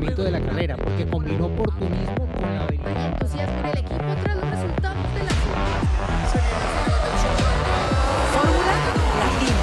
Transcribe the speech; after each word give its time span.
funcionamiento 0.00 0.24
de 0.24 0.30
la 0.30 0.40
carrera, 0.40 0.76
porque 0.76 1.06
combinó 1.06 1.46
oportunismo 1.46 2.26
con 2.32 2.42
la 2.42 2.64
habilidad. 2.64 3.12
entusiasmo 3.12 3.58
en 3.58 3.66
el 3.66 3.78
equipo 3.78 4.16
tras 4.22 4.36
los 4.36 4.50
resultados 4.50 5.14
de 5.14 5.20
la 5.24 5.30
Fórmula 8.32 8.72
Latina. 9.16 9.60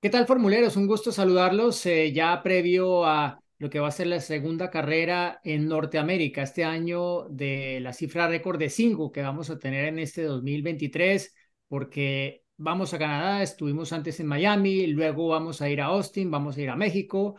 ¿Qué 0.00 0.10
tal, 0.10 0.26
formuleros? 0.26 0.76
Un 0.76 0.86
gusto 0.86 1.12
saludarlos 1.12 1.86
eh, 1.86 2.12
ya 2.12 2.42
previo 2.42 3.06
a 3.06 3.40
lo 3.58 3.70
que 3.70 3.80
va 3.80 3.88
a 3.88 3.92
ser 3.92 4.08
la 4.08 4.20
segunda 4.20 4.70
carrera 4.70 5.40
en 5.44 5.68
Norteamérica 5.68 6.42
este 6.42 6.64
año 6.64 7.28
de 7.30 7.78
la 7.80 7.92
cifra 7.92 8.26
récord 8.26 8.58
de 8.58 8.68
5 8.68 9.12
que 9.12 9.22
vamos 9.22 9.48
a 9.50 9.58
tener 9.58 9.86
en 9.86 10.00
este 10.00 10.24
2023, 10.24 11.34
porque 11.68 12.42
vamos 12.56 12.94
a 12.94 12.98
Canadá, 12.98 13.42
estuvimos 13.42 13.92
antes 13.92 14.20
en 14.20 14.26
Miami, 14.26 14.86
luego 14.88 15.28
vamos 15.28 15.60
a 15.62 15.68
ir 15.68 15.80
a 15.80 15.86
Austin, 15.86 16.30
vamos 16.30 16.56
a 16.56 16.62
ir 16.62 16.70
a 16.70 16.76
México 16.76 17.36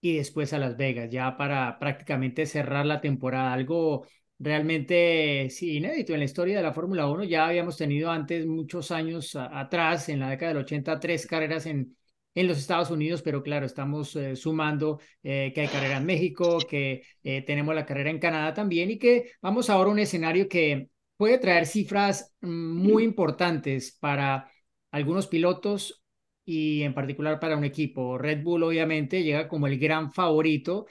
y 0.00 0.16
después 0.16 0.52
a 0.52 0.58
Las 0.58 0.76
Vegas, 0.76 1.10
ya 1.10 1.36
para 1.36 1.78
prácticamente 1.78 2.46
cerrar 2.46 2.86
la 2.86 3.00
temporada. 3.00 3.52
Algo 3.52 4.06
realmente 4.38 5.48
sí, 5.50 5.76
inédito 5.78 6.12
en 6.12 6.20
la 6.20 6.24
historia 6.24 6.56
de 6.58 6.62
la 6.62 6.72
Fórmula 6.72 7.06
1. 7.08 7.24
Ya 7.24 7.46
habíamos 7.46 7.76
tenido 7.76 8.10
antes, 8.10 8.46
muchos 8.46 8.90
años 8.90 9.34
atrás, 9.36 10.08
en 10.08 10.20
la 10.20 10.30
década 10.30 10.52
del 10.52 10.62
80, 10.62 11.00
tres 11.00 11.26
carreras 11.26 11.66
en, 11.66 11.96
en 12.34 12.46
los 12.46 12.58
Estados 12.58 12.90
Unidos, 12.90 13.22
pero 13.22 13.42
claro, 13.42 13.66
estamos 13.66 14.14
eh, 14.16 14.36
sumando 14.36 15.00
eh, 15.22 15.50
que 15.54 15.62
hay 15.62 15.68
carrera 15.68 15.96
en 15.96 16.06
México, 16.06 16.58
que 16.68 17.02
eh, 17.22 17.42
tenemos 17.42 17.74
la 17.74 17.84
carrera 17.86 18.10
en 18.10 18.20
Canadá 18.20 18.54
también 18.54 18.90
y 18.90 18.98
que 18.98 19.32
vamos 19.42 19.70
ahora 19.70 19.90
a 19.90 19.92
un 19.92 19.98
escenario 19.98 20.48
que 20.48 20.88
puede 21.18 21.38
traer 21.38 21.66
cifras 21.66 22.34
mm, 22.40 22.48
muy 22.48 23.04
importantes 23.04 23.96
para 24.00 24.50
algunos 24.90 25.26
pilotos 25.26 26.02
y 26.46 26.82
en 26.82 26.94
particular 26.94 27.38
para 27.40 27.58
un 27.58 27.64
equipo. 27.64 28.16
Red 28.16 28.42
Bull 28.42 28.62
obviamente 28.62 29.22
llega 29.22 29.48
como 29.48 29.66
el 29.66 29.78
gran 29.78 30.12
favorito 30.12 30.86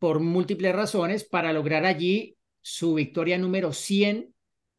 por 0.00 0.20
múltiples 0.20 0.74
razones 0.74 1.24
para 1.24 1.52
lograr 1.52 1.84
allí 1.84 2.38
su 2.62 2.94
victoria 2.94 3.36
número 3.36 3.74
100 3.74 4.32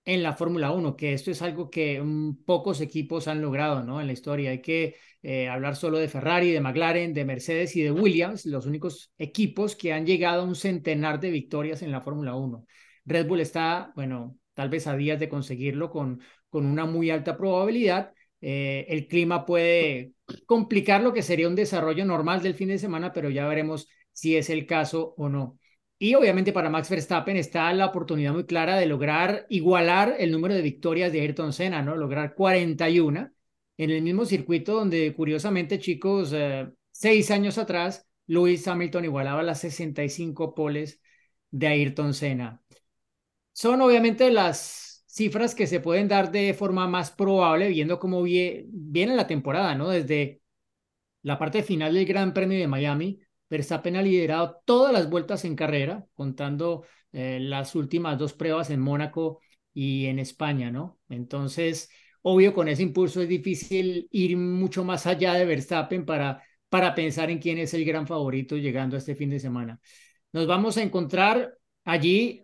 en 0.05 0.23
la 0.23 0.33
Fórmula 0.33 0.71
1, 0.71 0.95
que 0.95 1.13
esto 1.13 1.31
es 1.31 1.41
algo 1.41 1.69
que 1.69 2.01
mm, 2.01 2.43
pocos 2.45 2.81
equipos 2.81 3.27
han 3.27 3.41
logrado 3.41 3.83
¿no? 3.83 4.01
en 4.01 4.07
la 4.07 4.13
historia. 4.13 4.51
Hay 4.51 4.61
que 4.61 4.95
eh, 5.21 5.47
hablar 5.47 5.75
solo 5.75 5.97
de 5.97 6.09
Ferrari, 6.09 6.51
de 6.51 6.61
McLaren, 6.61 7.13
de 7.13 7.25
Mercedes 7.25 7.75
y 7.75 7.81
de 7.81 7.91
Williams, 7.91 8.45
los 8.45 8.65
únicos 8.65 9.13
equipos 9.17 9.75
que 9.75 9.93
han 9.93 10.05
llegado 10.05 10.41
a 10.41 10.45
un 10.45 10.55
centenar 10.55 11.19
de 11.19 11.31
victorias 11.31 11.81
en 11.81 11.91
la 11.91 12.01
Fórmula 12.01 12.35
1. 12.35 12.65
Red 13.05 13.27
Bull 13.27 13.39
está, 13.41 13.91
bueno, 13.95 14.37
tal 14.53 14.69
vez 14.69 14.87
a 14.87 14.95
días 14.95 15.19
de 15.19 15.29
conseguirlo 15.29 15.89
con, 15.89 16.21
con 16.49 16.65
una 16.65 16.85
muy 16.85 17.09
alta 17.09 17.37
probabilidad. 17.37 18.13
Eh, 18.41 18.85
el 18.89 19.07
clima 19.07 19.45
puede 19.45 20.13
complicar 20.45 21.01
lo 21.01 21.13
que 21.13 21.21
sería 21.21 21.47
un 21.47 21.55
desarrollo 21.55 22.05
normal 22.05 22.41
del 22.41 22.55
fin 22.55 22.69
de 22.69 22.77
semana, 22.77 23.13
pero 23.13 23.29
ya 23.29 23.47
veremos 23.47 23.87
si 24.11 24.35
es 24.37 24.49
el 24.49 24.65
caso 24.65 25.13
o 25.17 25.29
no. 25.29 25.59
Y 25.97 26.15
obviamente 26.15 26.51
para 26.51 26.69
Max 26.69 26.89
Verstappen 26.89 27.37
está 27.37 27.71
la 27.73 27.85
oportunidad 27.85 28.33
muy 28.33 28.45
clara 28.45 28.77
de 28.77 28.85
lograr 28.85 29.45
igualar 29.49 30.15
el 30.19 30.31
número 30.31 30.53
de 30.53 30.61
victorias 30.61 31.13
de 31.13 31.21
Ayrton 31.21 31.53
Senna, 31.53 31.81
¿no? 31.81 31.95
Lograr 31.95 32.35
41 32.35 33.31
en 33.77 33.89
el 33.89 34.01
mismo 34.01 34.25
circuito 34.25 34.73
donde 34.75 35.13
curiosamente, 35.15 35.79
chicos, 35.79 36.31
eh, 36.33 36.69
seis 36.91 37.31
años 37.31 37.57
atrás, 37.57 38.05
Lewis 38.27 38.67
Hamilton 38.67 39.05
igualaba 39.05 39.43
las 39.43 39.61
65 39.61 40.53
poles 40.53 41.01
de 41.51 41.67
Ayrton 41.67 42.13
Senna. 42.13 42.61
Son 43.53 43.81
obviamente 43.81 44.31
las 44.31 45.03
cifras 45.07 45.55
que 45.55 45.67
se 45.67 45.79
pueden 45.79 46.07
dar 46.07 46.31
de 46.31 46.53
forma 46.53 46.87
más 46.87 47.11
probable 47.11 47.69
viendo 47.69 47.99
cómo 47.99 48.23
viene 48.23 49.15
la 49.15 49.27
temporada, 49.27 49.75
¿no? 49.75 49.89
Desde 49.89 50.41
la 51.21 51.39
parte 51.39 51.63
final 51.63 51.93
del 51.93 52.05
Gran 52.05 52.33
Premio 52.33 52.59
de 52.59 52.67
Miami 52.67 53.19
Verstappen 53.49 53.95
ha 53.95 54.01
liderado 54.01 54.61
todas 54.65 54.91
las 54.91 55.09
vueltas 55.09 55.45
en 55.45 55.55
carrera, 55.55 56.05
contando 56.15 56.85
eh, 57.11 57.39
las 57.39 57.75
últimas 57.75 58.17
dos 58.17 58.33
pruebas 58.33 58.71
en 58.71 58.79
Mónaco 58.79 59.41
y 59.73 60.07
en 60.07 60.17
España, 60.17 60.71
¿no? 60.71 60.99
Entonces, 61.07 61.89
obvio, 62.23 62.53
con 62.53 62.67
ese 62.67 62.81
impulso 62.81 63.21
es 63.21 63.29
difícil 63.29 64.07
ir 64.11 64.37
mucho 64.37 64.83
más 64.83 65.05
allá 65.05 65.35
de 65.35 65.45
Verstappen 65.45 66.05
para, 66.05 66.41
para 66.69 66.95
pensar 66.95 67.29
en 67.29 67.37
quién 67.39 67.59
es 67.59 67.75
el 67.75 67.85
gran 67.85 68.07
favorito 68.07 68.57
llegando 68.57 68.95
a 68.95 68.99
este 68.99 69.15
fin 69.15 69.29
de 69.29 69.39
semana. 69.39 69.79
Nos 70.31 70.47
vamos 70.47 70.77
a 70.77 70.81
encontrar 70.81 71.55
allí 71.83 72.42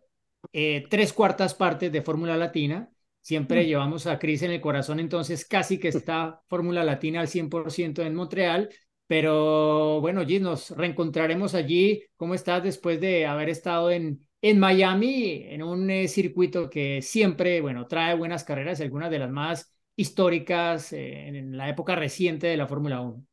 eh, 0.54 0.86
tres 0.90 1.14
cuartas 1.14 1.54
partes 1.54 1.92
de 1.92 2.02
Fórmula 2.02 2.38
Latina. 2.38 2.90
Siempre 3.22 3.64
mm. 3.64 3.68
llevamos 3.68 4.08
a 4.08 4.20
Cris 4.20 4.42
en 4.44 4.52
el 4.52 4.62
corazón, 4.62 5.00
entonces 5.00 5.46
casi 5.46 5.80
que 5.80 5.90
está 5.90 6.42
Fórmula 6.48 6.84
Latina 6.84 7.22
al 7.22 7.28
100% 7.28 8.02
en 8.02 8.16
Montreal 8.16 8.70
pero 9.10 10.00
bueno, 10.02 10.24
Gis, 10.24 10.40
nos 10.40 10.70
reencontraremos 10.70 11.56
allí. 11.56 12.04
¿Cómo 12.16 12.36
estás 12.36 12.62
después 12.62 13.02
de 13.02 13.26
haber 13.26 13.50
estado 13.50 13.90
en, 13.90 14.24
en 14.40 14.60
Miami, 14.60 15.46
en 15.48 15.64
un 15.64 15.90
eh, 15.90 16.08
circuito 16.08 16.70
que 16.70 17.02
siempre, 17.02 17.60
bueno, 17.60 17.88
trae 17.88 18.14
buenas 18.14 18.44
carreras, 18.44 18.80
algunas 18.82 19.10
de 19.10 19.18
las 19.18 19.32
más 19.32 19.76
históricas 19.96 20.94
eh, 20.94 21.28
en 21.28 21.58
la 21.58 21.70
época 21.70 21.96
reciente 21.96 22.46
de 22.46 22.58
la 22.58 22.68
Fórmula 22.68 23.02
1? 23.02 23.26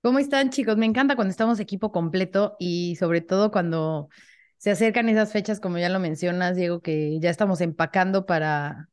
¿Cómo 0.00 0.20
están, 0.20 0.50
chicos? 0.50 0.76
Me 0.76 0.86
encanta 0.86 1.16
cuando 1.16 1.32
estamos 1.32 1.58
equipo 1.58 1.90
completo 1.90 2.54
y 2.60 2.94
sobre 2.94 3.20
todo 3.20 3.50
cuando 3.50 4.08
se 4.58 4.70
acercan 4.70 5.08
esas 5.08 5.32
fechas, 5.32 5.60
como 5.60 5.78
ya 5.78 5.88
lo 5.88 6.00
mencionas, 6.00 6.56
Diego, 6.56 6.80
que 6.80 7.18
ya 7.20 7.30
estamos 7.30 7.60
empacando 7.60 8.26
para, 8.26 8.88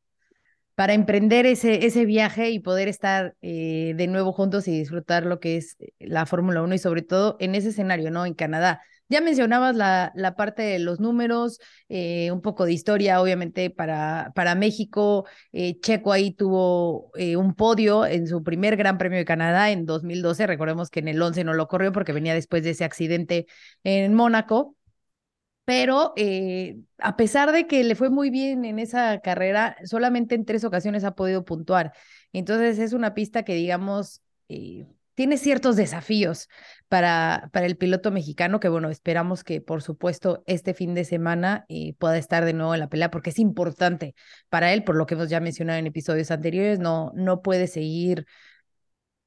para 0.76 0.94
emprender 0.94 1.46
ese, 1.46 1.86
ese 1.86 2.06
viaje 2.06 2.50
y 2.50 2.60
poder 2.60 2.88
estar 2.88 3.36
eh, 3.42 3.94
de 3.96 4.08
nuevo 4.08 4.34
juntos 4.34 4.68
y 4.68 4.72
disfrutar 4.72 5.26
lo 5.26 5.40
que 5.40 5.58
es 5.58 5.78
eh, 5.80 5.94
la 6.00 6.26
Fórmula 6.26 6.64
1 6.64 6.76
y 6.76 6.80
sobre 6.80 7.04
todo 7.04 7.38
en 7.40 7.56
ese 7.56 7.70
escenario, 7.70 8.10
¿no? 8.12 8.26
En 8.26 8.34
Canadá. 8.34 8.82
Ya 9.10 9.22
mencionabas 9.22 9.76
la, 9.76 10.12
la 10.16 10.36
parte 10.36 10.64
de 10.64 10.80
los 10.80 11.00
números, 11.00 11.60
eh, 11.90 12.32
un 12.32 12.42
poco 12.42 12.66
de 12.66 12.74
historia, 12.74 13.22
obviamente, 13.22 13.70
para, 13.70 14.32
para 14.34 14.56
México. 14.56 15.28
Checo 15.82 16.12
ahí 16.12 16.32
tuvo 16.34 17.12
un 17.38 17.54
podio 17.54 18.08
en 18.08 18.28
su 18.28 18.44
primer 18.44 18.76
Gran 18.76 18.98
Premio 18.98 19.20
de 19.20 19.26
Canadá 19.26 19.70
en 19.72 19.86
2012. 19.86 20.48
Recordemos 20.48 20.90
que 20.90 21.02
en 21.02 21.10
el 21.10 21.22
11 21.22 21.44
no 21.44 21.54
lo 21.54 21.68
corrió 21.68 21.92
porque 21.92 22.14
venía 22.14 22.34
después 22.34 22.64
de 22.64 22.72
ese 22.72 22.86
accidente 22.86 23.46
en 23.84 24.16
Mónaco 24.16 24.76
pero 25.66 26.14
eh, 26.18 26.80
a 26.98 27.16
pesar 27.16 27.52
de 27.52 27.68
que 27.68 27.84
le 27.84 27.96
fue 27.96 28.10
muy 28.10 28.30
bien 28.30 28.66
en 28.66 28.80
esa 28.80 29.20
carrera, 29.20 29.78
solamente 29.86 30.36
en 30.36 30.46
tres 30.46 30.64
ocasiones 30.64 31.04
ha 31.04 31.16
podido 31.16 31.46
puntuar. 31.46 31.94
Entonces 32.34 32.80
es 32.80 32.94
una 32.94 33.14
pista 33.14 33.44
que, 33.44 33.56
digamos, 33.56 34.22
eh, 34.50 34.86
tiene 35.16 35.38
ciertos 35.38 35.76
desafíos 35.76 36.50
para, 36.90 37.50
para 37.54 37.66
el 37.66 37.78
piloto 37.78 38.12
mexicano, 38.12 38.60
que 38.60 38.70
bueno, 38.70 38.90
esperamos 38.90 39.44
que 39.44 39.62
por 39.62 39.82
supuesto 39.82 40.44
este 40.48 40.74
fin 40.74 40.96
de 40.96 41.06
semana 41.06 41.66
eh, 41.70 41.94
pueda 41.98 42.18
estar 42.18 42.46
de 42.46 42.54
nuevo 42.54 42.74
en 42.74 42.80
la 42.80 42.90
pelea, 42.90 43.12
porque 43.12 43.30
es 43.30 43.40
importante 43.40 44.16
para 44.50 44.74
él, 44.74 44.84
por 44.84 44.96
lo 44.96 45.06
que 45.06 45.14
hemos 45.16 45.30
ya 45.30 45.40
mencionado 45.40 45.80
en 45.80 45.88
episodios 45.88 46.32
anteriores, 46.32 46.80
no, 46.80 47.12
no 47.16 47.42
puede 47.42 47.68
seguir, 47.68 48.26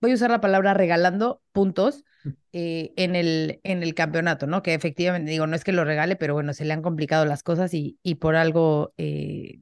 voy 0.01 0.13
a 0.13 0.15
usar 0.15 0.31
la 0.31 0.41
palabra 0.41 0.75
regalando 0.75 1.43
puntos 1.53 2.05
eh, 2.53 2.93
en, 2.97 3.17
el, 3.17 3.61
en 3.65 3.83
el 3.83 3.95
campeonato, 3.95 4.47
¿no? 4.47 4.63
Que 4.63 4.75
efectivamente, 4.75 5.31
digo, 5.31 5.47
no 5.47 5.57
es 5.57 5.65
que 5.65 5.73
lo 5.73 5.85
regale, 5.85 6.17
pero 6.17 6.35
bueno, 6.35 6.53
se 6.53 6.65
le 6.65 6.73
han 6.73 6.83
complicado 6.83 7.25
las 7.27 7.43
cosas 7.43 7.75
y, 7.75 7.99
y 8.03 8.17
por 8.17 8.37
algo 8.37 8.93
eh, 8.99 9.61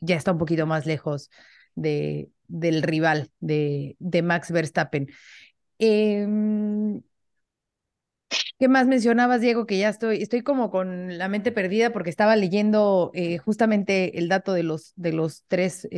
ya 0.00 0.16
está 0.16 0.32
un 0.32 0.38
poquito 0.38 0.66
más 0.66 0.86
lejos 0.86 1.30
de, 1.74 2.30
del 2.48 2.82
rival 2.82 3.30
de, 3.40 3.96
de 3.98 4.22
Max 4.22 4.50
Verstappen. 4.50 5.08
Em, 5.78 7.02
¿Qué 8.58 8.68
más 8.68 8.86
mencionabas, 8.86 9.40
Diego? 9.40 9.66
Que 9.66 9.78
ya 9.78 9.88
estoy, 9.88 10.22
estoy 10.22 10.42
como 10.42 10.70
con 10.70 11.18
la 11.18 11.28
mente 11.28 11.50
perdida 11.52 11.90
porque 11.92 12.10
estaba 12.10 12.36
leyendo 12.36 13.10
eh, 13.14 13.38
justamente 13.38 14.18
el 14.18 14.28
dato 14.28 14.52
de 14.52 14.62
los, 14.62 14.92
de 14.96 15.12
los 15.12 15.44
tres, 15.48 15.88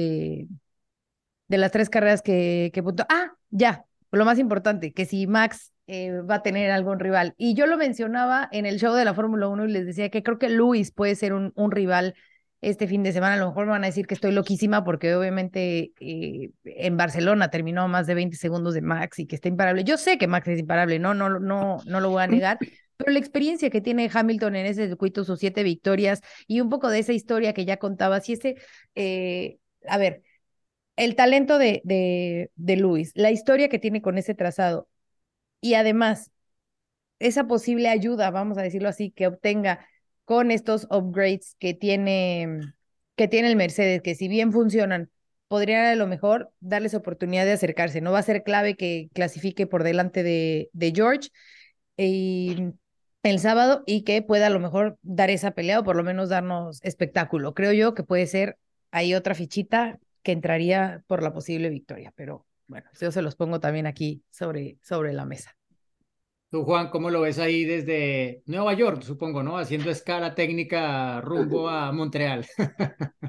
de 1.52 1.58
las 1.58 1.70
tres 1.70 1.90
carreras 1.90 2.22
que, 2.22 2.70
que 2.72 2.82
Ah, 3.10 3.32
ya, 3.50 3.84
lo 4.10 4.24
más 4.24 4.38
importante, 4.38 4.94
que 4.94 5.04
si 5.04 5.26
Max 5.26 5.70
eh, 5.86 6.10
va 6.22 6.36
a 6.36 6.42
tener 6.42 6.70
algún 6.70 6.98
rival. 6.98 7.34
Y 7.36 7.52
yo 7.52 7.66
lo 7.66 7.76
mencionaba 7.76 8.48
en 8.52 8.64
el 8.64 8.78
show 8.78 8.94
de 8.94 9.04
la 9.04 9.12
Fórmula 9.12 9.48
1 9.48 9.66
y 9.66 9.72
les 9.72 9.84
decía 9.84 10.08
que 10.08 10.22
creo 10.22 10.38
que 10.38 10.48
Luis 10.48 10.92
puede 10.92 11.14
ser 11.14 11.34
un, 11.34 11.52
un, 11.54 11.70
rival 11.70 12.14
este 12.62 12.86
fin 12.86 13.02
de 13.02 13.12
semana. 13.12 13.34
A 13.34 13.36
lo 13.36 13.48
mejor 13.48 13.66
me 13.66 13.72
van 13.72 13.84
a 13.84 13.88
decir 13.88 14.06
que 14.06 14.14
estoy 14.14 14.32
loquísima 14.32 14.82
porque 14.82 15.14
obviamente 15.14 15.92
eh, 16.00 16.52
en 16.64 16.96
Barcelona 16.96 17.50
terminó 17.50 17.86
más 17.86 18.06
de 18.06 18.14
20 18.14 18.34
segundos 18.38 18.72
de 18.72 18.80
Max 18.80 19.18
y 19.18 19.26
que 19.26 19.36
está 19.36 19.48
imparable. 19.48 19.84
Yo 19.84 19.98
sé 19.98 20.16
que 20.16 20.28
Max 20.28 20.48
es 20.48 20.58
imparable, 20.58 20.98
no, 20.98 21.12
no, 21.12 21.38
no, 21.38 21.80
no 21.84 22.00
lo 22.00 22.08
voy 22.08 22.22
a 22.22 22.28
negar. 22.28 22.58
Pero 22.96 23.12
la 23.12 23.18
experiencia 23.18 23.68
que 23.68 23.82
tiene 23.82 24.08
Hamilton 24.10 24.56
en 24.56 24.64
ese 24.64 24.86
circuito, 24.86 25.24
sus 25.24 25.38
siete 25.38 25.64
victorias 25.64 26.22
y 26.46 26.62
un 26.62 26.70
poco 26.70 26.88
de 26.88 27.00
esa 27.00 27.12
historia 27.12 27.52
que 27.52 27.66
ya 27.66 27.76
contaba, 27.76 28.20
si 28.20 28.32
ese, 28.32 28.56
eh, 28.94 29.58
a 29.86 29.98
ver, 29.98 30.22
el 31.04 31.16
talento 31.16 31.58
de, 31.58 31.82
de, 31.84 32.76
Luis, 32.76 33.12
la 33.14 33.30
historia 33.30 33.68
que 33.68 33.78
tiene 33.78 34.02
con 34.02 34.18
ese 34.18 34.34
trazado 34.34 34.88
y 35.60 35.74
además 35.74 36.30
esa 37.18 37.46
posible 37.46 37.88
ayuda, 37.88 38.30
vamos 38.30 38.58
a 38.58 38.62
decirlo 38.62 38.88
así, 38.88 39.10
que 39.10 39.26
obtenga 39.26 39.86
con 40.24 40.50
estos 40.50 40.86
upgrades 40.90 41.56
que 41.58 41.74
tiene, 41.74 42.60
que 43.16 43.28
tiene 43.28 43.48
el 43.48 43.56
Mercedes, 43.56 44.02
que 44.02 44.14
si 44.14 44.28
bien 44.28 44.52
funcionan, 44.52 45.10
podría 45.48 45.90
a 45.90 45.94
lo 45.96 46.06
mejor 46.06 46.52
darles 46.60 46.94
oportunidad 46.94 47.44
de 47.44 47.52
acercarse. 47.52 48.00
No 48.00 48.12
va 48.12 48.20
a 48.20 48.22
ser 48.22 48.42
clave 48.42 48.76
que 48.76 49.08
clasifique 49.12 49.66
por 49.66 49.84
delante 49.84 50.22
de, 50.22 50.70
de 50.72 50.92
George 50.94 51.30
y 51.96 52.56
el 53.22 53.38
sábado 53.38 53.82
y 53.86 54.02
que 54.02 54.22
pueda 54.22 54.46
a 54.48 54.50
lo 54.50 54.60
mejor 54.60 54.98
dar 55.02 55.30
esa 55.30 55.52
pelea 55.52 55.80
o 55.80 55.84
por 55.84 55.96
lo 55.96 56.04
menos 56.04 56.28
darnos 56.28 56.80
espectáculo. 56.82 57.54
Creo 57.54 57.72
yo 57.72 57.94
que 57.94 58.02
puede 58.04 58.26
ser 58.26 58.58
ahí 58.90 59.14
otra 59.14 59.34
fichita 59.34 59.98
que 60.22 60.32
entraría 60.32 61.02
por 61.06 61.22
la 61.22 61.32
posible 61.32 61.68
victoria, 61.68 62.12
pero 62.16 62.46
bueno, 62.66 62.88
yo 63.00 63.10
se 63.10 63.22
los 63.22 63.36
pongo 63.36 63.60
también 63.60 63.86
aquí 63.86 64.22
sobre, 64.30 64.78
sobre 64.82 65.12
la 65.12 65.24
mesa. 65.24 65.56
Tú, 66.50 66.64
Juan, 66.64 66.90
¿cómo 66.90 67.10
lo 67.10 67.22
ves 67.22 67.38
ahí 67.38 67.64
desde 67.64 68.42
Nueva 68.46 68.74
York, 68.74 69.02
supongo, 69.02 69.42
¿no? 69.42 69.56
Haciendo 69.56 69.90
escala 69.90 70.34
técnica 70.34 71.20
rumbo 71.22 71.68
a 71.68 71.90
Montreal. 71.92 72.46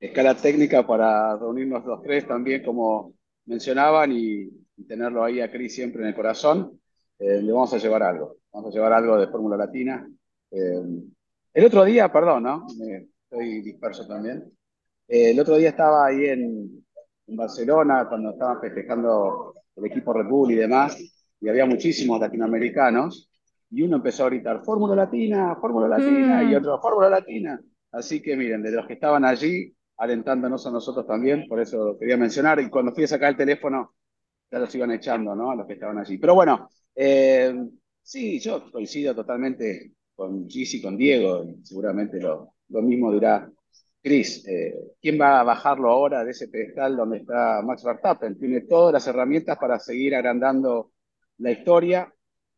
escala 0.00 0.34
técnica 0.36 0.86
para 0.86 1.36
reunirnos 1.36 1.84
los 1.86 2.02
tres 2.02 2.26
también, 2.26 2.62
como 2.62 3.14
mencionaban, 3.46 4.12
y, 4.12 4.50
tenerlo 4.86 5.24
ahí 5.24 5.40
a 5.40 5.50
Cris 5.50 5.74
siempre 5.74 6.02
en 6.02 6.08
el 6.08 6.14
corazón. 6.14 6.78
Eh, 7.18 7.40
le 7.40 7.50
vamos 7.50 7.72
a 7.72 7.78
llevar 7.78 8.02
algo, 8.02 8.36
vamos 8.52 8.70
a 8.70 8.74
llevar 8.74 8.92
algo 8.92 9.18
de 9.18 9.28
Fórmula 9.28 9.56
Latina. 9.56 10.06
Eh, 10.50 10.82
el 11.54 11.64
otro 11.64 11.84
día, 11.86 12.12
perdón, 12.12 12.42
¿no? 12.42 12.66
estoy 13.30 13.62
disperso 13.62 14.06
también. 14.06 14.55
Eh, 15.08 15.30
el 15.30 15.40
otro 15.40 15.56
día 15.56 15.70
estaba 15.70 16.06
ahí 16.06 16.24
en, 16.26 16.84
en 17.26 17.36
Barcelona 17.36 18.06
cuando 18.08 18.30
estaban 18.30 18.60
festejando 18.60 19.54
el 19.76 19.84
equipo 19.86 20.12
Red 20.12 20.26
Bull 20.26 20.52
y 20.52 20.56
demás, 20.56 20.98
y 21.40 21.48
había 21.48 21.66
muchísimos 21.66 22.18
latinoamericanos, 22.20 23.30
y 23.70 23.82
uno 23.82 23.96
empezó 23.96 24.24
a 24.24 24.28
gritar, 24.28 24.64
Fórmula 24.64 24.94
Latina, 24.94 25.56
Fórmula 25.60 25.88
Latina, 25.88 26.42
y 26.42 26.54
mm. 26.54 26.58
otro, 26.58 26.80
Fórmula 26.80 27.10
Latina. 27.10 27.60
Así 27.92 28.22
que 28.22 28.36
miren, 28.36 28.62
de 28.62 28.70
los 28.72 28.86
que 28.86 28.94
estaban 28.94 29.24
allí, 29.24 29.74
alentándonos 29.98 30.66
a 30.66 30.70
nosotros 30.70 31.06
también, 31.06 31.46
por 31.48 31.60
eso 31.60 31.84
lo 31.84 31.98
quería 31.98 32.16
mencionar, 32.16 32.60
y 32.60 32.70
cuando 32.70 32.92
fui 32.92 33.04
a 33.04 33.08
sacar 33.08 33.30
el 33.30 33.36
teléfono, 33.36 33.94
ya 34.50 34.58
los 34.58 34.74
iban 34.74 34.92
echando, 34.92 35.34
¿no? 35.34 35.50
A 35.50 35.56
los 35.56 35.66
que 35.66 35.74
estaban 35.74 35.98
allí. 35.98 36.18
Pero 36.18 36.34
bueno, 36.34 36.68
eh, 36.94 37.54
sí, 38.02 38.38
yo 38.38 38.70
coincido 38.70 39.14
totalmente 39.14 39.92
con 40.14 40.48
Gis 40.48 40.74
y 40.74 40.82
con 40.82 40.96
Diego, 40.96 41.44
y 41.44 41.64
seguramente 41.64 42.20
lo, 42.20 42.54
lo 42.68 42.82
mismo 42.82 43.12
dirá 43.12 43.50
Chris. 44.06 44.46
Eh, 44.46 44.72
¿Quién 45.02 45.20
va 45.20 45.40
a 45.40 45.42
bajarlo 45.42 45.90
ahora 45.90 46.22
de 46.22 46.30
ese 46.30 46.46
pedestal 46.46 46.96
donde 46.96 47.16
está 47.18 47.60
Max 47.62 47.82
Verstappen? 47.82 48.38
Tiene 48.38 48.60
todas 48.60 48.92
las 48.92 49.04
herramientas 49.08 49.58
para 49.58 49.80
seguir 49.80 50.14
agrandando 50.14 50.92
la 51.38 51.50
historia. 51.50 52.14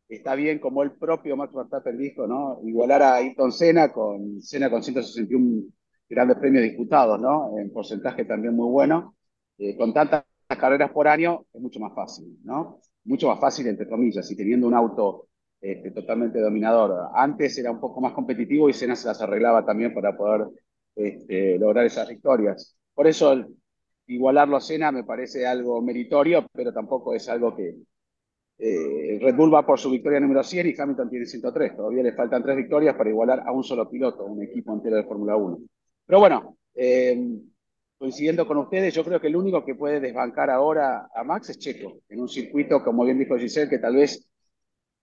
Está 0.07 0.35
bien, 0.35 0.59
como 0.59 0.83
el 0.83 0.91
propio 0.91 1.35
Max 1.35 1.51
Verstappen 1.51 1.97
dijo, 1.97 2.27
¿no? 2.27 2.59
Igualar 2.63 3.01
a 3.01 3.15
Ayrton 3.15 3.51
Senna 3.51 3.91
con 3.91 4.39
Senna 4.43 4.69
con 4.69 4.83
161 4.83 5.63
grandes 6.07 6.37
premios 6.37 6.65
disputados, 6.65 7.19
¿no? 7.19 7.57
En 7.57 7.73
porcentaje 7.73 8.25
también 8.25 8.55
muy 8.55 8.69
bueno. 8.69 9.15
Eh, 9.57 9.75
con 9.75 9.91
tantas 9.91 10.25
carreras 10.49 10.91
por 10.91 11.07
año 11.07 11.45
es 11.51 11.59
mucho 11.59 11.79
más 11.79 11.95
fácil, 11.95 12.37
¿no? 12.43 12.79
Mucho 13.05 13.27
más 13.27 13.39
fácil, 13.39 13.65
entre 13.65 13.89
comillas, 13.89 14.29
y 14.29 14.35
teniendo 14.35 14.67
un 14.67 14.75
auto 14.75 15.29
este, 15.59 15.89
totalmente 15.89 16.39
dominador. 16.39 17.09
Antes 17.15 17.57
era 17.57 17.71
un 17.71 17.79
poco 17.79 18.01
más 18.01 18.13
competitivo 18.13 18.69
y 18.69 18.73
Senna 18.73 18.95
se 18.95 19.07
las 19.07 19.19
arreglaba 19.19 19.65
también 19.65 19.95
para 19.95 20.15
poder 20.15 20.47
este, 20.99 21.57
lograr 21.57 21.85
esas 21.85 22.07
victorias. 22.07 22.75
Por 22.93 23.07
eso 23.07 23.45
igualarlo 24.07 24.57
a 24.57 24.61
Senna 24.61 24.91
me 24.91 25.03
parece 25.03 25.45
algo 25.45 25.81
meritorio, 25.81 26.47
pero 26.51 26.73
tampoco 26.73 27.13
es 27.13 27.29
algo 27.29 27.55
que, 27.55 27.75
eh, 28.61 29.17
Red 29.21 29.35
Bull 29.35 29.53
va 29.53 29.65
por 29.65 29.79
su 29.79 29.89
victoria 29.89 30.19
número 30.19 30.43
100 30.43 30.67
y 30.67 30.75
Hamilton 30.77 31.09
tiene 31.09 31.25
103. 31.25 31.77
Todavía 31.77 32.03
le 32.03 32.13
faltan 32.13 32.43
tres 32.43 32.57
victorias 32.57 32.95
para 32.95 33.09
igualar 33.09 33.43
a 33.45 33.51
un 33.53 33.63
solo 33.63 33.89
piloto, 33.89 34.25
un 34.25 34.43
equipo 34.43 34.73
entero 34.73 34.97
de 34.97 35.05
Fórmula 35.05 35.35
1. 35.37 35.59
Pero 36.05 36.19
bueno, 36.19 36.57
eh, 36.75 37.17
coincidiendo 37.97 38.45
con 38.45 38.57
ustedes, 38.57 38.93
yo 38.93 39.03
creo 39.05 39.21
que 39.21 39.27
el 39.27 39.35
único 39.37 39.63
que 39.63 39.75
puede 39.75 40.01
desbancar 40.01 40.49
ahora 40.49 41.09
a 41.13 41.23
Max 41.23 41.49
es 41.49 41.59
Checo, 41.59 42.01
en 42.09 42.19
un 42.19 42.27
circuito, 42.27 42.83
como 42.83 43.05
bien 43.05 43.19
dijo 43.19 43.37
Giselle, 43.37 43.69
que 43.69 43.79
tal 43.79 43.95
vez 43.95 44.29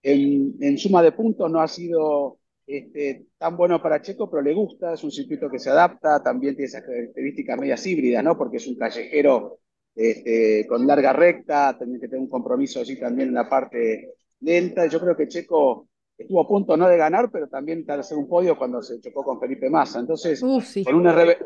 en, 0.03 0.77
suma 0.77 1.01
de 1.01 1.11
puntos 1.11 1.49
no 1.51 1.59
ha 1.59 1.67
sido 1.67 2.37
este, 2.67 3.27
tan 3.37 3.55
bueno 3.55 3.81
para 3.81 4.01
Checo, 4.01 4.29
pero 4.29 4.43
le 4.43 4.53
gusta, 4.53 4.93
es 4.93 5.03
un 5.03 5.11
circuito 5.11 5.49
que 5.49 5.57
se 5.57 5.69
adapta, 5.69 6.21
también 6.21 6.53
tiene 6.53 6.67
esas 6.67 6.83
características 6.83 7.57
medias 7.57 7.87
híbridas, 7.87 8.23
¿no? 8.23 8.37
Porque 8.37 8.57
es 8.57 8.67
un 8.67 8.75
callejero 8.75 9.59
este, 9.95 10.67
con 10.67 10.85
larga 10.85 11.13
recta, 11.13 11.77
también 11.79 12.01
que 12.01 12.07
tener 12.07 12.21
un 12.21 12.29
compromiso 12.29 12.81
allí 12.81 12.99
también 12.99 13.29
en 13.29 13.35
la 13.35 13.49
parte 13.49 14.15
lenta. 14.41 14.85
Yo 14.87 14.99
creo 14.99 15.15
que 15.15 15.29
Checo 15.29 15.87
estuvo 16.17 16.41
a 16.41 16.47
punto 16.47 16.75
no 16.75 16.89
de 16.89 16.97
ganar, 16.97 17.31
pero 17.31 17.47
también 17.47 17.85
de 17.85 17.93
hacer 17.93 18.17
un 18.17 18.27
podio 18.27 18.57
cuando 18.57 18.81
se 18.81 18.99
chocó 18.99 19.23
con 19.23 19.39
Felipe 19.39 19.69
Massa. 19.69 19.99
Entonces, 19.99 20.39
con, 20.39 20.95
un 20.95 21.07
RB, 21.07 21.37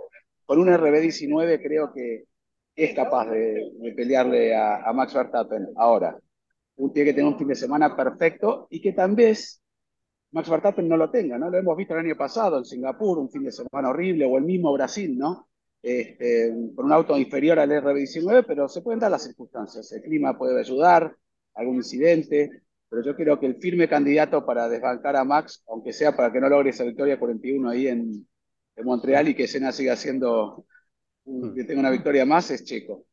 con 0.45 0.59
un 0.59 0.69
RB19 0.69 1.61
creo 1.61 1.93
que 1.93 2.23
es 2.75 2.95
capaz 2.95 3.29
de, 3.29 3.71
pelearle 3.95 4.55
a, 4.55 4.91
Max 4.93 5.13
Verstappen. 5.13 5.67
Ahora, 5.75 6.17
tiene 6.75 7.11
que 7.11 7.13
tener 7.13 7.31
un 7.31 7.37
fin 7.37 7.47
de 7.47 7.55
semana 7.55 7.95
perfecto 7.95 8.67
y 8.71 8.81
que 8.81 8.93
tal 8.93 9.13
vez 9.13 9.61
Max 10.31 10.49
Verstappen 10.49 10.87
no 10.87 10.97
lo 10.97 11.09
tenga, 11.09 11.37
¿no? 11.37 11.49
Lo 11.49 11.57
hemos 11.57 11.75
visto 11.77 11.93
el 11.93 12.05
año 12.05 12.15
pasado 12.15 12.57
en 12.57 12.65
Singapur, 12.65 13.19
un 13.19 13.29
fin 13.29 13.43
de 13.43 13.51
semana 13.51 13.89
horrible, 13.89 14.25
o 14.25 14.37
el 14.37 14.43
mismo 14.43 14.71
Brasil, 14.73 15.17
¿no? 15.17 15.47
este, 15.81 16.53
con 16.75 16.85
un 16.85 16.93
auto 16.93 17.17
inferior 17.17 17.59
al 17.59 17.71
RB19, 17.71 18.45
pero 18.47 18.67
se 18.67 18.81
pueden 18.81 18.99
dar 18.99 19.11
las 19.11 19.23
circunstancias. 19.23 19.91
El 19.91 20.01
clima 20.01 20.37
puede 20.37 20.59
ayudar, 20.59 21.15
algún 21.53 21.77
incidente, 21.77 22.63
pero 22.89 23.03
yo 23.03 23.15
creo 23.15 23.39
que 23.39 23.47
el 23.47 23.55
firme 23.55 23.87
candidato 23.87 24.45
para 24.45 24.69
desbancar 24.69 25.15
a 25.15 25.23
Max, 25.23 25.63
aunque 25.67 25.93
sea 25.93 26.15
para 26.15 26.31
que 26.31 26.39
no 26.39 26.49
logre 26.49 26.69
esa 26.69 26.83
victoria 26.83 27.19
41 27.19 27.69
ahí 27.69 27.87
en, 27.87 28.27
en 28.75 28.85
Montreal 28.85 29.29
y 29.29 29.35
que 29.35 29.47
Senna 29.47 29.71
siga 29.71 29.95
siendo, 29.95 30.65
mm. 31.25 31.53
que 31.55 31.63
tenga 31.63 31.79
una 31.79 31.89
victoria 31.89 32.25
más, 32.25 32.51
es 32.51 32.63
Checo. 32.63 33.05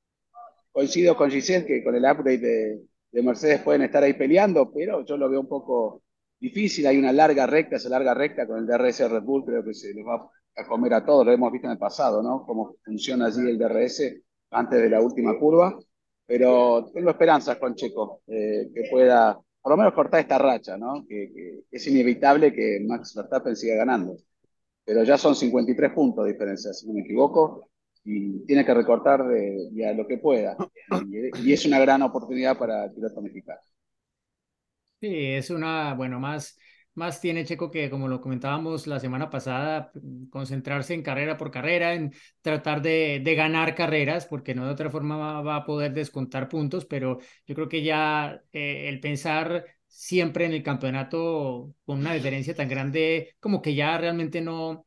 Coincido 0.73 1.17
con 1.17 1.31
Giselle 1.31 1.67
que 1.67 1.83
con 1.83 1.95
el 1.95 2.05
upgrade 2.05 2.39
de, 2.39 2.83
de 3.11 3.23
Mercedes 3.23 3.63
pueden 3.63 3.83
estar 3.83 4.03
ahí 4.03 4.15
peleando, 4.15 4.71
pero 4.73 5.05
yo 5.05 5.17
lo 5.17 5.29
veo 5.29 5.41
un 5.41 5.49
poco 5.49 6.03
difícil. 6.41 6.87
Hay 6.87 6.99
una 6.99 7.13
larga 7.13 7.47
recta, 7.47 7.77
esa 7.77 7.89
larga 7.89 8.15
recta 8.15 8.47
con 8.47 8.59
el 8.59 8.67
DRS 8.67 9.11
Red 9.11 9.23
Bull, 9.23 9.45
creo 9.45 9.65
que 9.65 9.75
se 9.75 9.93
les 9.93 10.05
va 10.05 10.31
a 10.57 10.67
comer 10.67 10.95
a 10.95 11.05
todos, 11.05 11.25
lo 11.25 11.33
hemos 11.33 11.53
visto 11.53 11.67
en 11.67 11.73
el 11.73 11.79
pasado, 11.79 12.23
¿no? 12.23 12.45
Cómo 12.45 12.77
funciona 12.85 13.27
allí 13.27 13.41
el 13.49 13.59
DRS 13.59 14.03
antes 14.51 14.83
de 14.83 14.91
la 14.91 15.01
última 15.01 15.39
curva, 15.39 15.79
pero 16.27 16.91
tengo 16.93 17.11
esperanzas 17.11 17.59
con 17.59 17.75
Checo, 17.75 18.23
eh, 18.27 18.71
que 18.75 18.89
pueda 18.91 19.39
por 19.63 19.73
lo 19.73 19.77
menos 19.77 19.95
cortar 19.95 20.21
esta 20.21 20.39
racha, 20.39 20.77
¿no? 20.77 21.05
Que, 21.07 21.63
es 21.71 21.87
inevitable 21.87 22.53
que 22.53 22.81
Max 22.87 23.15
Verstappen 23.15 23.57
siga 23.57 23.77
ganando, 23.77 24.17
pero 24.85 25.05
ya 25.05 25.19
son 25.19 25.35
53 25.35 25.93
puntos 25.93 26.25
de 26.25 26.33
diferencia, 26.33 26.73
si 26.73 26.87
no 26.87 26.95
me 26.95 27.01
equivoco, 27.01 27.69
y 28.05 28.45
tiene 28.47 28.65
que 28.65 28.75
recortar 28.75 29.27
de, 29.27 29.95
lo 29.95 30.07
que 30.07 30.19
pueda, 30.19 30.57
y, 31.09 31.49
y, 31.49 31.53
es 31.53 31.67
una 31.67 31.79
gran 31.79 32.03
oportunidad 32.03 32.59
para 32.59 32.85
el 32.87 32.93
piloto 32.93 33.21
mexicano. 33.21 33.61
Sí, 35.01 35.09
es 35.35 35.51
una, 35.51 35.95
bueno, 35.95 36.19
más 36.19 36.59
más 36.95 37.21
tiene 37.21 37.45
Checo 37.45 37.71
que, 37.71 37.89
como 37.91 38.09
lo 38.09 38.21
comentábamos 38.21 38.89
la 38.89 38.99
semana 38.99 39.31
pasada, 39.31 39.93
concentrarse 40.31 40.95
en 40.95 41.03
carrera 41.03 41.37
por 41.37 41.53
carrera, 41.53 41.95
en 41.95 42.13
tratar 42.43 42.83
de, 42.83 43.21
de 43.23 43.35
ganar 43.37 43.77
carreras, 43.77 44.27
porque 44.27 44.53
no 44.57 44.67
de 44.67 44.73
otra 44.73 44.91
forma 44.91 45.41
va, 45.43 45.55
a 45.57 45.65
poder 45.65 45.93
descontar 45.95 46.49
puntos, 46.49 46.85
pero 46.87 47.19
yo 47.47 47.55
creo 47.55 47.69
que 47.69 47.85
ya 47.85 48.43
eh, 48.53 48.89
el 48.89 48.99
pensar 48.99 49.65
siempre 49.87 50.47
en 50.47 50.53
el 50.55 50.65
campeonato 50.65 51.73
con 51.85 52.01
una 52.01 52.13
diferencia 52.15 52.55
tan 52.57 52.69
grande, 52.69 53.37
como 53.39 53.63
que 53.63 53.77
ya 53.77 53.97
realmente 53.99 54.41
no, 54.41 54.85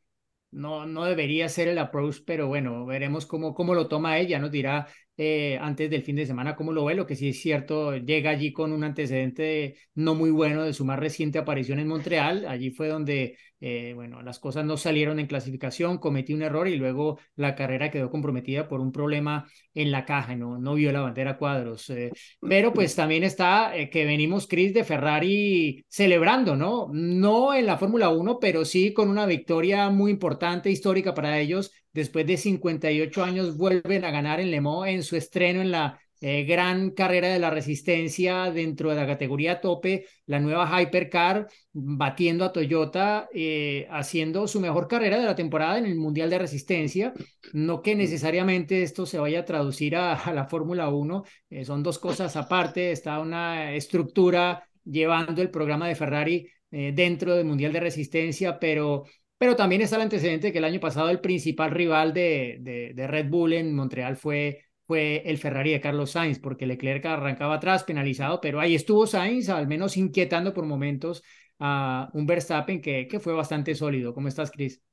no, 0.51 0.85
no 0.85 1.05
debería 1.05 1.49
ser 1.49 1.67
el 1.67 1.77
approach, 1.77 2.17
pero 2.25 2.47
bueno, 2.47 2.85
veremos 2.85 3.25
cómo, 3.25 3.53
cómo 3.53 3.73
lo 3.73 3.87
toma 3.87 4.17
ella, 4.19 4.39
nos 4.39 4.51
dirá 4.51 4.87
eh, 5.17 5.57
antes 5.61 5.89
del 5.89 6.03
fin 6.03 6.15
de 6.15 6.25
semana 6.25 6.55
cómo 6.55 6.73
lo 6.73 6.85
ve, 6.85 6.95
lo 6.95 7.05
que 7.07 7.15
sí 7.15 7.29
es 7.29 7.41
cierto, 7.41 7.95
llega 7.97 8.31
allí 8.31 8.51
con 8.51 8.71
un 8.71 8.83
antecedente 8.83 9.77
no 9.95 10.15
muy 10.15 10.31
bueno 10.31 10.63
de 10.63 10.73
su 10.73 10.85
más 10.85 10.99
reciente 10.99 11.39
aparición 11.39 11.79
en 11.79 11.87
Montreal, 11.87 12.45
allí 12.47 12.71
fue 12.71 12.87
donde, 12.87 13.37
eh, 13.61 13.93
bueno, 13.95 14.21
las 14.23 14.39
cosas 14.39 14.65
no 14.65 14.75
salieron 14.75 15.19
en 15.19 15.27
clasificación, 15.27 15.99
cometí 15.99 16.33
un 16.33 16.41
error 16.41 16.67
y 16.67 16.75
luego 16.75 17.19
la 17.35 17.55
carrera 17.55 17.91
quedó 17.91 18.09
comprometida 18.09 18.67
por 18.67 18.81
un 18.81 18.91
problema 18.91 19.47
en 19.73 19.91
la 19.91 20.03
caja, 20.03 20.35
no, 20.35 20.57
no 20.57 20.73
vio 20.73 20.91
la 20.91 21.01
bandera 21.01 21.37
cuadros, 21.37 21.89
eh, 21.91 22.11
pero 22.41 22.73
pues 22.73 22.95
también 22.95 23.23
está 23.23 23.71
que 23.91 24.05
venimos, 24.05 24.47
Chris, 24.47 24.73
de 24.73 24.83
Ferrari 24.83 25.85
celebrando, 25.87 26.55
¿no? 26.55 26.89
No 26.91 27.53
en 27.53 27.67
la 27.67 27.77
Fórmula 27.77 28.09
1, 28.09 28.39
pero 28.39 28.65
sí 28.65 28.93
con 28.93 29.09
una 29.09 29.27
victoria 29.27 29.89
muy 29.91 30.11
importante, 30.11 30.71
histórica 30.71 31.13
para 31.13 31.39
ellos, 31.39 31.71
después 31.93 32.25
de 32.25 32.37
58 32.37 33.23
años 33.23 33.57
vuelven 33.57 34.05
a 34.05 34.11
ganar 34.11 34.39
en 34.39 34.51
Le 34.51 34.59
Mans 34.59 34.89
en 34.89 35.03
su 35.03 35.15
estreno 35.15 35.61
en 35.61 35.71
la 35.71 36.00
eh, 36.23 36.43
gran 36.43 36.91
carrera 36.91 37.29
de 37.29 37.39
la 37.39 37.49
resistencia 37.49 38.51
dentro 38.51 38.91
de 38.91 38.95
la 38.95 39.07
categoría 39.07 39.59
tope, 39.59 40.05
la 40.27 40.39
nueva 40.39 40.69
Hypercar 40.79 41.47
batiendo 41.73 42.45
a 42.45 42.51
Toyota, 42.51 43.27
eh, 43.33 43.87
haciendo 43.89 44.47
su 44.47 44.59
mejor 44.61 44.87
carrera 44.87 45.17
de 45.17 45.25
la 45.25 45.33
temporada 45.33 45.79
en 45.79 45.87
el 45.87 45.95
Mundial 45.95 46.29
de 46.29 46.37
Resistencia. 46.37 47.11
No 47.53 47.81
que 47.81 47.95
necesariamente 47.95 48.83
esto 48.83 49.07
se 49.07 49.17
vaya 49.17 49.39
a 49.39 49.45
traducir 49.45 49.95
a, 49.95 50.31
la 50.31 50.45
Fórmula 50.45 50.89
1, 50.89 51.23
eh, 51.49 51.65
son 51.65 51.81
dos 51.81 51.97
cosas 51.97 52.35
aparte, 52.35 52.91
está 52.91 53.19
una 53.19 53.73
estructura 53.73 54.63
llevando 54.85 55.41
el 55.41 55.49
programa 55.49 55.87
de 55.87 55.95
Ferrari 55.95 56.47
dentro 56.69 57.35
del 57.35 57.45
Mundial 57.45 57.73
de 57.73 57.81
Resistencia, 57.81 58.57
pero 58.57 59.03
pero 59.37 59.55
también 59.55 59.81
está 59.81 59.95
el 59.95 60.03
antecedente 60.03 60.51
que 60.51 60.59
el 60.59 60.63
año 60.63 60.79
pasado 60.79 61.09
el 61.09 61.19
principal 61.19 61.71
rival 61.71 62.13
de, 62.13 62.59
de, 62.61 62.93
de 62.93 63.07
Red 63.07 63.27
Bull 63.27 63.53
en 63.53 63.73
Montreal 63.73 64.15
fue 64.15 64.70
fue 64.91 65.23
el 65.25 65.37
Ferrari 65.37 65.71
de 65.71 65.79
Carlos 65.79 66.11
Sainz, 66.11 66.37
porque 66.37 66.65
Leclerc 66.65 67.05
arrancaba 67.05 67.55
atrás, 67.55 67.85
penalizado, 67.85 68.41
pero 68.41 68.59
ahí 68.59 68.75
estuvo 68.75 69.07
Sainz, 69.07 69.47
al 69.47 69.65
menos 69.65 69.95
inquietando 69.95 70.53
por 70.53 70.65
momentos 70.65 71.23
a 71.59 72.09
un 72.11 72.25
Verstappen 72.25 72.81
que, 72.81 73.07
fue 73.21 73.31
bastante 73.31 73.73
sólido. 73.73 74.13
¿Cómo 74.13 74.27
estás, 74.27 74.51
Chris? 74.51 74.83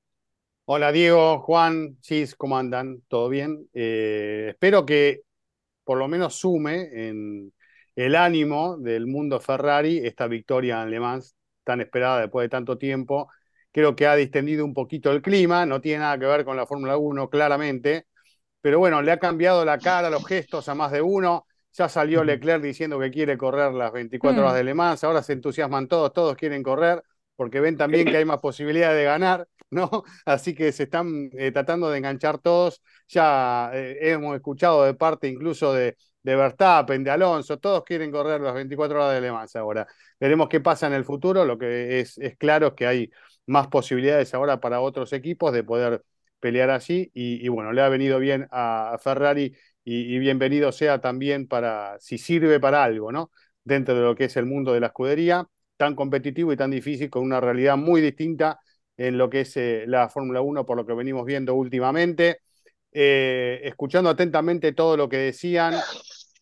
Hola, 0.66 0.92
Diego, 0.92 1.40
Juan, 1.40 1.98
Chis, 2.00 2.36
¿cómo 2.36 2.56
andan? 2.56 3.02
¿Todo 3.08 3.28
bien? 3.28 3.68
Eh, 3.74 4.50
espero 4.50 4.86
que 4.86 5.22
por 5.82 5.98
lo 5.98 6.06
menos 6.06 6.36
sume 6.36 6.82
en 6.92 7.52
el 7.96 8.14
ánimo 8.14 8.76
del 8.76 9.08
mundo 9.08 9.40
Ferrari 9.40 9.98
esta 9.98 10.28
victoria 10.28 10.80
en 10.80 10.90
Le 10.92 11.00
Mans 11.00 11.34
tan 11.64 11.80
esperada 11.80 12.20
después 12.20 12.44
de 12.44 12.50
tanto 12.50 12.78
tiempo. 12.78 13.28
Creo 13.72 13.96
que 13.96 14.06
ha 14.06 14.14
distendido 14.14 14.64
un 14.64 14.74
poquito 14.74 15.10
el 15.10 15.22
clima, 15.22 15.66
no 15.66 15.80
tiene 15.80 15.98
nada 16.04 16.20
que 16.20 16.26
ver 16.26 16.44
con 16.44 16.56
la 16.56 16.66
Fórmula 16.66 16.96
1, 16.96 17.28
claramente, 17.30 18.06
pero 18.60 18.78
bueno, 18.78 19.02
le 19.02 19.12
ha 19.12 19.18
cambiado 19.18 19.64
la 19.64 19.78
cara, 19.78 20.10
los 20.10 20.26
gestos 20.26 20.68
a 20.68 20.74
más 20.74 20.92
de 20.92 21.02
uno. 21.02 21.46
Ya 21.72 21.88
salió 21.88 22.24
Leclerc 22.24 22.62
diciendo 22.62 22.98
que 22.98 23.10
quiere 23.10 23.36
correr 23.38 23.72
las 23.72 23.92
24 23.92 24.40
horas 24.40 24.52
mm. 24.54 24.56
de 24.56 24.64
Le 24.64 24.74
Mans, 24.74 25.04
ahora 25.04 25.22
se 25.22 25.34
entusiasman 25.34 25.86
todos, 25.86 26.12
todos 26.12 26.36
quieren 26.36 26.62
correr 26.62 27.02
porque 27.38 27.60
ven 27.60 27.76
también 27.76 28.04
que 28.04 28.16
hay 28.16 28.24
más 28.24 28.40
posibilidades 28.40 28.98
de 28.98 29.04
ganar, 29.04 29.46
¿no? 29.70 29.88
Así 30.26 30.56
que 30.56 30.72
se 30.72 30.82
están 30.82 31.30
eh, 31.38 31.52
tratando 31.52 31.88
de 31.88 31.98
enganchar 31.98 32.38
todos. 32.38 32.82
Ya 33.06 33.70
eh, 33.74 33.96
hemos 34.10 34.34
escuchado 34.34 34.84
de 34.84 34.94
parte 34.94 35.28
incluso 35.28 35.72
de, 35.72 35.96
de 36.24 36.34
Verstappen, 36.34 37.04
de 37.04 37.12
Alonso, 37.12 37.58
todos 37.58 37.84
quieren 37.84 38.10
correr 38.10 38.40
las 38.40 38.54
24 38.54 38.98
horas 38.98 39.14
de 39.14 39.20
Le 39.20 39.30
Mans 39.30 39.54
ahora. 39.54 39.86
Veremos 40.18 40.48
qué 40.48 40.60
pasa 40.60 40.88
en 40.88 40.94
el 40.94 41.04
futuro. 41.04 41.44
Lo 41.44 41.56
que 41.56 42.00
es, 42.00 42.18
es 42.18 42.36
claro 42.36 42.68
es 42.68 42.72
que 42.72 42.88
hay 42.88 43.10
más 43.46 43.68
posibilidades 43.68 44.34
ahora 44.34 44.58
para 44.58 44.80
otros 44.80 45.12
equipos 45.12 45.52
de 45.52 45.62
poder 45.62 46.02
pelear 46.40 46.70
así 46.70 47.10
y, 47.14 47.46
bueno, 47.48 47.72
le 47.72 47.82
ha 47.82 47.88
venido 47.88 48.18
bien 48.18 48.48
a, 48.50 48.98
Ferrari 49.02 49.54
y, 49.84 50.18
bienvenido 50.18 50.72
sea 50.72 51.00
también 51.00 51.48
para, 51.48 51.96
si 52.00 52.18
sirve 52.18 52.60
para 52.60 52.84
algo, 52.84 53.12
¿no? 53.12 53.30
Dentro 53.64 53.94
de 53.94 54.02
lo 54.02 54.14
que 54.14 54.24
es 54.24 54.36
el 54.36 54.46
mundo 54.46 54.72
de 54.72 54.80
la 54.80 54.88
escudería, 54.88 55.48
tan 55.76 55.94
competitivo 55.94 56.52
y 56.52 56.56
tan 56.56 56.70
difícil, 56.70 57.10
con 57.10 57.22
una 57.22 57.40
realidad 57.40 57.76
muy 57.76 58.00
distinta 58.00 58.58
en 58.96 59.16
lo 59.16 59.30
que 59.30 59.42
es 59.42 59.56
eh, 59.56 59.84
la 59.86 60.08
Fórmula 60.08 60.40
1, 60.40 60.66
por 60.66 60.76
lo 60.76 60.86
que 60.86 60.94
venimos 60.94 61.24
viendo 61.24 61.54
últimamente. 61.54 62.40
Eh, 62.90 63.60
escuchando 63.64 64.10
atentamente 64.10 64.72
todo 64.72 64.96
lo 64.96 65.08
que 65.08 65.18
decían, 65.18 65.74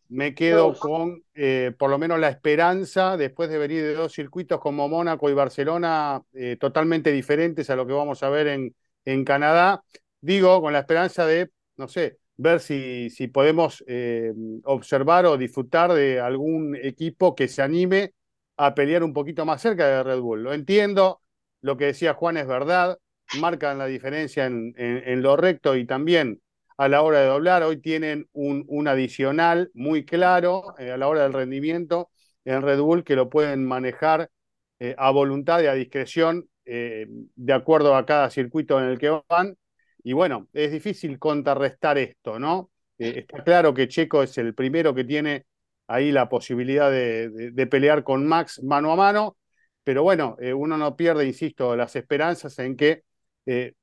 me 0.09 0.35
quedo 0.35 0.79
con 0.79 1.23
eh, 1.35 1.73
por 1.79 1.91
lo 1.91 1.99
menos 1.99 2.19
la 2.19 2.29
esperanza, 2.29 3.17
después 3.17 3.51
de 3.51 3.59
venir 3.59 3.83
de 3.83 3.95
dos 3.95 4.13
circuitos 4.13 4.61
como 4.61 4.89
Mónaco 4.89 5.29
y 5.29 5.35
Barcelona, 5.35 6.23
totalmente 6.59 7.13
diferentes 7.13 7.69
a 7.69 7.77
lo 7.77 7.87
que 7.87 7.93
vamos 7.93 8.23
a 8.23 8.31
ver 8.31 8.47
en, 8.47 8.75
en 9.07 9.25
Canadá, 9.25 9.83
digo, 10.21 10.61
con 10.61 10.75
la 10.75 10.81
esperanza 10.81 11.27
de, 11.27 11.51
no 11.77 11.89
sé, 11.89 12.19
ver 12.37 12.61
si, 12.61 13.09
si 13.11 13.29
podemos 13.29 13.83
eh, 13.87 14.33
observar 14.65 15.27
o 15.27 15.39
disfrutar 15.39 15.93
de 15.95 16.21
algún 16.21 16.77
equipo 16.77 17.35
que 17.35 17.49
se 17.49 17.63
anime 17.63 18.13
a 18.57 18.75
pelear 18.75 19.03
un 19.03 19.13
poquito 19.13 19.45
más 19.47 19.63
cerca 19.63 19.87
de 19.87 20.03
Red 20.03 20.21
Bull. 20.21 20.43
Lo 20.43 20.53
entiendo, 20.53 21.23
lo 21.63 21.77
que 21.77 21.87
decía 21.87 22.15
Juan 22.15 22.37
es 22.37 22.47
verdad, 22.47 22.99
marcan 23.41 23.79
la 23.79 23.87
diferencia 23.87 24.47
en, 24.47 24.75
en, 24.77 25.23
lo 25.23 25.37
recto 25.37 25.77
y 25.77 25.87
también 25.87 26.41
a 26.77 26.89
la 26.89 27.03
hora 27.03 27.21
de 27.21 27.27
doblar. 27.27 27.63
Hoy 27.63 27.79
tienen 27.81 28.29
un, 28.33 28.65
un 28.69 28.89
adicional 28.89 29.71
muy 29.75 30.05
claro 30.05 30.75
eh, 30.79 30.91
a 30.93 30.97
la 30.97 31.09
hora 31.09 31.23
del 31.23 31.33
rendimiento 31.33 32.11
en 32.45 32.63
Red 32.63 32.81
Bull 32.81 33.05
que 33.05 33.17
lo 33.17 33.31
pueden 33.31 33.65
manejar 33.65 34.31
eh, 34.79 34.95
a 34.99 35.11
voluntad 35.11 35.63
y 35.63 35.67
a 35.67 35.75
discreción 35.75 36.49
eh, 36.69 37.07
de 37.37 37.53
acuerdo 37.53 37.95
a 37.95 38.05
cada 38.05 38.29
circuito 38.29 38.81
en 38.81 38.87
el 38.89 38.99
que 38.99 39.23
van. 39.29 39.57
Y 40.03 40.13
bueno, 40.13 40.49
es 40.53 40.73
difícil 40.73 41.19
contrarrestar 41.19 41.97
esto, 41.97 42.41
¿no? 42.41 42.71
Eh, 42.99 43.21
está 43.21 43.45
claro 43.45 43.73
que 43.73 43.87
Checo 43.87 44.23
es 44.23 44.37
el 44.39 44.53
primero 44.55 44.93
que 44.95 45.05
tiene 45.05 45.47
ahí 45.87 46.11
la 46.11 46.29
posibilidad 46.29 46.91
de, 46.91 47.69
pelear 47.71 48.03
con 48.03 48.27
Max 48.27 48.63
mano 48.65 48.91
a 48.93 48.97
mano, 48.97 49.37
pero 49.85 50.03
bueno, 50.03 50.37
eh, 50.41 50.53
uno 50.53 50.77
no 50.77 50.97
pierde, 50.97 51.25
insisto, 51.27 51.77
las 51.77 51.95
esperanzas 51.95 52.59
en 52.59 52.77
que 52.77 53.03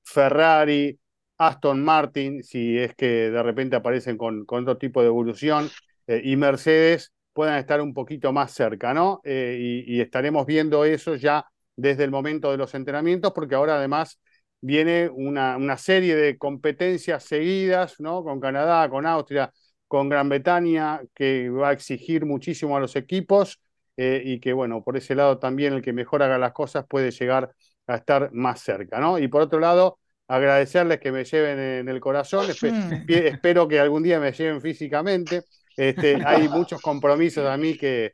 Ferrari, 0.04 1.00
Aston 1.38 1.82
Martin, 1.82 2.44
si 2.44 2.78
es 2.78 2.94
que 2.96 3.32
de 3.32 3.44
repente 3.44 3.78
aparecen 3.78 4.18
con 4.18 4.46
otro 4.50 4.78
tipo 4.78 5.02
de 5.02 5.08
evolución, 5.08 5.70
y 6.06 6.36
Mercedes 6.36 7.14
puedan 7.32 7.58
estar 7.58 7.80
un 7.80 7.94
poquito 7.94 8.34
más 8.34 8.52
cerca, 8.52 8.94
¿no? 8.94 9.22
y, 9.24 10.02
estaremos 10.02 10.46
viendo 10.46 10.84
eso 10.84 11.16
ya 11.16 11.46
desde 11.76 12.04
el 12.04 12.12
momento 12.12 12.52
de 12.52 12.58
los 12.58 12.74
entrenamientos, 12.76 13.32
porque 13.34 13.56
ahora 13.56 13.78
además 13.78 14.20
viene 14.62 15.10
una, 15.10 15.58
una 15.58 15.78
serie 15.78 16.16
de 16.16 16.38
competencias 16.38 17.24
seguidas, 17.24 18.00
¿no? 18.00 18.24
Con 18.24 18.40
Canadá, 18.40 18.90
con 18.90 19.06
Austria, 19.06 19.52
con 19.88 20.10
Gran 20.10 20.30
Bretaña, 20.30 21.02
que 21.14 21.50
va 21.50 21.70
a 21.70 21.74
exigir 21.74 22.26
muchísimo 22.26 22.78
a 22.78 22.80
los 22.80 22.96
equipos 22.96 23.60
eh, 23.98 24.22
y 24.26 24.40
que, 24.40 24.54
bueno, 24.54 24.84
por 24.84 24.98
ese 24.98 25.16
lado 25.16 25.38
también 25.38 25.74
el 25.74 25.82
que 25.82 25.94
mejor 25.94 26.24
haga 26.24 26.38
las 26.38 26.54
cosas 26.54 26.86
puede 26.88 27.12
llegar 27.12 27.54
a 27.88 27.96
estar 27.96 28.32
más 28.34 28.62
cerca, 28.62 29.00
¿no? 29.00 29.20
Y 29.20 29.28
por 29.28 29.42
otro 29.42 29.60
lado, 29.60 30.00
agradecerles 30.28 31.00
que 31.00 31.12
me 31.12 31.26
lleven 31.26 31.60
en 31.60 31.90
el 31.90 32.00
corazón, 32.00 32.48
hmm. 32.48 33.06
espero 33.08 33.68
que 33.68 33.80
algún 33.80 34.04
día 34.04 34.20
me 34.20 34.32
lleven 34.32 34.62
físicamente. 34.62 35.44
Este, 35.76 36.22
hay 36.26 36.48
muchos 36.48 36.82
compromisos 36.82 37.46
a 37.46 37.58
mí 37.58 37.76
que, 37.76 38.14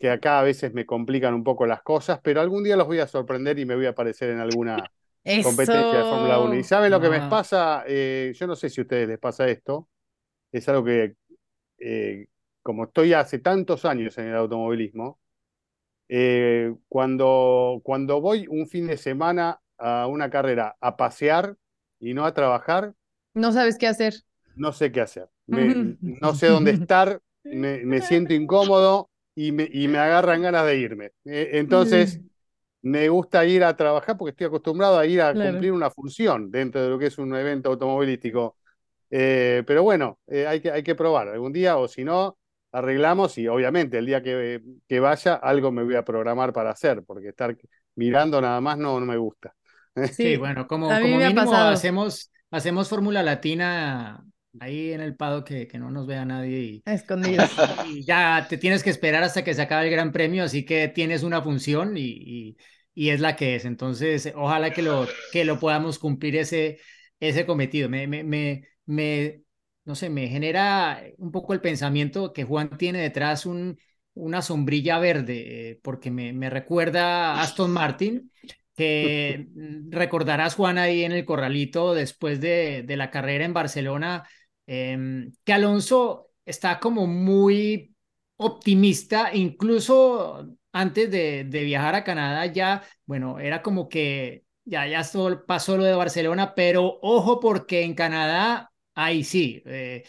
que 0.00 0.08
acá 0.08 0.40
a 0.40 0.42
veces 0.42 0.72
me 0.72 0.86
complican 0.86 1.34
un 1.34 1.44
poco 1.44 1.66
las 1.66 1.82
cosas, 1.82 2.20
pero 2.22 2.40
algún 2.40 2.64
día 2.64 2.74
los 2.74 2.86
voy 2.86 3.00
a 3.00 3.06
sorprender 3.06 3.58
y 3.58 3.66
me 3.66 3.76
voy 3.76 3.84
a 3.84 3.90
aparecer 3.90 4.30
en 4.30 4.38
alguna 4.38 4.90
competencia 5.42 5.98
de 5.98 6.02
Fórmula 6.02 6.40
1. 6.40 6.54
¿Y 6.54 6.64
saben 6.64 6.90
lo 6.90 7.02
que 7.02 7.10
me 7.10 7.18
ah. 7.18 7.28
pasa? 7.28 7.84
Eh, 7.86 8.32
yo 8.34 8.46
no 8.46 8.56
sé 8.56 8.70
si 8.70 8.80
a 8.80 8.84
ustedes 8.84 9.06
les 9.06 9.18
pasa 9.18 9.46
esto, 9.46 9.90
es 10.52 10.66
algo 10.70 10.84
que, 10.84 11.16
eh, 11.78 12.28
como 12.62 12.84
estoy 12.84 13.12
hace 13.12 13.40
tantos 13.40 13.84
años 13.84 14.16
en 14.16 14.28
el 14.28 14.36
automovilismo, 14.36 15.20
eh, 16.08 16.74
cuando, 16.88 17.82
cuando 17.84 18.22
voy 18.22 18.46
un 18.48 18.68
fin 18.68 18.86
de 18.86 18.96
semana 18.96 19.60
a 19.76 20.06
una 20.06 20.30
carrera 20.30 20.76
a 20.80 20.96
pasear 20.96 21.56
y 21.98 22.14
no 22.14 22.24
a 22.24 22.32
trabajar, 22.32 22.94
no 23.34 23.52
sabes 23.52 23.76
qué 23.76 23.86
hacer. 23.86 24.14
No 24.56 24.72
sé 24.72 24.92
qué 24.92 25.02
hacer. 25.02 25.28
no 25.46 26.34
sé 26.34 26.46
dónde 26.46 26.70
estar, 26.70 27.20
me, 27.44 27.84
me 27.84 28.00
siento 28.00 28.32
incómodo 28.32 29.09
y 29.40 29.52
me, 29.52 29.68
y 29.72 29.88
me 29.88 29.96
agarran 29.96 30.42
ganas 30.42 30.66
de 30.66 30.76
irme. 30.76 31.12
Eh, 31.24 31.52
entonces, 31.54 32.20
mm. 32.20 32.90
me 32.90 33.08
gusta 33.08 33.46
ir 33.46 33.64
a 33.64 33.74
trabajar 33.74 34.18
porque 34.18 34.32
estoy 34.32 34.48
acostumbrado 34.48 34.98
a 34.98 35.06
ir 35.06 35.22
a 35.22 35.32
cumplir 35.32 35.72
una 35.72 35.90
función 35.90 36.50
dentro 36.50 36.82
de 36.82 36.90
lo 36.90 36.98
que 36.98 37.06
es 37.06 37.16
un 37.16 37.34
evento 37.34 37.70
automovilístico. 37.70 38.58
Eh, 39.08 39.62
pero 39.66 39.82
bueno, 39.82 40.18
eh, 40.26 40.46
hay, 40.46 40.60
que, 40.60 40.70
hay 40.70 40.82
que 40.82 40.94
probar 40.94 41.28
algún 41.28 41.54
día 41.54 41.78
o 41.78 41.88
si 41.88 42.04
no, 42.04 42.36
arreglamos 42.70 43.38
y 43.38 43.48
obviamente 43.48 43.96
el 43.98 44.06
día 44.06 44.22
que, 44.22 44.62
que, 44.86 45.00
vaya 45.00 45.34
algo 45.34 45.72
me 45.72 45.84
voy 45.84 45.96
a 45.96 46.04
programar 46.04 46.52
para 46.52 46.70
hacer 46.70 47.02
porque 47.02 47.30
estar 47.30 47.56
mirando 47.96 48.40
nada 48.42 48.60
más 48.60 48.76
no, 48.76 49.00
no 49.00 49.06
me 49.06 49.16
gusta. 49.16 49.54
Sí, 50.12 50.36
bueno, 50.36 50.66
como, 50.66 50.88
como 50.88 51.16
mínimo 51.16 51.54
hacemos, 51.54 52.30
hacemos 52.50 52.90
Fórmula 52.90 53.22
Latina 53.22 54.22
ahí 54.58 54.92
en 54.92 55.00
el 55.00 55.16
pado 55.16 55.44
que, 55.44 55.68
que 55.68 55.78
no 55.78 55.90
nos 55.90 56.06
vea 56.06 56.24
nadie 56.24 56.58
y, 56.60 56.82
escondidos. 56.86 57.50
Y 57.86 58.04
ya 58.04 58.46
te 58.48 58.56
tienes 58.58 58.82
que 58.82 58.90
esperar 58.90 59.22
hasta 59.22 59.44
que 59.44 59.54
se 59.54 59.62
acabe 59.62 59.86
el 59.86 59.92
Gran 59.92 60.12
Premio, 60.12 60.44
así 60.44 60.64
que 60.64 60.88
tienes 60.88 61.22
una 61.22 61.42
función 61.42 61.96
y, 61.96 62.02
y, 62.02 62.56
y, 62.94 63.10
es 63.10 63.20
la 63.20 63.36
que 63.36 63.54
es. 63.56 63.64
Entonces, 63.64 64.32
ojalá 64.34 64.70
que 64.70 64.82
lo, 64.82 65.06
que 65.32 65.44
lo 65.44 65.58
podamos 65.58 65.98
cumplir 65.98 66.36
ese, 66.36 66.78
ese 67.20 67.46
cometido. 67.46 67.88
Me, 67.88 68.06
me, 68.06 68.24
me, 68.24 68.64
me, 68.86 69.42
no 69.84 69.94
sé, 69.94 70.10
me 70.10 70.28
genera 70.28 71.02
un 71.18 71.30
poco 71.30 71.52
el 71.52 71.60
pensamiento 71.60 72.32
que 72.32 72.44
Juan 72.44 72.76
tiene 72.76 73.00
detrás 73.00 73.46
un, 73.46 73.78
una 74.14 74.42
sombrilla 74.42 74.98
verde, 74.98 75.70
eh, 75.70 75.80
porque 75.82 76.10
me, 76.10 76.32
me 76.32 76.50
recuerda 76.50 77.34
a 77.34 77.42
Aston 77.42 77.70
Martin, 77.70 78.30
que 78.76 79.48
recordarás, 79.90 80.54
Juan, 80.54 80.78
ahí 80.78 81.04
en 81.04 81.12
el 81.12 81.24
corralito 81.24 81.92
después 81.94 82.40
de, 82.40 82.82
de 82.82 82.96
la 82.96 83.10
carrera 83.10 83.44
en 83.44 83.52
Barcelona, 83.52 84.24
Em, 84.72 85.32
que 85.44 85.52
Alonso 85.52 86.30
está 86.44 86.78
como 86.78 87.08
muy 87.08 87.92
optimista, 88.36 89.34
incluso 89.34 90.46
antes 90.70 91.10
de, 91.10 91.42
viajar 91.44 91.96
a 91.96 92.04
Canadá 92.04 92.46
ya, 92.46 92.84
bueno, 93.04 93.40
era 93.40 93.62
como 93.62 93.88
que 93.88 94.44
ya, 94.64 94.86
ya 94.86 95.02
pasó 95.44 95.76
lo 95.76 95.82
de 95.82 95.94
Barcelona, 95.94 96.54
pero 96.54 97.00
ojo 97.02 97.40
porque 97.40 97.82
en 97.82 97.94
Canadá, 97.94 98.70
ahí 98.94 99.24
sí, 99.24 99.60
eh, 99.66 100.04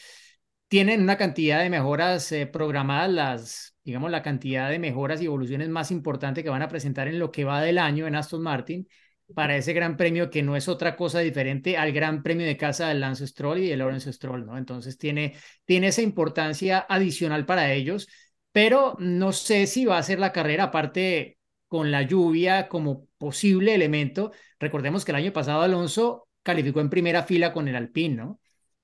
tienen 0.67 1.01
una 1.01 1.17
cantidad 1.17 1.59
de 1.63 1.71
mejoras 1.71 2.31
eh, 2.31 2.45
programadas, 2.45 3.09
las, 3.09 3.75
digamos, 3.83 4.11
la 4.11 4.21
cantidad 4.21 4.69
de 4.69 4.77
mejoras 4.77 5.23
y 5.23 5.25
evoluciones 5.25 5.69
más 5.69 5.89
importante 5.89 6.43
que 6.43 6.49
van 6.51 6.61
a 6.61 6.69
presentar 6.69 7.07
en 7.07 7.17
lo 7.17 7.31
que 7.31 7.45
va 7.45 7.61
del 7.63 7.79
año 7.79 8.05
en 8.05 8.15
Aston 8.15 8.43
Martin 8.43 8.87
para 9.33 9.57
ese 9.57 9.73
gran 9.73 9.97
premio 9.97 10.29
que 10.29 10.43
no 10.43 10.55
es 10.55 10.67
otra 10.67 10.95
cosa 10.95 11.19
diferente 11.19 11.77
al 11.77 11.91
gran 11.91 12.23
premio 12.23 12.45
de 12.45 12.57
casa 12.57 12.87
del 12.89 13.01
Lance 13.01 13.27
Stroll 13.27 13.59
y 13.59 13.69
de 13.69 13.77
Lawrence 13.77 14.11
Stroll, 14.13 14.45
¿no? 14.45 14.57
Entonces 14.57 14.97
tiene, 14.97 15.35
tiene 15.65 15.87
esa 15.87 16.01
importancia 16.01 16.85
adicional 16.87 17.45
para 17.45 17.73
ellos, 17.73 18.07
pero 18.51 18.95
no 18.99 19.31
sé 19.31 19.67
si 19.67 19.85
va 19.85 19.97
a 19.97 20.03
ser 20.03 20.19
la 20.19 20.31
carrera, 20.31 20.65
aparte 20.65 21.37
con 21.67 21.91
la 21.91 22.01
lluvia 22.01 22.67
como 22.67 23.07
posible 23.17 23.73
elemento. 23.73 24.31
Recordemos 24.59 25.05
que 25.05 25.11
el 25.11 25.17
año 25.17 25.33
pasado 25.33 25.61
Alonso 25.61 26.27
calificó 26.43 26.81
en 26.81 26.89
primera 26.89 27.23
fila 27.23 27.53
con 27.53 27.67
el 27.67 27.75
Alpine, 27.75 28.15
¿no? 28.15 28.39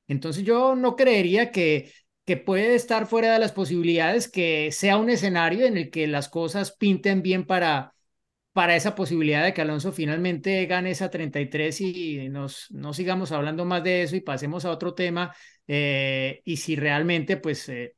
Entonces 0.08 0.44
yo 0.44 0.76
no 0.76 0.96
creería 0.96 1.52
que, 1.52 1.92
que 2.26 2.38
puede 2.38 2.76
estar 2.76 3.08
fuera 3.08 3.34
de 3.34 3.40
las 3.40 3.52
posibilidades 3.52 4.30
que 4.30 4.72
sea 4.72 4.98
un 4.98 5.10
escenario 5.10 5.66
en 5.66 5.78
el 5.78 5.90
que 5.90 6.08
las 6.08 6.30
cosas 6.30 6.72
pinten 6.78 7.22
bien 7.22 7.46
para, 7.46 7.94
para 8.58 8.76
esa 8.76 8.96
posibilidad 8.96 9.44
de 9.44 9.54
que 9.54 9.62
Alonso 9.62 9.92
finalmente 9.92 10.66
gane 10.66 10.90
esa 10.90 11.12
33 11.12 11.80
y 11.80 12.28
nos, 12.30 12.72
no 12.72 12.92
sigamos 12.92 13.32
hablando 13.32 13.66
más 13.66 13.84
de 13.84 14.02
eso 14.02 14.16
y 14.16 14.22
pasemos 14.22 14.66
a 14.66 14.72
otro 14.72 14.96
tema. 14.96 15.36
Eh, 15.68 16.42
y 16.44 16.58
si 16.58 16.76
realmente 16.76 17.38
pues 17.38 17.70
eh, 17.70 17.96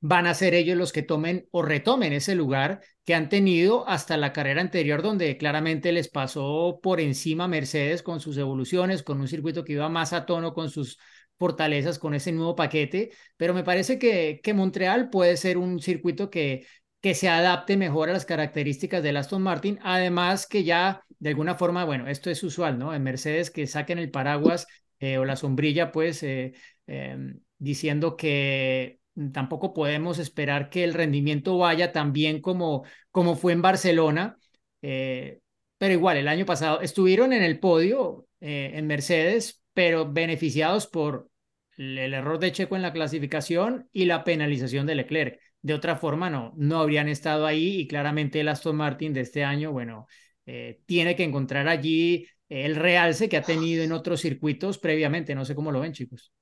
van 0.00 0.26
a 0.26 0.32
ser 0.32 0.54
ellos 0.54 0.78
los 0.78 0.92
que 0.92 1.02
tomen 1.02 1.46
o 1.50 1.60
retomen 1.60 2.14
ese 2.14 2.34
lugar 2.34 2.80
que 3.04 3.14
han 3.14 3.28
tenido 3.28 3.86
hasta 3.86 4.16
la 4.16 4.32
carrera 4.32 4.62
anterior, 4.62 5.02
donde 5.02 5.36
claramente 5.36 5.92
les 5.92 6.08
pasó 6.08 6.80
por 6.82 6.98
encima 6.98 7.46
Mercedes 7.46 8.02
con 8.02 8.18
sus 8.18 8.38
evoluciones, 8.38 9.02
con 9.02 9.20
un 9.20 9.28
circuito 9.28 9.62
que 9.62 9.74
iba 9.74 9.90
más 9.90 10.14
a 10.14 10.24
tono 10.24 10.54
con 10.54 10.70
sus 10.70 10.98
fortalezas, 11.38 11.98
con 11.98 12.14
ese 12.14 12.32
nuevo 12.32 12.56
paquete, 12.56 13.10
pero 13.36 13.52
me 13.52 13.64
parece 13.64 13.98
que, 13.98 14.40
que 14.42 14.54
Montreal 14.54 15.10
puede 15.10 15.36
ser 15.36 15.58
un 15.58 15.80
circuito 15.80 16.30
que, 16.30 16.66
que 17.02 17.14
se 17.14 17.28
adapte 17.28 17.76
mejor 17.76 18.08
a 18.08 18.12
las 18.14 18.24
características 18.24 19.02
del 19.02 19.16
Aston 19.18 19.42
Martin, 19.42 19.78
además 19.82 20.46
que 20.46 20.64
ya 20.64 21.02
de 21.18 21.30
alguna 21.30 21.56
forma, 21.56 21.84
bueno, 21.84 22.08
esto 22.08 22.30
es 22.30 22.42
usual, 22.42 22.78
¿no? 22.78 22.94
En 22.94 23.02
Mercedes 23.02 23.50
que 23.50 23.66
saquen 23.66 23.98
el 23.98 24.10
paraguas 24.10 24.66
eh, 25.00 25.18
o 25.18 25.24
la 25.24 25.36
sombrilla, 25.36 25.92
pues 25.92 26.22
eh, 26.22 26.52
em, 26.86 27.40
diciendo 27.58 28.16
que 28.16 29.00
tampoco 29.32 29.74
podemos 29.74 30.18
esperar 30.20 30.70
que 30.70 30.84
el 30.84 30.94
rendimiento 30.94 31.58
vaya 31.58 31.92
tan 31.92 32.12
bien 32.12 32.40
como, 32.40 32.84
como 33.10 33.34
fue 33.36 33.52
en 33.52 33.62
Barcelona. 33.62 34.38
Eh, 34.80 35.40
pero 35.78 35.94
igual, 35.94 36.16
el 36.16 36.28
año 36.28 36.46
pasado 36.46 36.80
estuvieron 36.80 37.32
en 37.32 37.42
el 37.42 37.58
podio 37.58 38.26
en 38.40 38.86
Mercedes, 38.88 39.62
pero 39.72 40.10
beneficiados 40.10 40.88
por 40.88 41.28
el 41.76 42.14
error 42.14 42.38
de 42.38 42.52
Checo 42.52 42.74
en 42.76 42.82
la 42.82 42.92
clasificación 42.92 43.88
y 43.92 44.06
la 44.06 44.24
penalización 44.24 44.86
de 44.86 44.96
Leclerc. 44.96 45.40
De 45.62 45.74
otra 45.74 45.96
forma, 45.96 46.28
no, 46.28 46.52
no 46.56 46.80
habrían 46.80 47.08
estado 47.08 47.46
ahí 47.46 47.80
y 47.80 47.88
claramente 47.88 48.40
el 48.40 48.48
Aston 48.48 48.76
Martin 48.76 49.12
de 49.12 49.20
este 49.20 49.44
año, 49.44 49.72
bueno, 49.72 50.06
eh, 50.44 50.80
tiene 50.86 51.14
que 51.14 51.22
encontrar 51.22 51.68
allí 51.68 52.26
el 52.48 52.76
realce 52.76 53.28
que 53.28 53.36
ha 53.36 53.42
tenido 53.42 53.82
en 53.82 53.92
otros 53.92 54.20
circuitos 54.20 54.78
previamente. 54.78 55.34
No 55.34 55.44
sé 55.44 55.54
cómo 55.54 55.72
lo 55.72 55.80
ven, 55.80 55.92
chicos. 55.92 56.32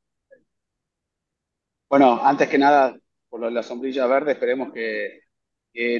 Bueno, 1.88 2.20
antes 2.24 2.48
que 2.48 2.58
nada, 2.58 2.96
por 3.28 3.40
lo 3.40 3.46
de 3.46 3.52
la 3.52 3.62
sombrilla 3.62 4.06
verde, 4.06 4.32
esperemos 4.32 4.72
que, 4.72 5.20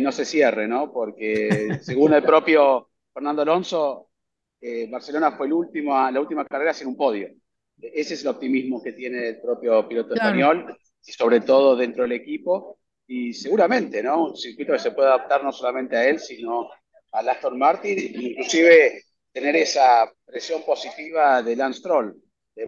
no 0.00 0.10
se 0.10 0.24
cierre, 0.24 0.66
¿no? 0.66 0.92
Porque 0.92 1.78
según 1.82 2.14
el 2.14 2.22
propio 2.22 2.90
Fernando 3.12 3.42
Alonso, 3.42 4.10
eh, 4.60 4.88
Barcelona 4.90 5.32
fue 5.32 5.46
el 5.46 5.52
último, 5.52 5.92
la 6.10 6.20
última 6.20 6.44
carrera 6.44 6.72
sin 6.72 6.88
un 6.88 6.96
podio. 6.96 7.28
Ese 7.80 8.14
es 8.14 8.22
el 8.22 8.28
optimismo 8.28 8.82
que 8.82 8.92
tiene 8.92 9.28
el 9.28 9.40
propio 9.40 9.86
piloto 9.86 10.14
español, 10.14 10.76
y 11.04 11.12
sobre 11.12 11.40
todo 11.40 11.76
dentro 11.76 12.02
del 12.02 12.12
equipo. 12.12 12.79
Y 13.12 13.34
seguramente, 13.34 14.04
¿no? 14.04 14.26
Un 14.26 14.36
circuito 14.36 14.72
que 14.72 14.78
se 14.78 14.92
puede 14.92 15.08
adaptar 15.08 15.42
no 15.42 15.50
solamente 15.50 15.96
a 15.96 16.08
él, 16.08 16.20
sino 16.20 16.70
a 17.10 17.18
Aston 17.18 17.58
Martin, 17.58 17.98
inclusive 17.98 19.02
tener 19.32 19.56
esa 19.56 20.08
presión 20.24 20.62
positiva 20.62 21.42
de 21.42 21.56
Lance 21.56 21.80
Stroll. 21.80 22.14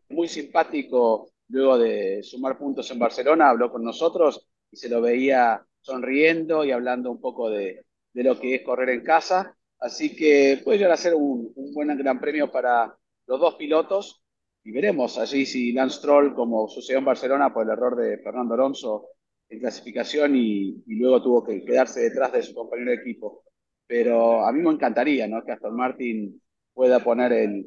muy 0.09 0.27
simpático 0.27 1.31
luego 1.47 1.79
de 1.79 2.25
sumar 2.25 2.59
puntos 2.59 2.91
en 2.91 2.99
Barcelona, 2.99 3.51
habló 3.51 3.71
con 3.71 3.85
nosotros 3.85 4.49
y 4.69 4.77
se 4.77 4.89
lo 4.89 5.01
veía 5.01 5.65
sonriendo 5.81 6.65
y 6.65 6.73
hablando 6.73 7.13
un 7.13 7.21
poco 7.21 7.49
de, 7.49 7.85
lo 8.13 8.41
que 8.41 8.57
es 8.57 8.63
correr 8.63 8.91
en 8.91 9.05
casa. 9.05 9.57
Así 9.79 10.17
que 10.17 10.61
puede 10.65 10.79
llegar 10.79 10.95
a 10.95 10.97
ser 10.97 11.15
un, 11.15 11.53
buen 11.73 11.97
gran 11.97 12.21
premio 12.21 12.51
para 12.51 12.93
los 13.29 13.39
dos 13.39 13.55
pilotos 13.55 14.25
y 14.65 14.73
veremos 14.73 15.19
allí 15.19 15.47
si 15.47 15.71
Lance 15.71 15.99
Stroll, 15.99 16.35
como 16.35 16.67
sucedió 16.67 16.99
en 16.99 17.05
Barcelona 17.05 17.55
por 17.55 17.63
el 17.63 17.71
error 17.71 17.95
de 17.95 18.19
Fernando 18.19 18.55
Alonso 18.55 19.07
en 19.53 19.61
clasificación 19.61 20.35
y, 20.35 20.83
luego 20.87 21.23
tuvo 21.23 21.45
que 21.45 21.65
quedarse 21.65 22.01
detrás 22.01 22.33
de 22.33 22.43
su 22.43 22.55
compañero 22.55 22.91
de 22.91 22.97
equipo. 22.97 23.45
Pero 23.87 24.47
a 24.47 24.53
mí 24.53 24.63
me 24.63 24.71
encantaría 24.71 25.29
que 25.45 25.53
Aston 25.53 25.77
Martin 25.77 26.41
pueda 26.73 27.01
poner 27.05 27.67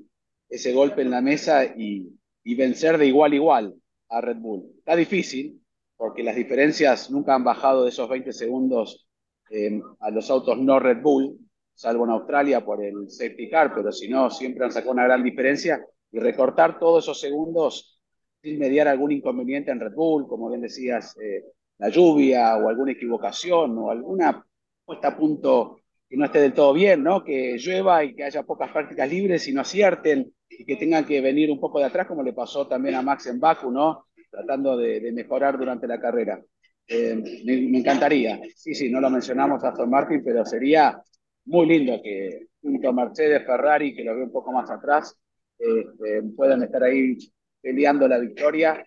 ese 0.49 0.73
golpe 0.73 1.03
en 1.03 1.11
la 1.11 1.21
mesa 1.21 1.65
y, 1.65 2.09
y 2.43 2.55
vencer 2.55 2.97
de 2.97 3.07
igual 3.07 3.33
a 3.33 3.35
igual 3.35 3.75
a 4.09 4.21
Red 4.21 4.37
Bull. 4.37 4.71
Está 4.79 4.95
difícil 4.95 5.61
porque 5.95 6.23
las 6.23 6.35
diferencias 6.35 7.11
nunca 7.11 7.35
han 7.35 7.43
bajado 7.43 7.83
de 7.83 7.89
esos 7.89 8.09
20 8.09 8.33
segundos 8.33 9.07
eh, 9.51 9.79
a 9.99 10.09
los 10.09 10.29
autos 10.31 10.57
no 10.57 10.79
Red 10.79 11.01
Bull, 11.01 11.37
salvo 11.73 12.05
en 12.05 12.11
Australia 12.11 12.65
por 12.65 12.83
el 12.83 13.09
safety 13.09 13.49
car, 13.49 13.73
pero 13.75 13.91
si 13.91 14.07
no, 14.07 14.31
siempre 14.31 14.65
han 14.65 14.71
sacado 14.71 14.93
una 14.93 15.03
gran 15.03 15.23
diferencia 15.23 15.85
y 16.11 16.19
recortar 16.19 16.79
todos 16.79 17.03
esos 17.03 17.19
segundos 17.19 17.99
sin 18.41 18.57
mediar 18.57 18.87
algún 18.87 19.11
inconveniente 19.11 19.71
en 19.71 19.79
Red 19.79 19.93
Bull, 19.93 20.27
como 20.27 20.49
bien 20.49 20.61
decías, 20.61 21.15
eh, 21.19 21.43
la 21.77 21.89
lluvia 21.89 22.57
o 22.57 22.69
alguna 22.69 22.93
equivocación 22.93 23.77
o 23.77 23.91
alguna 23.91 24.45
puesta 24.85 25.09
a 25.09 25.17
punto 25.17 25.79
que 26.07 26.17
no 26.17 26.25
esté 26.25 26.39
del 26.39 26.53
todo 26.53 26.73
bien, 26.73 27.03
¿no? 27.03 27.23
Que 27.23 27.57
llueva 27.57 28.03
y 28.03 28.15
que 28.15 28.23
haya 28.23 28.43
pocas 28.43 28.71
prácticas 28.71 29.09
libres 29.09 29.47
y 29.47 29.53
no 29.53 29.61
acierten 29.61 30.31
y 30.49 30.65
que 30.65 30.75
tengan 30.75 31.05
que 31.05 31.21
venir 31.21 31.51
un 31.51 31.59
poco 31.59 31.79
de 31.79 31.85
atrás, 31.85 32.07
como 32.07 32.23
le 32.23 32.33
pasó 32.33 32.67
también 32.67 32.95
a 32.95 33.01
Max 33.01 33.27
en 33.27 33.39
Baku, 33.39 33.71
¿no? 33.71 34.05
Tratando 34.29 34.77
de, 34.77 35.11
mejorar 35.11 35.57
durante 35.57 35.87
la 35.87 35.99
carrera. 35.99 36.41
Eh, 36.87 37.43
me, 37.45 37.79
encantaría. 37.79 38.39
Sí, 38.55 38.75
sí, 38.75 38.89
no 38.89 39.01
lo 39.01 39.09
mencionamos 39.09 39.63
Aston 39.63 39.89
Martin, 39.89 40.23
pero 40.23 40.45
sería 40.45 41.01
muy 41.45 41.65
lindo 41.65 41.99
que 42.03 42.47
junto 42.61 42.89
a 42.89 42.93
Mercedes, 42.93 43.45
Ferrari, 43.45 43.95
que 43.95 44.03
lo 44.03 44.15
veo 44.15 44.25
un 44.25 44.31
poco 44.31 44.51
más 44.51 44.69
atrás, 44.69 45.17
este, 45.57 46.21
puedan 46.35 46.63
estar 46.63 46.83
ahí 46.83 47.17
peleando 47.61 48.07
la 48.07 48.19
victoria. 48.19 48.85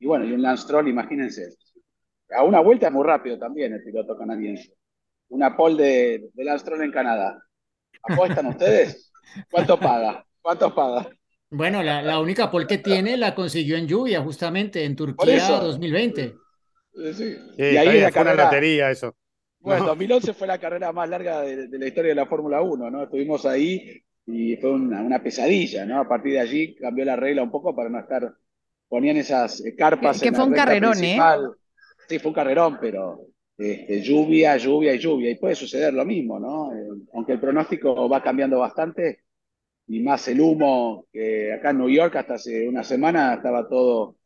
Bueno, 0.00 0.24
y 0.26 0.32
un 0.32 0.42
Lance 0.42 0.64
Stroll, 0.64 0.88
imagínense. 0.88 1.56
A 2.36 2.42
una 2.42 2.60
vuelta 2.60 2.88
es 2.88 2.92
muy 2.92 3.04
rápido 3.04 3.38
también 3.38 3.72
el 3.72 3.82
piloto 3.82 4.16
canadiense 4.18 4.76
una 5.28 5.56
pole 5.56 5.82
de, 5.82 6.30
de 6.32 6.44
Lance 6.44 6.62
Stroll 6.62 6.82
en 6.82 6.92
Canadá. 6.92 7.42
¿Apuestan 8.02 8.46
ustedes? 8.46 9.12
¿Cuánto 9.50 9.78
paga? 9.78 10.24
¿Cuánto 10.40 10.74
paga? 10.74 11.08
Bueno, 11.50 11.82
la, 11.82 12.02
la, 12.02 12.20
única 12.20 12.50
pole 12.50 12.66
que 12.66 12.78
tiene 12.78 13.16
la 13.16 13.34
consiguió 13.34 13.76
en 13.76 13.86
lluvia, 13.86 14.20
justamente 14.20 14.84
en 14.84 14.96
Turquía 14.96 15.48
2020. 15.48 16.34
Sí. 17.14 17.36
y 17.58 17.62
ahí 17.76 18.00
la 18.00 18.10
carrera. 18.10 18.44
lotería 18.44 18.90
eso. 18.90 19.14
Bueno, 19.60 19.86
2011 19.86 20.34
fue 20.34 20.46
la 20.46 20.58
carrera 20.58 20.92
más 20.92 21.08
larga 21.08 21.40
de, 21.42 21.68
la 21.78 21.86
historia 21.86 22.10
de 22.10 22.14
la 22.14 22.26
Fórmula 22.26 22.62
1, 22.62 22.90
¿no? 22.90 23.02
Estuvimos 23.02 23.44
ahí 23.46 24.00
y 24.26 24.56
fue 24.56 24.70
una, 24.70 25.02
una, 25.02 25.22
pesadilla, 25.22 25.84
¿no? 25.84 26.00
A 26.00 26.08
partir 26.08 26.32
de 26.32 26.40
allí 26.40 26.74
cambió 26.76 27.04
la 27.04 27.16
regla 27.16 27.42
un 27.42 27.50
poco 27.50 27.74
para 27.74 27.88
no 27.88 27.98
estar, 27.98 28.32
ponían 28.88 29.16
esas 29.16 29.62
carpas. 29.76 30.20
Que, 30.20 30.28
en 30.28 30.34
fue 30.34 30.44
un 30.44 30.52
carrerón, 30.52 31.02
¿eh? 31.02 31.18
Sí, 32.08 32.18
fue 32.18 32.30
un 32.30 32.34
carrerón, 32.34 32.78
pero 32.80 33.26
este, 33.56 34.00
lluvia, 34.02 34.56
lluvia 34.56 34.94
y 34.94 34.98
lluvia. 34.98 35.30
Y 35.30 35.36
puede 35.36 35.54
suceder 35.54 35.92
lo 35.94 36.04
mismo, 36.04 36.38
¿no? 36.38 36.72
Eh, 36.72 36.88
aunque 37.14 37.32
el 37.32 37.40
pronóstico 37.40 38.08
va 38.08 38.22
cambiando 38.22 38.58
bastante, 38.58 39.22
y 39.88 40.00
más 40.00 40.26
el 40.28 40.40
humo, 40.40 41.06
que 41.12 41.52
acá 41.52 41.70
en 41.70 41.78
New 41.78 41.88
York 41.88 42.16
hasta 42.16 42.34
hace 42.34 42.68
una 42.68 42.82
semana 42.82 43.34
estaba 43.34 43.68
todo 43.68 44.16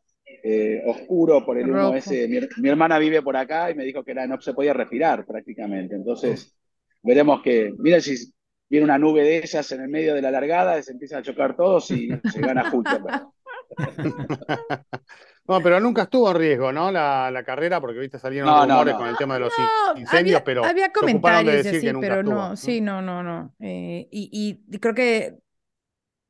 eh, 0.43 0.83
oscuro 0.87 1.45
por 1.45 1.59
el 1.59 1.71
humo 1.71 1.95
ese. 1.95 2.29
Mi, 2.29 2.69
hermana 2.69 2.99
vive 2.99 3.23
por 3.23 3.37
acá 3.37 3.71
y 3.71 3.75
me 3.75 3.85
dijo 3.85 4.03
que 4.03 4.13
era, 4.13 4.27
no 4.27 4.41
se 4.41 4.55
podía 4.55 4.73
respirar 4.73 5.27
prácticamente. 5.27 5.95
Entonces, 5.95 6.57
veremos 7.03 7.43
que, 7.43 7.73
miren 7.79 8.01
si 8.01 8.33
viene 8.69 8.85
una 8.85 8.99
nube 8.99 9.23
de 9.23 9.39
esas 9.39 9.71
en 9.73 9.83
el 9.83 9.89
medio 9.89 10.15
de 10.15 10.23
la 10.23 10.31
largada, 10.31 10.81
se 10.83 10.93
empiezan 10.93 11.19
a 11.19 11.23
chocar 11.23 11.57
todos 11.57 11.91
y 11.91 12.09
se 12.33 12.41
gana 12.41 12.71
justo. 12.71 12.91
No, 15.51 15.61
pero 15.61 15.81
nunca 15.81 16.03
estuvo 16.03 16.31
en 16.31 16.37
riesgo, 16.37 16.73
¿no? 16.73 16.93
La, 16.93 17.43
carrera, 17.45 17.81
porque 17.81 17.99
viste 17.99 18.21
salieron 18.21 18.49
no, 18.49 18.65
rumores 18.65 18.95
con 18.95 19.09
el 19.09 19.17
tema 19.17 19.35
de 19.35 19.41
los 19.41 19.53
incendios, 19.97 20.43
pero 20.43 20.65
había 20.65 20.93
comentarios 20.93 21.65
de 21.65 21.71
así, 21.71 21.91
pero 22.01 22.23
no, 22.23 22.57
sí, 22.57 22.81
no, 22.81 23.03
no, 23.03 23.25
no. 23.25 23.53
Eh, 23.59 24.07
y, 24.13 24.61
creo 24.79 24.95
que 24.95 25.39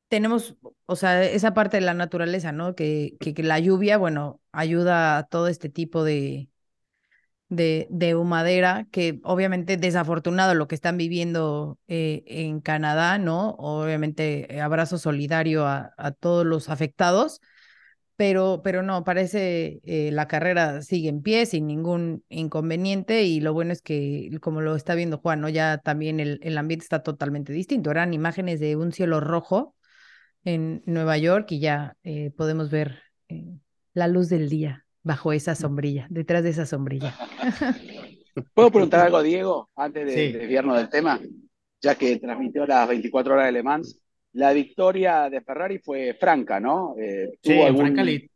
tenemos, 0.07 0.55
o 0.87 0.95
sea, 0.95 1.23
esa 1.23 1.53
parte 1.53 1.77
de 1.77 1.81
la 1.81 1.93
naturaleza, 1.93 2.51
¿no? 2.51 2.73
Que, 2.73 3.15
que, 3.19 3.43
la 3.43 3.59
lluvia, 3.59 3.99
bueno, 3.99 4.41
ayuda 4.51 5.19
a 5.19 5.23
todo 5.23 5.47
este 5.47 5.69
tipo 5.69 6.03
de, 6.03 6.49
de, 7.51 7.87
de, 7.91 8.15
humadera, 8.15 8.87
que 8.91 9.19
obviamente 9.23 9.77
desafortunado 9.77 10.55
lo 10.55 10.67
que 10.67 10.75
están 10.75 10.97
viviendo 10.97 11.77
eh, 11.87 12.23
en 12.25 12.61
Canadá, 12.61 13.19
¿no? 13.19 13.51
Obviamente 13.59 14.59
abrazo 14.61 14.97
solidario 14.97 15.67
a, 15.67 15.93
a 15.97 16.11
todos 16.11 16.45
los 16.45 16.69
afectados 16.69 17.41
pero, 18.21 18.61
pero 18.63 18.83
no, 18.83 19.03
parece 19.03 19.81
eh, 19.83 20.11
la 20.11 20.27
carrera 20.27 20.83
sigue 20.83 21.09
en 21.09 21.23
pie 21.23 21.47
sin 21.47 21.65
ningún 21.65 22.23
inconveniente 22.29 23.23
y 23.23 23.39
lo 23.39 23.51
bueno 23.51 23.73
es 23.73 23.81
que, 23.81 24.29
como 24.41 24.61
lo 24.61 24.75
está 24.75 24.93
viendo 24.93 25.17
Juan, 25.17 25.41
¿no? 25.41 25.49
ya 25.49 25.79
también 25.79 26.19
el, 26.19 26.39
el 26.43 26.55
ambiente 26.59 26.83
está 26.83 27.01
totalmente 27.01 27.51
distinto. 27.51 27.89
Eran 27.89 28.13
imágenes 28.13 28.59
de 28.59 28.75
un 28.75 28.91
cielo 28.91 29.21
rojo 29.21 29.75
en 30.43 30.83
Nueva 30.85 31.17
York 31.17 31.51
y 31.51 31.61
ya 31.61 31.97
eh, 32.03 32.29
podemos 32.37 32.69
ver 32.69 33.01
eh, 33.29 33.57
la 33.95 34.07
luz 34.07 34.29
del 34.29 34.49
día 34.49 34.80
bajo 35.03 35.33
esa 35.33 35.55
sombrilla, 35.55 36.07
detrás 36.09 36.43
de 36.43 36.49
esa 36.51 36.65
sombrilla. 36.65 37.15
¿Puedo 38.53 38.71
preguntar 38.71 39.01
algo, 39.05 39.21
Diego, 39.21 39.69
antes 39.75 40.05
de 40.05 40.13
Sí. 40.13 40.31
desviarnos 40.37 40.77
del 40.77 40.89
tema? 40.89 41.19
Ya 41.81 41.95
que 41.95 42.17
transmitió 42.17 42.65
las 42.65 42.87
24 42.87 43.33
horas 43.33 43.45
de 43.47 43.51
Le 43.51 43.63
Mans. 43.63 43.99
La 44.33 44.53
victoria 44.53 45.29
de 45.29 45.41
Ferrari 45.41 45.79
fue 45.79 46.13
franca, 46.19 46.59
¿no? 46.59 46.95
Eh, 46.97 47.31
Sí, 47.43 47.53
tuvo 47.53 47.65
algún... 47.65 47.81
Francalit. 47.87 48.31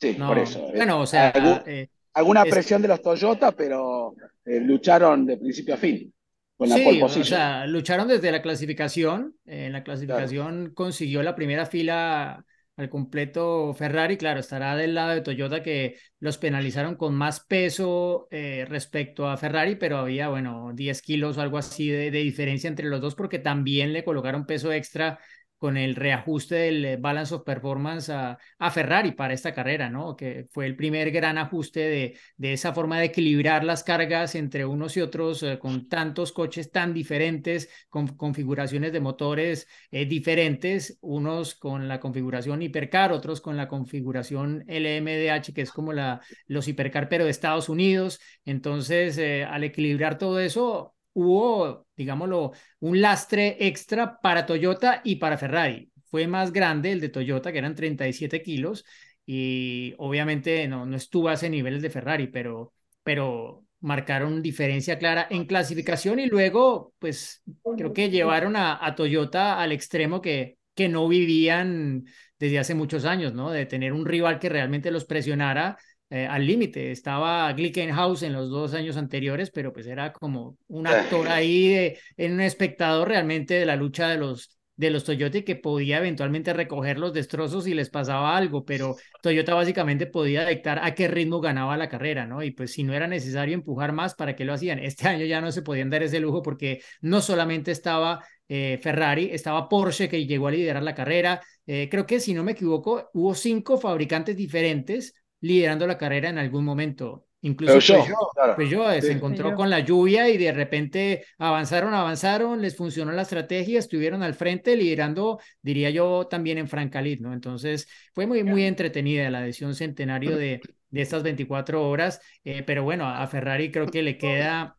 Sí, 0.00 0.16
No, 0.18 0.28
por 0.28 0.38
eso. 0.38 0.68
Eh, 0.68 0.76
bueno, 0.76 1.00
o 1.00 1.06
sea, 1.06 1.28
algún- 1.30 1.60
eh, 1.66 1.88
alguna 2.14 2.42
es- 2.44 2.50
presión 2.50 2.80
de 2.82 2.88
los 2.88 3.02
Toyota, 3.02 3.52
pero 3.52 4.14
eh, 4.44 4.60
lucharon 4.60 5.26
de 5.26 5.36
principio 5.36 5.74
a 5.74 5.76
fin 5.78 6.12
con 6.56 6.68
la 6.70 6.76
Sí, 6.76 6.84
pole 6.84 7.02
o 7.02 7.08
sea, 7.08 7.66
lucharon 7.66 8.08
desde 8.08 8.32
la 8.32 8.40
clasificación. 8.40 9.34
En 9.44 9.72
la 9.72 9.82
clasificación 9.84 10.72
consiguió 10.74 11.22
la 11.22 11.34
primera 11.34 11.66
fila 11.66 12.44
al 12.76 12.88
completo 12.90 13.72
Ferrari. 13.74 14.16
Claro, 14.16 14.40
estará 14.40 14.76
del 14.76 14.94
lado 14.94 15.10
de 15.10 15.20
Toyota 15.22 15.62
que 15.62 15.96
los 16.20 16.38
penalizaron 16.38 16.96
con 16.96 17.14
más 17.14 17.40
peso 17.40 18.28
eh, 18.30 18.64
respecto 18.68 19.28
a 19.28 19.36
Ferrari, 19.36 19.76
pero 19.76 19.98
había, 19.98 20.28
bueno, 20.28 20.72
10 20.74 21.02
kilos 21.02 21.38
o 21.38 21.40
algo 21.42 21.58
así 21.58 21.88
de, 21.88 22.10
de 22.10 22.18
diferencia 22.18 22.68
entre 22.68 22.86
los 22.88 23.00
dos 23.00 23.14
porque 23.14 23.38
también 23.38 23.92
le 23.92 24.04
colocaron 24.04 24.46
peso 24.46 24.72
extra 24.72 25.18
con 25.58 25.76
el 25.76 25.94
reajuste 25.94 26.54
del 26.54 26.84
eh, 26.84 26.96
balance 26.96 27.34
of 27.34 27.42
performance 27.44 28.10
a, 28.10 28.38
a 28.58 28.70
Ferrari 28.70 29.12
para 29.12 29.34
esta 29.34 29.54
carrera, 29.54 29.88
¿no? 29.88 30.16
Que 30.16 30.46
fue 30.50 30.66
el 30.66 30.76
primer 30.76 31.10
gran 31.10 31.38
ajuste 31.38 31.80
de, 31.80 32.18
de 32.36 32.52
esa 32.52 32.74
forma 32.74 32.98
de 32.98 33.06
equilibrar 33.06 33.64
las 33.64 33.82
cargas 33.82 34.34
entre 34.34 34.66
unos 34.66 34.96
y 34.96 35.00
otros 35.00 35.42
eh, 35.42 35.58
con 35.58 35.88
tantos 35.88 36.32
coches 36.32 36.70
tan 36.70 36.92
diferentes, 36.92 37.70
con 37.88 38.08
configuraciones 38.08 38.92
de 38.92 39.00
motores 39.00 39.66
eh, 39.90 40.04
diferentes, 40.06 40.98
unos 41.00 41.54
con 41.54 41.88
la 41.88 42.00
configuración 42.00 42.62
hipercar, 42.62 43.12
otros 43.12 43.40
con 43.40 43.56
la 43.56 43.68
configuración 43.68 44.64
LMDH, 44.68 45.54
que 45.54 45.62
es 45.62 45.70
como 45.72 45.92
la, 45.92 46.20
los 46.46 46.68
hipercar, 46.68 47.08
pero 47.08 47.24
de 47.24 47.30
Estados 47.30 47.68
Unidos. 47.68 48.20
Entonces, 48.44 49.18
al 49.18 49.64
equilibrar 49.64 50.18
todo 50.18 50.40
eso, 50.40 50.95
hubo, 51.16 51.86
digámoslo, 51.96 52.52
un 52.80 53.00
lastre 53.00 53.56
extra 53.66 54.20
para 54.20 54.44
Toyota 54.44 55.00
y 55.02 55.16
para 55.16 55.38
Ferrari. 55.38 55.90
Fue 56.04 56.26
más 56.26 56.52
grande 56.52 56.92
el 56.92 57.00
de 57.00 57.08
Toyota, 57.08 57.52
que 57.52 57.58
eran 57.58 57.74
37 57.74 58.42
kilos, 58.42 58.84
y 59.24 59.94
obviamente 59.96 60.68
no, 60.68 60.84
no 60.84 60.94
estuvo 60.96 61.28
a 61.28 61.34
ese 61.34 61.48
nivel 61.48 61.80
de 61.80 61.90
Ferrari, 61.90 62.26
pero, 62.26 62.74
pero 63.02 63.64
marcaron 63.80 64.42
diferencia 64.42 64.98
clara 64.98 65.26
en 65.30 65.46
clasificación 65.46 66.20
y 66.20 66.26
luego, 66.26 66.92
pues 66.98 67.42
creo 67.76 67.94
que 67.94 68.10
llevaron 68.10 68.54
a, 68.54 68.84
a 68.84 68.94
Toyota 68.94 69.58
al 69.58 69.72
extremo 69.72 70.20
que, 70.20 70.58
que 70.74 70.88
no 70.90 71.08
vivían 71.08 72.04
desde 72.38 72.58
hace 72.58 72.74
muchos 72.74 73.06
años, 73.06 73.32
¿no? 73.32 73.50
De 73.50 73.64
tener 73.64 73.94
un 73.94 74.04
rival 74.04 74.38
que 74.38 74.50
realmente 74.50 74.90
los 74.90 75.06
presionara 75.06 75.78
eh, 76.10 76.26
al 76.26 76.46
límite. 76.46 76.90
Estaba 76.92 77.52
Glickenhaus 77.52 78.22
en 78.22 78.32
los 78.32 78.50
dos 78.50 78.74
años 78.74 78.96
anteriores, 78.96 79.50
pero 79.50 79.72
pues 79.72 79.86
era 79.86 80.12
como 80.12 80.56
un 80.68 80.86
actor 80.86 81.28
ahí, 81.28 81.68
de, 81.68 81.98
en 82.16 82.34
un 82.34 82.40
espectador 82.40 83.08
realmente 83.08 83.54
de 83.54 83.66
la 83.66 83.76
lucha 83.76 84.08
de 84.08 84.16
los, 84.16 84.56
de 84.76 84.90
los 84.90 85.04
Toyota 85.04 85.42
que 85.42 85.56
podía 85.56 85.98
eventualmente 85.98 86.52
recoger 86.52 86.98
los 86.98 87.12
destrozos 87.12 87.64
si 87.64 87.74
les 87.74 87.90
pasaba 87.90 88.36
algo, 88.36 88.64
pero 88.64 88.96
Toyota 89.22 89.54
básicamente 89.54 90.06
podía 90.06 90.46
dictar 90.46 90.80
a 90.82 90.94
qué 90.94 91.08
ritmo 91.08 91.40
ganaba 91.40 91.76
la 91.76 91.88
carrera, 91.88 92.26
¿no? 92.26 92.42
Y 92.42 92.50
pues 92.52 92.72
si 92.72 92.84
no 92.84 92.94
era 92.94 93.06
necesario 93.06 93.54
empujar 93.54 93.92
más, 93.92 94.14
¿para 94.14 94.36
qué 94.36 94.44
lo 94.44 94.52
hacían? 94.52 94.78
Este 94.78 95.08
año 95.08 95.24
ya 95.24 95.40
no 95.40 95.50
se 95.50 95.62
podían 95.62 95.90
dar 95.90 96.02
ese 96.02 96.20
lujo 96.20 96.42
porque 96.42 96.82
no 97.00 97.20
solamente 97.20 97.72
estaba 97.72 98.24
eh, 98.48 98.78
Ferrari, 98.82 99.30
estaba 99.32 99.68
Porsche 99.68 100.08
que 100.08 100.24
llegó 100.26 100.48
a 100.48 100.52
liderar 100.52 100.82
la 100.82 100.94
carrera. 100.94 101.40
Eh, 101.66 101.88
creo 101.90 102.06
que 102.06 102.20
si 102.20 102.32
no 102.34 102.44
me 102.44 102.52
equivoco, 102.52 103.10
hubo 103.12 103.34
cinco 103.34 103.78
fabricantes 103.78 104.36
diferentes 104.36 105.14
liderando 105.40 105.86
la 105.86 105.98
carrera 105.98 106.28
en 106.30 106.38
algún 106.38 106.64
momento. 106.64 107.26
Incluso 107.42 107.84
Peugeot, 107.84 107.86
Peugeot, 107.86 108.32
claro. 108.34 108.54
Peugeot 108.54 109.00
se 109.02 109.12
Sí. 109.12 109.12
encontró 109.12 109.44
Peugeot. 109.44 109.54
con 109.54 109.70
la 109.70 109.80
lluvia 109.80 110.28
y 110.30 110.38
de 110.38 110.52
repente 110.52 111.24
avanzaron, 111.38 111.94
avanzaron, 111.94 112.62
les 112.62 112.76
funcionó 112.76 113.12
la 113.12 113.22
estrategia, 113.22 113.78
estuvieron 113.78 114.22
al 114.22 114.34
frente 114.34 114.76
liderando, 114.76 115.38
diría 115.62 115.90
yo, 115.90 116.26
también 116.28 116.58
en 116.58 116.68
Francalit, 116.68 117.20
¿no? 117.20 117.32
Entonces 117.32 117.88
fue 118.14 118.26
muy, 118.26 118.42
muy 118.44 118.64
entretenida 118.64 119.30
la 119.30 119.44
edición 119.44 119.74
centenario 119.74 120.36
de, 120.36 120.60
de 120.90 121.00
estas 121.02 121.22
24 121.22 121.86
horas, 121.88 122.20
eh, 122.44 122.62
pero 122.62 122.82
bueno, 122.84 123.06
a 123.08 123.26
Ferrari 123.26 123.70
creo 123.70 123.90
que 123.90 124.02
le 124.02 124.16
queda 124.18 124.76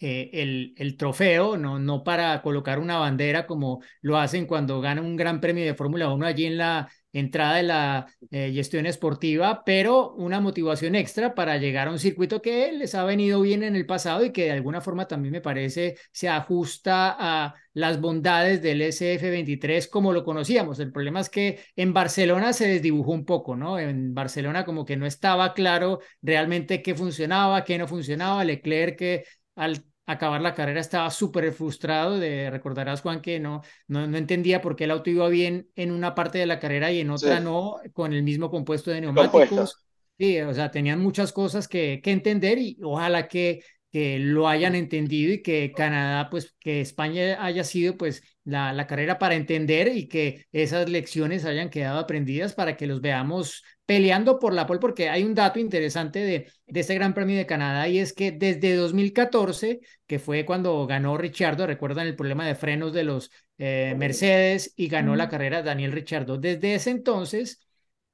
eh, 0.00 0.30
el, 0.32 0.74
el 0.76 0.96
trofeo, 0.96 1.56
no, 1.56 1.78
no 1.78 2.04
para 2.04 2.40
colocar 2.42 2.78
una 2.78 2.98
bandera 2.98 3.46
como 3.46 3.82
lo 4.00 4.16
hacen 4.18 4.46
cuando 4.46 4.80
ganan 4.80 5.04
un 5.04 5.16
gran 5.16 5.40
premio 5.40 5.64
de 5.64 5.74
Fórmula 5.74 6.08
1 6.12 6.26
allí 6.26 6.44
en 6.46 6.58
la 6.58 6.88
entrada 7.12 7.56
de 7.56 7.62
la 7.62 8.06
eh, 8.30 8.52
gestión 8.52 8.86
esportiva, 8.86 9.62
pero 9.64 10.14
una 10.14 10.40
motivación 10.40 10.94
extra 10.94 11.34
para 11.34 11.56
llegar 11.56 11.88
a 11.88 11.90
un 11.90 11.98
circuito 11.98 12.42
que 12.42 12.72
les 12.72 12.94
ha 12.94 13.04
venido 13.04 13.40
bien 13.40 13.62
en 13.62 13.76
el 13.76 13.86
pasado 13.86 14.24
y 14.24 14.32
que 14.32 14.44
de 14.44 14.52
alguna 14.52 14.80
forma 14.80 15.08
también 15.08 15.32
me 15.32 15.40
parece 15.40 15.96
se 16.12 16.28
ajusta 16.28 17.16
a 17.18 17.54
las 17.72 18.00
bondades 18.00 18.60
del 18.62 18.82
SF23 18.82 19.88
como 19.88 20.12
lo 20.12 20.24
conocíamos. 20.24 20.78
El 20.80 20.92
problema 20.92 21.20
es 21.20 21.30
que 21.30 21.60
en 21.76 21.92
Barcelona 21.92 22.52
se 22.52 22.68
desdibujó 22.68 23.12
un 23.12 23.24
poco, 23.24 23.56
¿no? 23.56 23.78
En 23.78 24.14
Barcelona 24.14 24.64
como 24.64 24.84
que 24.84 24.96
no 24.96 25.06
estaba 25.06 25.54
claro 25.54 26.00
realmente 26.22 26.82
qué 26.82 26.94
funcionaba, 26.94 27.64
qué 27.64 27.78
no 27.78 27.86
funcionaba. 27.86 28.44
Leclerc 28.44 28.98
que 28.98 29.24
al 29.54 29.84
acabar 30.08 30.40
la 30.40 30.54
carrera 30.54 30.80
estaba 30.80 31.10
súper 31.10 31.52
frustrado, 31.52 32.18
de, 32.18 32.50
recordarás 32.50 33.02
Juan 33.02 33.20
que 33.20 33.38
no, 33.38 33.62
no, 33.86 34.06
no, 34.06 34.16
entendía 34.16 34.62
por 34.62 34.74
qué 34.74 34.84
el 34.84 34.90
auto 34.90 35.10
iba 35.10 35.28
bien 35.28 35.68
en 35.76 35.92
una 35.92 36.14
parte 36.14 36.38
de 36.38 36.46
la 36.46 36.58
carrera 36.58 36.90
y 36.90 37.00
en 37.00 37.10
otra 37.10 37.38
Sí. 37.38 37.44
no, 37.44 37.76
con 37.92 38.14
el 38.14 38.22
mismo 38.22 38.50
compuesto 38.50 38.90
de 38.90 39.02
neumáticos. 39.02 39.84
Sí, 40.18 40.40
o 40.40 40.52
sea, 40.52 40.70
tenían 40.70 41.00
muchas 41.00 41.32
cosas 41.32 41.68
que, 41.68 42.00
que 42.02 42.10
entender 42.10 42.58
y 42.58 42.78
ojalá 42.82 43.28
que, 43.28 43.62
que 43.92 44.18
lo 44.18 44.48
hayan 44.48 44.74
entendido 44.74 45.32
y 45.32 45.42
que 45.42 45.72
Canadá, 45.72 46.28
pues 46.30 46.56
que 46.58 46.80
España 46.80 47.44
haya 47.44 47.62
sido 47.62 47.96
pues 47.96 48.22
la, 48.48 48.72
la 48.72 48.86
carrera 48.86 49.18
para 49.18 49.34
entender 49.34 49.88
y 49.94 50.08
que 50.08 50.46
esas 50.52 50.88
lecciones 50.88 51.44
hayan 51.44 51.68
quedado 51.70 51.98
aprendidas 51.98 52.54
para 52.54 52.76
que 52.76 52.86
los 52.86 53.00
veamos 53.00 53.62
peleando 53.84 54.38
por 54.38 54.52
la 54.52 54.66
pole, 54.66 54.80
porque 54.80 55.08
hay 55.08 55.24
un 55.24 55.34
dato 55.34 55.58
interesante 55.58 56.20
de, 56.20 56.50
de 56.66 56.80
este 56.80 56.94
Gran 56.94 57.14
Premio 57.14 57.36
de 57.36 57.46
Canadá 57.46 57.88
y 57.88 57.98
es 57.98 58.12
que 58.12 58.32
desde 58.32 58.74
2014, 58.74 59.80
que 60.06 60.18
fue 60.18 60.44
cuando 60.44 60.86
ganó 60.86 61.16
Richardo, 61.16 61.66
recuerdan 61.66 62.06
el 62.06 62.16
problema 62.16 62.46
de 62.46 62.54
frenos 62.54 62.92
de 62.92 63.04
los 63.04 63.30
eh, 63.58 63.94
Mercedes 63.96 64.72
y 64.76 64.88
ganó 64.88 65.16
la 65.16 65.28
carrera 65.28 65.62
Daniel 65.62 65.92
Richardo, 65.92 66.38
desde 66.38 66.74
ese 66.74 66.90
entonces 66.90 67.60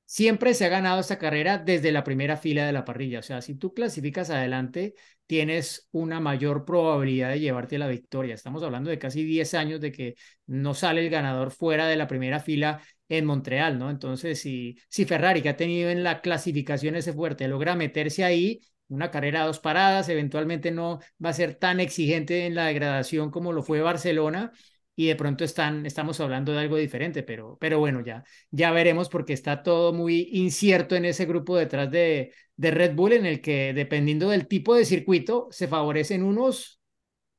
siempre 0.04 0.54
se 0.54 0.64
ha 0.66 0.68
ganado 0.68 1.00
esta 1.00 1.18
carrera 1.18 1.58
desde 1.58 1.92
la 1.92 2.04
primera 2.04 2.36
fila 2.36 2.66
de 2.66 2.72
la 2.72 2.84
parrilla. 2.84 3.20
O 3.20 3.22
sea, 3.22 3.40
si 3.40 3.54
tú 3.56 3.72
clasificas 3.74 4.30
adelante, 4.30 4.94
tienes 5.26 5.88
una 5.92 6.20
mayor 6.20 6.64
probabilidad 6.64 7.30
de 7.30 7.40
llevarte 7.40 7.78
la 7.78 7.88
victoria. 7.88 8.34
Estamos 8.34 8.62
hablando 8.62 8.90
de 8.90 8.98
casi 8.98 9.24
10 9.24 9.54
años 9.54 9.80
de 9.80 9.92
que 9.92 10.14
no 10.46 10.74
sale 10.74 11.00
el 11.02 11.10
ganador 11.10 11.50
fuera 11.50 11.86
de 11.86 11.96
la 11.96 12.06
primera 12.06 12.40
fila 12.40 12.80
en 13.08 13.24
Montreal, 13.24 13.78
¿no? 13.78 13.90
Entonces, 13.90 14.40
si, 14.40 14.76
si 14.88 15.04
Ferrari, 15.04 15.42
que 15.42 15.48
ha 15.50 15.56
tenido 15.56 15.90
en 15.90 16.02
la 16.02 16.20
clasificación 16.20 16.96
ese 16.96 17.12
fuerte, 17.12 17.48
logra 17.48 17.74
meterse 17.74 18.24
ahí, 18.24 18.60
una 18.88 19.10
carrera 19.10 19.42
a 19.42 19.46
dos 19.46 19.60
paradas, 19.60 20.08
eventualmente 20.08 20.70
no 20.70 21.00
va 21.24 21.30
a 21.30 21.32
ser 21.32 21.54
tan 21.54 21.80
exigente 21.80 22.46
en 22.46 22.54
la 22.54 22.66
degradación 22.66 23.30
como 23.30 23.52
lo 23.52 23.62
fue 23.62 23.80
Barcelona, 23.80 24.52
y 24.96 25.06
de 25.08 25.16
pronto 25.16 25.44
están, 25.44 25.86
estamos 25.86 26.20
hablando 26.20 26.52
de 26.52 26.60
algo 26.60 26.76
diferente, 26.76 27.22
pero, 27.22 27.56
pero 27.60 27.78
bueno, 27.78 28.00
ya, 28.00 28.24
ya 28.50 28.70
veremos 28.72 29.08
porque 29.08 29.32
está 29.32 29.62
todo 29.62 29.92
muy 29.92 30.28
incierto 30.32 30.94
en 30.96 31.04
ese 31.04 31.26
grupo 31.26 31.56
detrás 31.56 31.90
de, 31.90 32.32
de 32.56 32.70
Red 32.70 32.94
Bull, 32.94 33.12
en 33.14 33.26
el 33.26 33.40
que 33.40 33.72
dependiendo 33.74 34.28
del 34.30 34.46
tipo 34.48 34.74
de 34.74 34.84
circuito, 34.84 35.48
se 35.50 35.68
favorecen 35.68 36.22
unos 36.22 36.80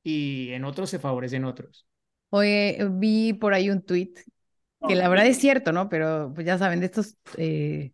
y 0.04 0.52
en 0.52 0.66
otros 0.66 0.90
se 0.90 1.00
favorecen 1.00 1.46
otros. 1.46 1.88
Oye, 2.30 2.78
vi 2.92 3.34
por 3.34 3.54
ahí 3.54 3.70
un 3.70 3.82
tweet 3.82 4.14
que 4.88 4.96
la 4.96 5.10
verdad 5.10 5.28
es 5.28 5.38
cierto, 5.40 5.72
¿no? 5.74 5.90
Pero 5.90 6.32
pues 6.36 6.46
ya 6.48 6.58
saben, 6.58 6.80
de 6.82 6.88
estos 6.88 7.18
eh, 7.38 7.94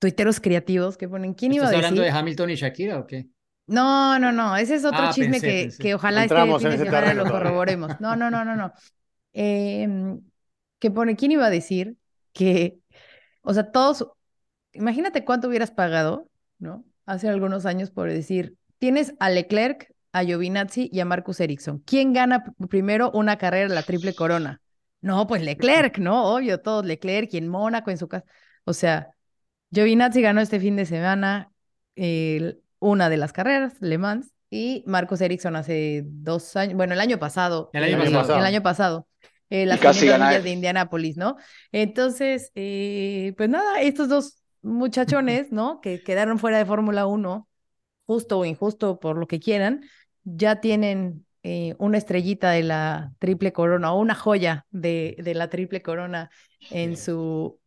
tuiteros 0.00 0.40
creativos 0.40 0.96
que 0.98 1.08
ponen, 1.08 1.34
¿quién 1.34 1.52
iba 1.54 1.68
a 1.68 1.70
¿Estás 1.70 1.74
decir? 1.74 1.86
hablando 1.86 2.02
de 2.02 2.10
Hamilton 2.10 2.50
y 2.50 2.54
Shakira 2.56 2.98
o 3.00 3.06
qué? 3.06 3.26
No, 3.66 4.18
no, 4.18 4.32
no, 4.32 4.56
ese 4.56 4.76
es 4.76 4.84
otro 4.84 5.00
Ah, 5.02 5.10
chisme 5.12 5.32
pensé, 5.32 5.46
que, 5.46 5.62
pensé. 5.64 5.82
que 5.82 5.94
ojalá 5.94 6.22
Entramos 6.22 6.62
este 6.62 6.70
fin 6.70 6.78
de 6.78 6.84
semana 6.84 7.06
terreno 7.06 7.24
lo 7.24 7.30
corroboremos. 7.30 8.00
No, 8.00 8.14
no, 8.16 8.30
no, 8.30 8.44
no, 8.44 8.54
no. 8.56 8.72
Em, 9.32 10.20
que 10.78 10.90
pone, 10.90 11.16
¿quién 11.16 11.32
iba 11.32 11.46
a 11.46 11.50
decir 11.50 11.96
que, 12.32 12.78
o 13.42 13.52
sea, 13.54 13.70
todos, 13.70 14.06
imagínate 14.72 15.24
cuánto 15.24 15.48
hubieras 15.48 15.70
pagado, 15.70 16.28
¿no? 16.58 16.84
Hace 17.06 17.28
algunos 17.28 17.66
años 17.66 17.90
por 17.90 18.08
decir, 18.10 18.54
tienes 18.78 19.14
a 19.20 19.30
Leclerc, 19.30 19.92
a 20.12 20.22
Giovinazzi 20.22 20.88
y 20.92 21.00
a 21.00 21.04
Marcus 21.04 21.40
Ericsson. 21.40 21.78
¿Quién 21.80 22.12
gana 22.12 22.44
primero 22.70 23.10
una 23.12 23.36
carrera, 23.36 23.68
la 23.74 23.82
triple 23.82 24.14
corona? 24.14 24.60
No, 25.00 25.26
pues 25.26 25.42
Leclerc, 25.42 25.98
¿no? 25.98 26.34
Obvio, 26.34 26.60
todos 26.60 26.84
Leclerc 26.84 27.32
y 27.34 27.38
en 27.38 27.48
Mónaco, 27.48 27.90
en 27.90 27.98
su 27.98 28.08
casa. 28.08 28.24
O 28.64 28.72
sea, 28.72 29.10
Giovinazzi 29.70 30.22
ganó 30.22 30.40
este 30.40 30.58
fin 30.60 30.76
de 30.76 30.86
semana 30.86 31.50
el- 31.94 32.60
una 32.78 33.08
de 33.10 33.16
las 33.16 33.32
carreras, 33.32 33.74
Le 33.80 33.98
Mans, 33.98 34.32
y 34.50 34.84
Marcus 34.86 35.20
Ericsson 35.20 35.56
hace 35.56 36.02
dos 36.06 36.54
años, 36.56 36.74
bueno, 36.76 36.94
el 36.94 37.00
año 37.00 37.18
pasado, 37.18 37.70
El 37.72 37.84
año 37.84 37.98
pasado. 37.98 38.38
el 38.38 38.44
año 38.44 38.62
pasado, 38.62 39.08
eh, 39.50 39.66
las 39.66 39.80
casi 39.80 40.06
500 40.06 40.06
gana 40.06 40.26
millas 40.28 40.38
él. 40.38 40.44
de 40.44 40.50
Indianápolis, 40.50 41.16
¿no? 41.16 41.36
Entonces, 41.72 42.52
eh, 42.54 43.34
pues 43.36 43.48
nada, 43.48 43.80
estos 43.82 44.08
dos 44.08 44.42
muchachones, 44.62 45.52
¿no? 45.52 45.80
Que 45.80 46.02
quedaron 46.02 46.38
fuera 46.38 46.58
de 46.58 46.66
Fórmula 46.66 47.06
1, 47.06 47.48
justo 48.06 48.38
o 48.38 48.44
injusto 48.44 48.98
por 49.00 49.16
lo 49.18 49.26
que 49.26 49.40
quieran, 49.40 49.82
ya 50.24 50.60
tienen 50.60 51.26
eh, 51.42 51.74
una 51.78 51.98
estrellita 51.98 52.50
de 52.50 52.62
la 52.62 53.12
triple 53.18 53.52
corona 53.52 53.92
o 53.92 54.00
una 54.00 54.14
joya 54.14 54.66
de, 54.70 55.16
de 55.18 55.34
la 55.34 55.48
triple 55.50 55.82
corona 55.82 56.30
en 56.70 56.96
su, 56.96 57.60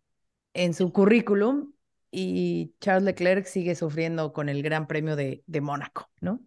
en 0.54 0.74
su 0.74 0.92
currículum 0.92 1.72
y 2.12 2.74
Charles 2.80 3.04
Leclerc 3.04 3.46
sigue 3.46 3.76
sufriendo 3.76 4.34
con 4.34 4.50
el 4.50 4.64
Gran 4.64 4.88
Premio 4.88 5.16
de, 5.16 5.44
de 5.48 5.62
Mónaco, 5.62 6.10
¿no? 6.22 6.42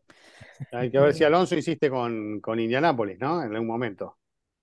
Hay 0.72 0.90
que 0.90 0.98
ver 0.98 1.14
si 1.14 1.24
Alonso 1.24 1.54
insiste 1.54 1.90
con, 1.90 2.40
con 2.40 2.58
Indianápolis, 2.60 3.18
¿no? 3.18 3.42
En 3.42 3.52
algún 3.52 3.66
momento. 3.66 4.18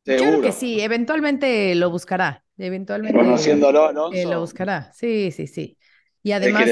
Yo 0.05 0.15
creo 0.15 0.29
Seguro. 0.29 0.41
que 0.41 0.51
sí, 0.51 0.81
eventualmente 0.81 1.75
lo 1.75 1.89
buscará, 1.91 2.43
eventualmente 2.57 3.19
Conociéndolo, 3.19 3.85
Alonso. 3.87 4.17
eh, 4.17 4.25
lo 4.25 4.39
buscará, 4.39 4.91
sí, 4.93 5.31
sí, 5.31 5.47
sí. 5.47 5.77
Y 6.23 6.31
además. 6.31 6.69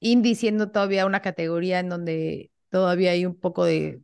Indy 0.00 0.34
siendo 0.34 0.70
todavía 0.70 1.06
una 1.06 1.22
categoría 1.22 1.80
en 1.80 1.88
donde 1.88 2.50
todavía 2.70 3.12
hay 3.12 3.24
un 3.24 3.38
poco 3.38 3.64
de 3.64 4.02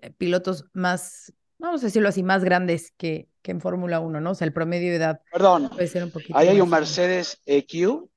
eh, 0.00 0.10
pilotos 0.16 0.64
más, 0.72 1.32
vamos 1.58 1.82
a 1.82 1.86
decirlo 1.86 2.08
así, 2.08 2.22
más 2.22 2.44
grandes 2.44 2.92
que, 2.96 3.28
que 3.42 3.50
en 3.52 3.60
Fórmula 3.60 4.00
1, 4.00 4.20
¿no? 4.20 4.30
O 4.30 4.34
sea, 4.34 4.46
el 4.46 4.52
promedio 4.54 4.90
de 4.90 4.96
edad 4.96 5.20
Perdón, 5.30 5.68
puede 5.68 5.86
ser 5.88 6.02
un 6.04 6.10
poquito 6.10 6.38
ahí 6.38 6.48
hay 6.48 6.60
un 6.60 6.70
Mercedes 6.70 7.40
EQ. 7.46 8.08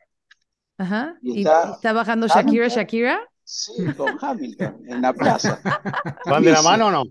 Ajá. 0.78 1.16
y 1.22 1.34
Y 1.34 1.40
está 1.40 1.72
está 1.74 1.94
bajando 1.94 2.28
Shakira. 2.28 2.68
Shakira. 2.68 3.20
Sí, 3.44 3.74
con 3.96 4.18
Hamilton, 4.22 4.82
en 4.88 5.02
la 5.02 5.14
plaza. 5.14 5.60
¿Van 6.26 6.44
de 6.44 6.52
la 6.52 6.62
mano 6.62 6.88
o 6.88 6.92
no? 6.92 7.04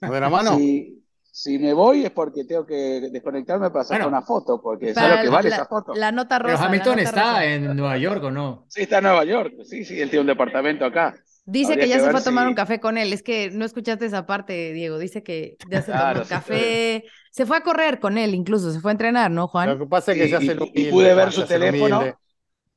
¿Van 0.00 0.10
de 0.10 0.20
la 0.20 0.28
mano? 0.28 0.56
Si, 0.56 1.02
si 1.30 1.58
me 1.58 1.72
voy 1.72 2.04
es 2.04 2.10
porque 2.10 2.44
tengo 2.44 2.66
que 2.66 3.08
desconectarme 3.12 3.70
para 3.70 3.84
sacar 3.84 4.02
Bueno, 4.02 4.16
una 4.18 4.26
foto, 4.26 4.60
porque 4.60 4.92
¿sabes 4.92 5.16
lo 5.18 5.22
que 5.22 5.28
vale 5.28 5.50
la, 5.50 5.56
esa 5.56 5.66
foto? 5.66 5.94
la 5.94 6.10
nota 6.12 6.38
Pero 6.38 6.50
rosa. 6.50 6.62
la 6.62 6.68
Hamilton 6.68 6.96
nota 6.96 7.02
está 7.02 7.22
rosa. 7.30 7.44
en 7.44 7.76
Nueva 7.76 7.96
York, 7.98 8.24
¿o 8.24 8.30
no? 8.30 8.66
Sí, 8.68 8.82
está 8.82 8.98
en 8.98 9.04
Nueva 9.04 9.24
York. 9.24 9.54
Sí, 9.64 9.84
sí, 9.84 10.00
él 10.00 10.10
tiene 10.10 10.22
un 10.22 10.26
departamento 10.26 10.84
acá. 10.84 11.14
Dice 11.46 11.72
Habría 11.74 11.84
que 11.84 11.90
ya 11.90 11.96
que 11.98 12.04
se 12.04 12.10
fue 12.10 12.20
a 12.20 12.24
tomar 12.24 12.44
si- 12.44 12.48
un 12.48 12.54
café 12.54 12.80
con 12.80 12.96
él. 12.98 13.12
Es 13.12 13.22
que 13.22 13.50
no 13.50 13.64
escuchaste 13.64 14.06
esa 14.06 14.26
parte, 14.26 14.72
Diego. 14.72 14.98
Dice 14.98 15.22
que 15.22 15.58
ya 15.70 15.82
se 15.82 15.92
tomó 15.92 15.98
Claro, 16.02 16.20
un 16.20 16.24
sí, 16.26 16.30
café. 16.30 17.04
Se 17.30 17.44
fue 17.46 17.56
a 17.58 17.60
correr 17.62 18.00
con 18.00 18.16
él, 18.18 18.34
incluso. 18.34 18.72
Se 18.72 18.80
fue 18.80 18.90
a 18.90 18.92
entrenar, 18.92 19.30
¿no, 19.30 19.42
Lo 19.42 19.48
Juan? 19.48 19.78
que 19.78 19.86
pasa 19.86 20.12
es 20.12 20.18
que 20.18 20.24
Y- 20.26 20.28
se 20.30 20.36
hace 20.36 20.56
y- 20.72 20.90
pude 20.90 21.14
ver 21.14 21.30
su 21.32 21.44
teléfono. 21.44 21.98
humilde. 21.98 22.16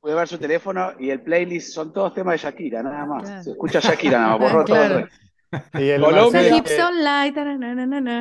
Pude 0.00 0.14
ver 0.14 0.28
su 0.28 0.38
teléfono 0.38 0.92
y 0.98 1.10
el 1.10 1.20
playlist 1.22 1.72
son 1.74 1.92
todos 1.92 2.14
temas 2.14 2.34
de 2.34 2.38
Shakira, 2.48 2.82
nada 2.82 3.04
más. 3.06 3.22
Claro. 3.24 3.42
Se 3.42 3.50
escucha 3.50 3.80
Shakira 3.80 4.18
nada 4.20 4.38
más, 4.38 4.38
borró 4.38 4.60
Ah, 4.62 4.64
todo 4.64 4.82
el 4.84 4.88
claro. 4.88 4.94
resto. 4.94 5.16
Y 5.74 5.88
el 5.90 6.00
Colombia- 6.00 6.40
Mercedes, 6.42 6.62
que, 6.62 6.94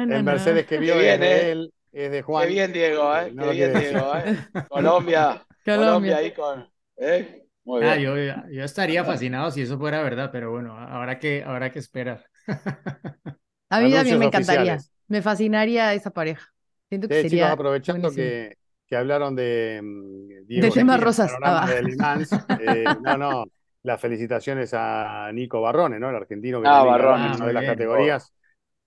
el 0.08 0.24
Mercedes 0.24 0.66
que 0.66 0.78
vio 0.80 0.94
Qué 0.96 1.00
es 1.14 1.20
bien, 1.20 1.20
de 1.20 1.52
eh. 1.52 1.52
él, 1.52 1.74
es 1.92 2.12
de 2.12 2.18
Qué 2.18 2.24
Juan. 2.24 2.48
bien, 2.48 2.74
Diego, 2.74 3.16
¿eh? 3.18 3.32
No 3.34 3.44
Qué 3.44 3.52
bien, 3.52 3.74
Diego, 3.74 4.16
¿eh? 4.18 4.38
Colombia, 4.68 5.46
Colombia 5.66 5.76
Colombia. 5.76 6.18
ahí 6.18 6.34
con... 6.34 6.70
¿eh? 6.98 7.46
Muy 7.64 7.82
Ah, 7.82 7.96
bien. 7.96 8.02
yo, 8.04 8.16
yo 8.18 8.64
estaría 8.64 9.04
fascinado 9.04 9.52
si 9.52 9.62
eso 9.62 9.78
fuera 9.78 10.02
verdad, 10.02 10.30
pero 10.32 10.52
bueno, 10.52 10.78
habrá 10.78 11.20
que, 11.20 11.44
habrá 11.44 11.72
que 11.72 11.80
esperar. 11.80 12.26
A 13.70 13.80
mí 13.82 13.92
también 13.92 14.18
me 14.20 14.26
encantaría. 14.26 14.76
oficiales. 14.76 14.92
Me 15.08 15.22
fascinaría 15.22 15.94
esa 15.94 16.12
pareja. 16.12 16.48
Siento 16.90 17.10
que 17.10 17.20
Eh, 17.20 17.26
chicos, 17.26 17.30
sería 17.30 17.52
aprovechando 17.52 18.12
buenísimo. 18.12 18.14
que, 18.14 18.58
que 18.88 18.96
hablaron 18.96 19.36
de 19.36 19.82
mm, 19.84 20.28
De 20.28 20.46
Diego 20.46 20.72
temas 20.72 21.00
Shakira, 21.00 21.06
rosas. 21.06 21.38
Ah, 21.42 21.68
de 21.68 21.82
eh, 22.58 22.98
no, 23.02 23.18
no, 23.18 23.46
las 23.84 24.02
felicitaciones 24.02 24.74
a 24.74 25.32
Nico 25.34 25.62
Barrone, 25.62 26.00
¿no? 26.00 26.10
El 26.10 26.16
argentino 26.16 26.62
que 26.62 26.68
Ah, 26.68 26.84
Barrone, 26.84 27.28
en 27.28 27.34
una 27.36 27.48
de 27.48 27.54
las 27.54 27.62
bien. 27.62 27.74
categorías, 27.74 28.34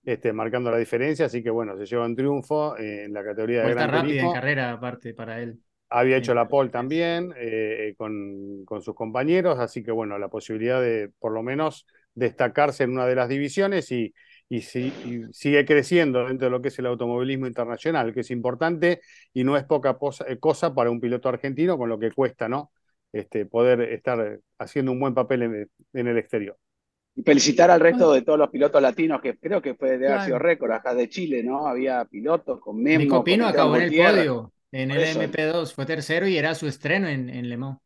este, 0.03 0.33
marcando 0.33 0.71
la 0.71 0.77
diferencia, 0.77 1.25
así 1.27 1.43
que 1.43 1.49
bueno, 1.49 1.77
se 1.77 1.85
lleva 1.85 2.05
un 2.05 2.15
triunfo 2.15 2.77
eh, 2.77 3.05
en 3.05 3.13
la 3.13 3.23
categoría 3.23 3.59
de 3.59 3.63
Vuelta 3.63 3.87
Gran 3.87 3.91
rápida 3.91 4.21
en 4.21 4.31
carrera, 4.31 4.71
aparte, 4.73 5.13
para 5.13 5.41
él. 5.41 5.59
Había 5.89 6.17
hecho 6.17 6.33
la 6.33 6.47
pole 6.47 6.69
también 6.69 7.33
eh, 7.35 7.89
eh, 7.89 7.95
con, 7.97 8.63
con 8.65 8.81
sus 8.81 8.95
compañeros, 8.95 9.59
así 9.59 9.83
que 9.83 9.91
bueno, 9.91 10.17
la 10.17 10.29
posibilidad 10.29 10.81
de 10.81 11.09
por 11.19 11.33
lo 11.33 11.43
menos 11.43 11.85
destacarse 12.15 12.83
en 12.85 12.91
una 12.91 13.05
de 13.05 13.15
las 13.15 13.27
divisiones 13.27 13.91
y, 13.91 14.13
y, 14.51 14.61
si- 14.63 14.93
y 15.05 15.21
sigue 15.33 15.65
creciendo 15.65 16.25
dentro 16.27 16.47
de 16.47 16.51
lo 16.51 16.61
que 16.61 16.67
es 16.69 16.79
el 16.79 16.87
automovilismo 16.87 17.47
internacional, 17.47 18.13
que 18.13 18.21
es 18.21 18.31
importante 18.31 19.01
y 19.33 19.43
no 19.45 19.57
es 19.57 19.63
poca 19.65 19.97
posa- 19.97 20.25
eh, 20.27 20.39
cosa 20.39 20.73
para 20.75 20.91
un 20.91 20.99
piloto 20.99 21.29
argentino 21.29 21.77
con 21.77 21.89
lo 21.89 21.99
que 21.99 22.11
cuesta, 22.11 22.49
¿no? 22.49 22.71
Este, 23.13 23.45
poder 23.45 23.81
estar 23.81 24.39
haciendo 24.59 24.91
un 24.91 24.99
buen 24.99 25.13
papel 25.13 25.43
en, 25.43 25.71
en 25.93 26.07
el 26.07 26.17
exterior. 26.17 26.57
Y 27.15 27.23
felicitar 27.23 27.71
al 27.71 27.79
resto 27.79 28.11
de 28.11 28.21
todos 28.21 28.39
los 28.39 28.49
pilotos 28.49 28.81
latinos, 28.81 29.21
que 29.21 29.37
creo 29.37 29.61
que 29.61 29.75
fue 29.75 29.97
de 29.97 30.07
haber 30.09 30.21
sido 30.21 30.39
récord 30.39 30.71
acá 30.71 30.93
de 30.93 31.09
Chile, 31.09 31.43
¿no? 31.43 31.67
Había 31.67 32.05
pilotos 32.05 32.59
con 32.61 32.81
Memo, 32.81 32.99
Nico 32.99 33.23
Pino 33.23 33.47
acabó 33.47 33.75
en 33.75 33.81
el 33.81 33.93
podio 33.93 34.53
en 34.71 34.91
el 34.91 35.03
eso. 35.03 35.19
MP2, 35.21 35.73
fue 35.73 35.85
tercero 35.85 36.27
y 36.27 36.37
era 36.37 36.55
su 36.55 36.67
estreno 36.67 37.07
en, 37.07 37.29
en 37.29 37.49
Le 37.49 37.57
Mans. 37.57 37.79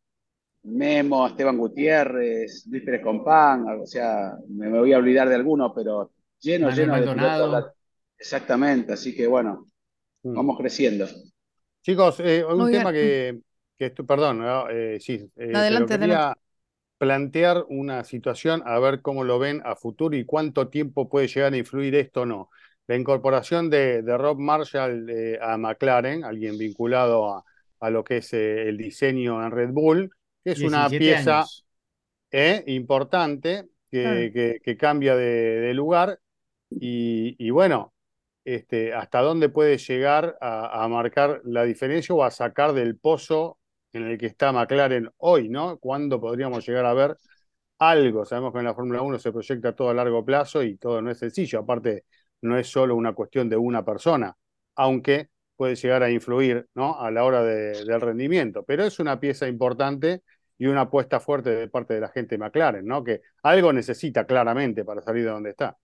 Memo, 0.63 1.27
Esteban 1.27 1.57
Gutiérrez, 1.57 2.65
Luis 2.67 2.83
Pérez 2.83 3.01
Compán, 3.01 3.65
o 3.81 3.85
sea, 3.85 4.33
me, 4.49 4.67
me 4.69 4.79
voy 4.79 4.93
a 4.93 4.97
olvidar 4.97 5.29
de 5.29 5.35
algunos, 5.35 5.71
pero 5.75 6.11
lleno, 6.45 6.69
Manuel 6.69 6.71
lleno 6.71 6.95
de 6.99 7.07
Maldonado. 7.07 7.47
lat- 7.47 7.73
Exactamente, 8.17 8.93
así 8.93 9.15
que 9.15 9.27
bueno, 9.27 9.67
Mm. 10.25 10.35
vamos 10.35 10.57
creciendo. 10.57 11.07
Chicos, 11.81 12.19
eh, 12.19 12.43
un 12.43 12.69
tema 12.69 12.91
que, 12.91 13.39
que 13.77 13.93
estu- 13.93 14.05
perdón, 14.07 14.39
¿no? 14.39 14.69
Eh, 14.69 14.99
sí, 14.99 15.31
eh, 15.35 15.59
Adelante, 15.59 15.93
quería 15.93 15.95
adelante. 15.95 16.39
plantear 16.97 17.65
una 17.69 18.03
situación 18.05 18.63
a 18.65 18.79
ver 18.79 19.01
cómo 19.01 19.23
lo 19.23 19.39
ven 19.39 19.61
a 19.65 19.75
futuro 19.75 20.15
y 20.17 20.25
cuánto 20.25 20.69
tiempo 20.69 21.09
puede 21.09 21.27
llegar 21.27 21.53
a 21.53 21.57
influir 21.57 21.95
esto 21.95 22.21
o 22.21 22.25
no. 22.25 22.49
La 22.87 22.95
incorporación 22.97 23.69
de, 23.69 24.01
de 24.03 24.17
Rob 24.17 24.39
Marshall 24.39 25.09
eh, 25.09 25.39
a 25.41 25.57
McLaren, 25.57 26.23
alguien 26.25 26.57
vinculado 26.57 27.33
a, 27.35 27.45
a 27.81 27.89
lo 27.91 28.03
que 28.03 28.17
es 28.17 28.33
eh, 28.33 28.69
el 28.69 28.77
diseño 28.77 29.43
en 29.45 29.51
Red 29.51 29.71
Bull, 29.71 30.11
que 30.43 30.51
es 30.51 30.63
una 30.63 30.95
17 30.95 30.95
pieza 30.95 31.51
eh, 32.31 32.63
importante 32.67 33.67
que, 33.91 34.31
que- 34.33 34.59
que 34.63 34.77
cambia 34.77 35.15
de, 35.15 35.25
de 35.61 35.73
lugar 35.73 36.19
y, 36.79 37.49
bueno, 37.49 37.93
este, 38.43 38.93
hasta 38.93 39.21
dónde 39.21 39.49
puede 39.49 39.77
llegar 39.77 40.37
a, 40.41 40.87
marcar 40.87 41.41
la 41.45 41.63
diferencia 41.63 42.13
o 42.15 42.23
a 42.23 42.31
sacar 42.31 42.73
del 42.73 42.97
pozo 42.97 43.59
en 43.93 44.07
el 44.07 44.17
que 44.17 44.27
está 44.27 44.51
McLaren 44.51 45.09
hoy, 45.17 45.49
¿no? 45.49 45.77
¿Cuándo 45.79 46.19
podríamos 46.21 46.67
llegar 46.67 46.85
a 46.85 46.93
ver 46.93 47.17
algo? 47.79 48.25
Sabemos 48.25 48.53
que 48.53 48.59
en 48.59 48.65
la 48.65 48.75
Fórmula 48.75 49.01
1 49.01 49.19
se 49.19 49.31
proyecta 49.31 49.75
todo 49.75 49.89
a 49.89 49.93
largo 49.93 50.23
plazo 50.25 50.63
y 50.63 50.77
todo 50.77 51.01
no 51.01 51.11
es 51.11 51.19
sencillo, 51.19 51.59
aparte 51.59 52.05
no 52.41 52.57
es 52.57 52.67
solo 52.67 52.95
una 52.95 53.13
cuestión 53.13 53.49
de 53.49 53.57
una 53.57 53.83
persona, 53.85 54.35
aunque 54.75 55.29
puede 55.55 55.75
llegar 55.75 56.03
a 56.03 56.11
influir, 56.11 56.67
¿no? 56.75 56.99
A 56.99 57.09
la 57.11 57.23
hora 57.23 57.43
de- 57.43 57.85
del 57.85 58.01
rendimiento, 58.01 58.63
pero 58.63 58.83
es 58.83 58.99
una 58.99 59.19
pieza 59.19 59.47
importante 59.47 60.23
y 60.57 60.67
una 60.67 60.81
apuesta 60.81 61.19
fuerte 61.19 61.49
de 61.51 61.67
parte 61.69 61.93
de 61.95 62.01
la 62.01 62.09
gente 62.09 62.35
de 62.35 62.39
McLaren, 62.39 62.85
¿no? 62.85 63.03
Que 63.03 63.21
algo 63.43 63.73
necesita 63.73 64.25
claramente 64.25 64.83
para 64.85 65.01
salir 65.01 65.23
de 65.25 65.31
donde 65.31 65.49
está. 65.51 65.77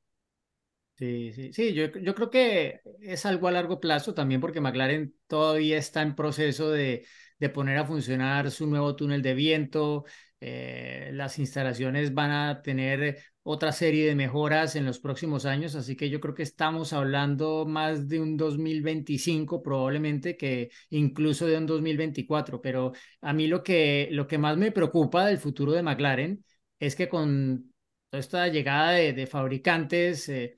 Sí, 0.97 1.31
sí, 1.33 1.51
sí, 1.51 1.73
yo, 1.73 1.87
yo 1.87 2.13
creo 2.13 2.29
que 2.29 2.79
es 3.01 3.25
algo 3.25 3.47
a 3.47 3.51
largo 3.51 3.79
plazo 3.79 4.13
también 4.13 4.39
porque 4.39 4.61
McLaren 4.61 5.15
todavía 5.25 5.77
está 5.79 6.03
en 6.03 6.13
proceso 6.15 6.69
de, 6.69 7.07
de 7.39 7.49
poner 7.49 7.79
a 7.79 7.85
funcionar 7.85 8.51
su 8.51 8.67
nuevo 8.67 8.95
túnel 8.95 9.23
de 9.23 9.33
viento. 9.33 10.05
eh, 10.39 11.09
las 11.13 11.39
instalaciones 11.39 12.13
van 12.13 12.29
a 12.31 12.61
tener 12.61 13.17
otra 13.41 13.71
serie 13.71 14.05
de 14.07 14.15
mejoras 14.15 14.75
en 14.75 14.85
los 14.85 14.99
próximos 14.99 15.45
años, 15.47 15.73
así 15.73 15.95
que 15.95 16.07
yo 16.11 16.19
creo 16.19 16.35
que 16.35 16.43
estamos 16.43 16.93
hablando 16.93 17.65
más 17.65 18.07
de 18.07 18.19
un 18.19 18.37
2025 18.37 19.63
probablemente 19.63 20.37
que 20.37 20.69
incluso 20.91 21.47
de 21.47 21.57
un 21.57 21.65
2024, 21.65 22.61
pero 22.61 22.91
a 23.21 23.33
mí 23.33 23.47
lo 23.47 23.63
que, 23.63 24.07
lo 24.11 24.27
que 24.27 24.37
más 24.37 24.55
me 24.57 24.71
preocupa 24.71 25.25
del 25.25 25.39
futuro 25.39 25.71
de 25.71 25.81
McLaren 25.81 26.45
es 26.79 26.95
que 26.95 27.09
con 27.09 27.73
toda 28.11 28.19
esta 28.19 28.47
llegada 28.49 28.91
de, 28.91 29.13
de 29.13 29.25
fabricantes... 29.25 30.29
eh, 30.29 30.57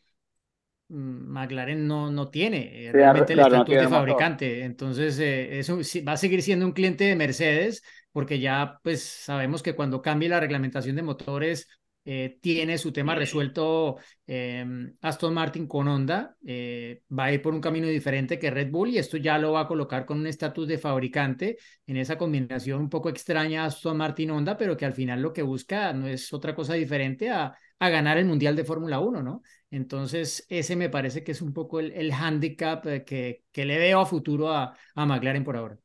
McLaren 0.94 1.88
no, 1.88 2.12
no 2.12 2.30
tiene 2.30 2.88
eh, 2.88 2.92
Sí, 2.92 2.98
realmente 2.98 3.34
el 3.34 3.40
no 3.40 3.42
estatus 3.42 3.78
de 3.78 3.88
motor. 3.90 3.90
fabricante. 3.90 4.64
Entonces, 4.64 5.20
eh, 5.20 5.60
eso 5.60 5.80
va 6.08 6.14
a 6.14 6.18
seguir 6.18 6.42
siendo 6.42 6.66
un 6.66 6.72
cliente 6.74 7.04
de 7.06 7.16
Mercedes 7.16 7.84
porque 8.12 8.40
ya 8.40 8.80
pues 8.84 9.02
sabemos 9.04 9.64
que 9.64 9.76
cuando 9.76 10.02
cambie 10.02 10.30
la 10.30 10.40
reglamentación 10.40 10.96
de 10.96 11.02
motores 11.04 11.68
eh, 12.06 12.38
tiene 12.42 12.78
su 12.78 12.92
tema 12.92 13.16
resuelto 13.16 13.98
eh, 14.28 14.66
Aston 15.02 15.34
Martin 15.34 15.68
con 15.68 15.88
Honda. 15.88 16.36
va 16.46 17.26
a 17.26 17.32
ir 17.34 17.42
por 17.42 17.54
un 17.54 17.62
camino 17.62 17.88
diferente 17.88 18.40
que 18.40 18.52
Red 18.52 18.70
Bull 18.72 18.90
y 18.90 18.98
esto 18.98 19.18
ya 19.18 19.38
lo 19.38 19.54
va 19.54 19.62
a 19.62 19.68
colocar 19.68 20.06
con 20.06 20.20
un 20.20 20.28
estatus 20.28 20.68
de 20.68 20.78
fabricante 20.78 21.58
en 21.88 21.98
esa 21.98 22.18
combinación 22.18 22.82
un 22.82 22.90
poco 22.90 23.10
extraña 23.10 23.66
Aston 23.66 23.98
Martin-Honda, 23.98 24.58
pero 24.58 24.78
que 24.78 24.86
al 24.86 24.94
final 24.94 25.22
lo 25.22 25.34
que 25.34 25.42
busca 25.42 25.94
no 25.94 26.08
es 26.08 26.32
otra 26.34 26.56
cosa 26.56 26.74
diferente 26.74 27.30
a, 27.30 27.56
a 27.80 27.90
ganar 27.90 28.18
el 28.18 28.26
Mundial 28.26 28.56
de 28.56 28.66
Fórmula 28.66 29.00
1, 29.00 29.24
¿no? 29.24 29.42
Entonces, 29.74 30.46
ese 30.50 30.76
me 30.76 30.90
parece 30.90 31.24
que 31.24 31.32
es 31.34 31.42
un 31.42 31.54
poco 31.54 31.80
el, 31.80 31.92
el 31.94 32.12
handicap 32.14 32.86
eh, 32.88 33.04
que, 33.06 33.46
que 33.52 33.66
le 33.66 33.78
veo 33.80 34.00
a 34.02 34.06
futuro 34.06 34.52
a, 34.52 34.78
a 34.96 35.06
McLaren 35.06 35.44
por 35.44 35.58
ahora. 35.58 35.78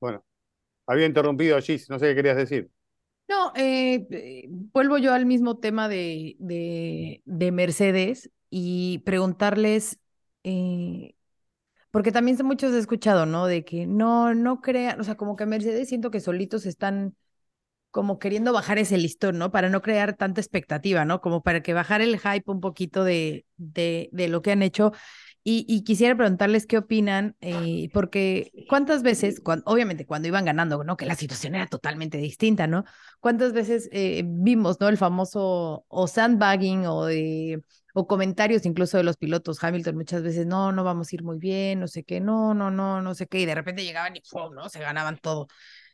Bueno, 0.00 0.24
había 0.86 1.06
interrumpido 1.06 1.60
Gis, 1.62 1.90
no 1.90 1.98
sé 2.00 2.08
qué 2.08 2.16
querías 2.16 2.36
decir. 2.38 2.70
No, 3.28 3.52
eh, 3.56 4.06
eh, 4.10 4.46
vuelvo 4.48 4.96
yo 4.98 5.12
al 5.12 5.26
mismo 5.26 5.58
tema 5.58 5.88
de, 5.88 6.36
de, 6.38 7.22
de 7.26 7.52
Mercedes 7.52 8.30
y 8.48 8.98
preguntarles, 9.00 9.98
eh, 10.44 11.14
porque 11.90 12.12
también 12.12 12.38
muchos 12.44 12.72
he 12.74 12.78
escuchado, 12.78 13.26
¿no? 13.26 13.46
De 13.46 13.64
que 13.64 13.86
no, 13.86 14.34
no 14.34 14.60
crean, 14.62 15.00
o 15.00 15.04
sea, 15.04 15.16
como 15.16 15.36
que 15.36 15.46
Mercedes 15.46 15.88
siento 15.88 16.10
que 16.10 16.20
solitos 16.20 16.66
están 16.66 17.16
como 17.98 18.20
queriendo 18.20 18.52
bajar 18.52 18.78
ese 18.78 18.96
listón, 18.96 19.38
¿no? 19.38 19.50
Para 19.50 19.70
no 19.70 19.82
crear 19.82 20.14
tanta 20.14 20.40
expectativa, 20.40 21.04
¿no? 21.04 21.20
Como 21.20 21.42
para 21.42 21.64
que 21.64 21.74
bajar 21.74 22.00
el 22.00 22.16
hype 22.20 22.44
un 22.46 22.60
poquito 22.60 23.02
de, 23.02 23.44
de, 23.56 24.08
de 24.12 24.28
lo 24.28 24.40
que 24.40 24.52
han 24.52 24.62
hecho. 24.62 24.92
Y, 25.42 25.82
quisiera 25.82 26.14
preguntarles 26.14 26.64
qué 26.64 26.78
opinan, 26.78 27.34
eh, 27.40 27.90
porque 27.92 28.52
cuántas 28.68 29.02
veces, 29.02 29.42
obviamente 29.64 30.06
cuando 30.06 30.28
iban 30.28 30.44
ganando, 30.44 30.84
¿no? 30.84 30.96
Que 30.96 31.06
la 31.06 31.16
situación 31.16 31.56
era 31.56 31.66
totalmente 31.66 32.18
distinta, 32.18 32.68
¿no? 32.68 32.84
¿Cuántas 33.18 33.52
veces 33.52 33.88
eh, 33.90 34.22
vimos, 34.24 34.78
¿no? 34.78 34.88
El 34.88 34.96
famoso 34.96 35.84
o 35.88 36.06
sandbagging 36.06 36.86
o 36.86 37.04
de 37.06 37.64
o 37.94 38.06
comentarios 38.06 38.64
incluso 38.64 38.96
de 38.96 39.02
los 39.02 39.16
pilotos. 39.16 39.64
Hamilton 39.64 39.96
muchas 39.96 40.22
veces, 40.22 40.46
no, 40.46 40.70
no 40.70 40.84
vamos 40.84 41.10
a 41.10 41.16
ir 41.16 41.24
muy 41.24 41.38
bien, 41.38 41.80
no 41.80 41.88
sé 41.88 42.04
qué, 42.04 42.20
no, 42.20 42.54
no, 42.54 42.70
no, 42.70 43.02
no 43.02 43.14
sé 43.16 43.26
qué, 43.26 43.40
y 43.40 43.46
de 43.46 43.56
repente 43.56 43.82
llegaban 43.82 44.14
y 44.14 44.20
¡pum! 44.20 44.54
¿no? 44.54 44.68
Se 44.68 44.78
ganaban 44.78 45.18
todo. 45.18 45.48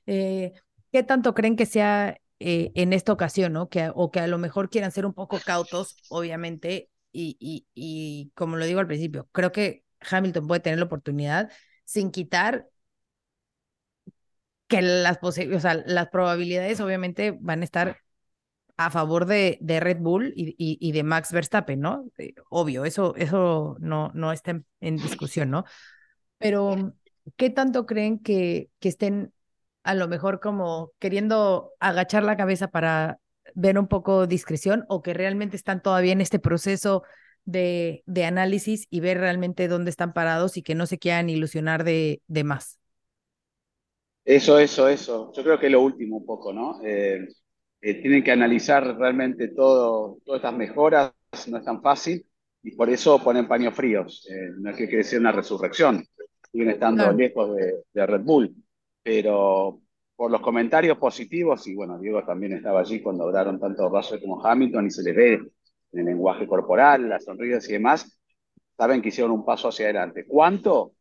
Eh, 0.05 0.53
¿Qué 0.95 1.03
tanto 1.03 1.35
creen 1.35 1.57
que 1.57 1.67
sea 1.67 2.21
en 2.39 2.93
esta 2.93 3.13
ocasión, 3.13 3.53
¿no? 3.53 3.69
Que, 3.69 3.91
o 3.93 4.13
que 4.13 4.21
a 4.21 4.29
lo 4.29 4.39
mejor 4.39 4.71
quieran 4.71 4.93
ser 4.93 5.05
un 5.05 5.13
poco 5.13 5.41
cautos, 5.45 5.97
obviamente, 6.09 6.89
y, 7.11 7.67
y, 7.75 8.31
como 8.37 8.55
lo 8.55 8.65
digo 8.65 8.79
al 8.79 8.87
principio, 8.87 9.29
creo 9.33 9.51
que 9.51 9.83
Hamilton 10.09 10.47
puede 10.47 10.61
tener 10.61 10.79
la 10.79 10.85
oportunidad 10.85 11.51
sin 11.85 12.13
quitar 12.13 12.69
que 14.69 14.83
las, 14.83 15.19
o 15.21 15.33
sea, 15.33 15.83
las 15.85 16.11
probabilidades 16.11 16.79
obviamente 16.79 17.37
van 17.41 17.63
a 17.63 17.65
estar 17.65 17.99
a 18.77 18.89
favor 18.93 19.27
de, 19.27 19.59
de 19.61 19.81
Red 19.81 19.99
Bull 19.99 20.33
y, 20.37 20.55
y, 20.59 20.93
de 20.93 21.03
Max 21.03 21.33
Verstappen, 21.33 21.81
¿no? 21.81 22.07
Eh, 22.19 22.35
obvio, 22.51 22.85
eso, 22.85 23.17
eso 23.17 23.77
no, 23.81 24.13
no 24.15 24.31
está 24.31 24.63
en, 24.79 24.97
discusión, 24.97 25.51
¿no? 25.51 25.65
Pero, 26.39 26.95
¿qué 27.35 27.51
tanto 27.51 27.85
creen 27.85 28.21
que, 28.21 28.71
que 28.79 28.91
estén 28.91 29.33
a 29.85 29.95
lo 29.95 30.09
mejor 30.09 30.41
como 30.41 30.93
queriendo 31.01 31.73
agachar 31.81 32.25
la 32.25 32.37
cabeza 32.37 32.69
para 32.69 33.19
ver 33.55 33.79
un 33.79 33.89
poco 33.89 34.27
discreción 34.27 34.85
o 34.89 35.03
que 35.03 35.15
realmente 35.15 35.57
están 35.57 35.83
todavía 35.83 36.13
en 36.13 36.21
este 36.23 36.39
proceso 36.41 37.05
de, 37.45 38.03
de 38.07 38.25
análisis 38.27 38.87
y 38.91 39.01
ver 39.01 39.19
realmente 39.19 39.69
dónde 39.69 39.91
están 39.91 40.13
parados 40.15 40.57
y 40.57 40.63
que 40.63 40.75
no 40.75 40.87
se 40.87 40.99
quieran 40.99 41.31
ilusionar 41.31 41.85
de, 41.85 42.23
de 42.29 42.45
más. 42.45 42.81
Eso, 44.25 44.59
eso, 44.59 44.89
eso. 44.89 45.33
Yo 45.35 45.43
creo 45.43 45.59
que 45.59 45.67
es 45.67 45.73
lo 45.73 45.83
último 45.83 46.17
un 46.19 46.27
poco, 46.27 46.53
¿no? 46.53 46.81
Eh, 46.85 47.29
eh, 47.83 47.95
tienen 48.01 48.25
que 48.25 48.33
analizar 48.33 48.97
realmente 48.97 49.49
todo, 49.49 50.19
todas 50.25 50.39
estas 50.41 50.55
mejoras, 50.57 51.13
no 51.49 51.59
es 51.59 51.65
tan 51.65 51.83
fácil, 51.83 52.27
y 52.63 52.71
por 52.75 52.89
eso 52.91 53.23
ponen 53.23 53.47
paños 53.49 53.75
fríos. 53.75 54.27
Eh, 54.31 54.51
no 54.59 54.71
es 54.71 54.77
que 54.77 54.89
quiere 54.89 55.19
una 55.19 55.33
resurrección, 55.33 56.05
siguen 56.51 56.71
estando 56.71 57.13
lejos 57.13 57.55
de, 57.55 57.83
de 57.93 58.07
Red 58.07 58.23
Bull, 58.23 58.55
pero 59.05 59.81
por 60.17 60.31
los 60.31 60.41
comentarios 60.41 60.99
positivos, 60.99 61.67
y 61.67 61.75
bueno, 61.75 61.99
Diego 61.99 62.25
también 62.25 62.55
estaba 62.55 62.81
allí 62.81 63.01
cuando 63.01 63.25
hablaron 63.25 63.61
tanto 63.61 63.89
Russell 63.89 64.21
como 64.21 64.45
Hamilton 64.45 64.87
y 64.87 64.91
se 64.91 65.03
les 65.03 65.15
ve 65.15 65.35
en 65.35 66.01
el 66.01 66.07
lenguaje 66.07 66.47
corporal, 66.47 67.09
las 67.09 67.25
sonrisas 67.25 67.69
y 67.69 67.75
demás, 67.75 68.19
saben 68.77 69.03
que 69.03 69.09
hicieron 69.11 69.33
un 69.33 69.45
paso 69.45 69.69
hacia 69.69 69.87
adelante. 69.87 70.25
¿Cuánto? 70.27 70.95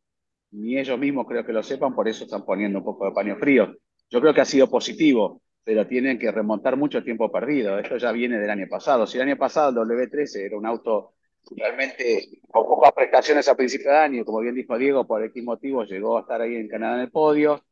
Ni 0.51 0.77
ellos 0.77 0.99
mismos 0.99 1.25
creo 1.27 1.45
que 1.45 1.53
lo 1.53 1.63
sepan, 1.63 1.95
por 1.95 2.07
eso 2.07 2.25
están 2.25 2.45
poniendo 2.45 2.79
un 2.79 2.85
poco 2.85 3.05
de 3.05 3.11
paño 3.11 3.37
frío. 3.37 3.75
Yo 4.09 4.21
creo 4.21 4.33
que 4.33 4.41
ha 4.41 4.45
sido 4.45 4.69
positivo, 4.69 5.41
pero 5.63 5.87
tienen 5.87 6.19
que 6.19 6.31
remontar 6.31 6.75
mucho 6.77 7.03
tiempo 7.03 7.31
perdido. 7.31 7.79
Esto 7.79 7.97
ya 7.97 8.11
viene 8.11 8.37
del 8.37 8.49
año 8.49 8.67
pasado. 8.69 9.07
Si 9.07 9.17
el 9.17 9.23
año 9.23 9.37
pasado 9.37 9.69
el 9.81 9.89
W13 9.89 10.45
era 10.45 10.57
un 10.57 10.65
auto 10.65 11.13
realmente 11.55 12.29
con 12.49 12.65
pocas 12.65 12.91
prestaciones 12.91 13.47
a 13.47 13.55
principio 13.55 13.91
de 13.91 13.97
año, 13.97 14.25
como 14.25 14.39
bien 14.39 14.55
dijo 14.55 14.77
Diego, 14.77 15.07
por 15.07 15.23
X 15.23 15.43
motivo 15.43 15.83
llegó 15.83 16.17
a 16.17 16.21
estar 16.21 16.41
ahí 16.41 16.55
en 16.55 16.67
Canadá 16.67 16.95
en 16.95 17.01
el 17.01 17.11
podio, 17.11 17.63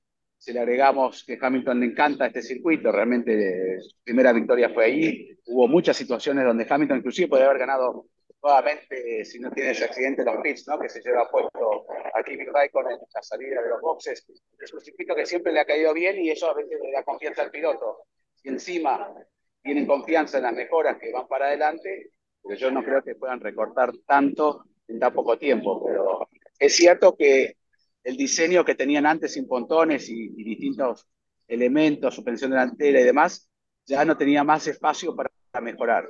si 0.41 0.54
le 0.54 0.60
agregamos 0.60 1.23
que 1.23 1.38
Hamilton 1.39 1.80
le 1.80 1.86
encanta 1.86 2.25
este 2.25 2.41
circuito, 2.41 2.91
realmente 2.91 3.80
su 3.80 3.95
primera 4.04 4.34
victoria 4.34 4.71
fue 4.73 4.86
ahí. 4.86 5.38
Hubo 5.45 5.67
muchas 5.67 5.95
situaciones 5.95 6.43
donde 6.43 6.65
Hamilton 6.67 6.97
inclusive 6.97 7.27
podría 7.27 7.45
haber 7.45 7.60
ganado 7.60 8.08
nuevamente, 8.41 9.23
si 9.23 9.39
no 9.39 9.51
tiene 9.51 9.69
ese 9.69 9.86
accidente, 9.86 10.25
los 10.25 10.41
pits, 10.41 10.67
¿no? 10.67 10.80
que 10.80 10.89
se 10.89 10.99
lleva 11.01 11.30
puesto 11.30 11.86
a 12.15 12.23
Kimi 12.23 12.45
Raikkonen 12.45 12.93
en 12.93 12.99
la 13.13 13.21
salida 13.21 13.62
de 13.62 13.69
los 13.69 13.82
boxes. 13.82 14.25
Es 14.60 14.73
un 14.73 14.82
circuito 14.82 15.13
que 15.13 15.27
siempre 15.27 15.54
le 15.54 15.60
ha 15.60 15.65
caído 15.65 15.93
bien 15.93 16.17
y 16.17 16.32
eso 16.32 16.49
a 16.49 16.56
veces 16.56 16.80
le 16.82 16.91
da 16.91 17.04
confianza 17.04 17.43
al 17.43 17.51
piloto. 17.51 18.06
Y 18.41 18.49
encima 18.49 19.13
tienen 19.62 19.86
confianza 19.86 20.38
en 20.38 20.43
las 20.45 20.56
mejoras 20.56 20.97
que 20.97 21.12
van 21.12 21.27
para 21.27 21.49
adelante, 21.49 22.13
pero 22.41 22.56
yo 22.56 22.71
no 22.71 22.84
creo 22.84 23.04
que 23.04 23.13
puedan 23.13 23.41
recortar 23.41 23.91
tanto 24.08 24.63
en 24.88 24.99
tan 24.99 25.13
poco 25.13 25.38
tiempo. 25.38 25.86
Pero 25.86 26.27
es 26.58 26.75
cierto 26.75 27.15
que 27.15 27.58
el 28.04 28.18
diseño 28.18 28.66
que 28.66 28.76
tenían 28.76 29.06
antes 29.06 29.34
sin 29.34 29.48
pontones 29.48 30.10
y, 30.10 30.30
distintos 30.30 31.08
elementos, 31.48 32.16
suspensión 32.16 32.52
delantera 32.52 33.02
y 33.02 33.04
demás, 33.04 33.50
ya 33.86 34.06
no 34.06 34.18
tenía 34.18 34.44
más 34.44 34.68
espacio 34.68 35.16
para, 35.16 35.30
mejorar. 35.62 36.08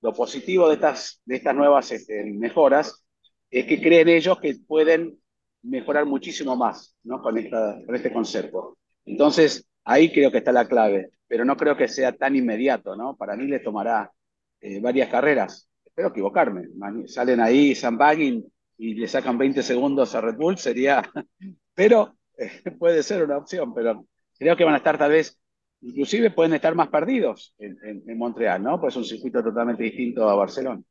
Lo 0.00 0.12
positivo 0.12 0.68
de 0.68 0.74
estas, 0.74 1.22
de 1.24 1.36
estas 1.36 1.54
nuevas 1.54 1.90
este, 1.92 2.24
mejoras 2.24 3.04
es 3.50 3.66
que 3.66 3.80
creen 3.80 4.08
ellos 4.08 4.40
que 4.40 4.56
pueden 4.66 5.16
mejorar 5.62 6.04
muchísimo 6.06 6.56
más 6.56 6.96
¿no? 7.04 7.22
con, 7.22 7.38
esta, 7.38 7.78
con 7.86 7.94
este 7.94 8.12
concepto. 8.12 8.76
Entonces, 9.04 9.66
ahí 9.84 10.12
creo 10.12 10.32
que 10.32 10.38
está 10.38 10.50
la 10.52 10.66
clave, 10.66 11.10
pero 11.28 11.44
no 11.44 11.56
creo 11.56 11.76
que 11.76 11.88
sea 11.88 12.12
tan 12.12 12.36
inmediato, 12.36 12.96
¿no? 12.96 13.16
Para 13.16 13.36
mí 13.36 13.46
le 13.46 13.60
tomará 13.60 14.10
eh, 14.60 14.80
varias 14.80 15.08
carreras. 15.08 15.68
Espero 15.84 16.08
equivocarme. 16.08 16.68
Salen 17.06 17.40
ahí 17.40 17.74
Baggin 17.92 18.44
y 18.76 18.94
le 18.94 19.08
sacan 19.08 19.38
20 19.38 19.62
segundos 19.62 20.14
a 20.14 20.20
Red 20.20 20.36
Bull, 20.36 20.58
sería, 20.58 21.02
pero 21.74 22.16
eh, 22.36 22.70
puede 22.78 23.02
ser 23.02 23.24
una 23.24 23.38
opción, 23.38 23.74
pero 23.74 24.06
creo 24.38 24.56
que 24.56 24.64
van 24.64 24.74
a 24.74 24.78
estar 24.78 24.98
tal 24.98 25.12
vez, 25.12 25.38
inclusive 25.80 26.30
pueden 26.30 26.54
estar 26.54 26.74
más 26.74 26.88
perdidos 26.88 27.54
en, 27.58 28.02
Montreal, 28.16 28.62
¿no? 28.62 28.80
Pues 28.80 28.94
es 28.94 28.98
un 28.98 29.04
circuito 29.04 29.42
totalmente 29.42 29.82
distinto 29.84 30.28
a 30.28 30.34
Barcelona. 30.34 30.82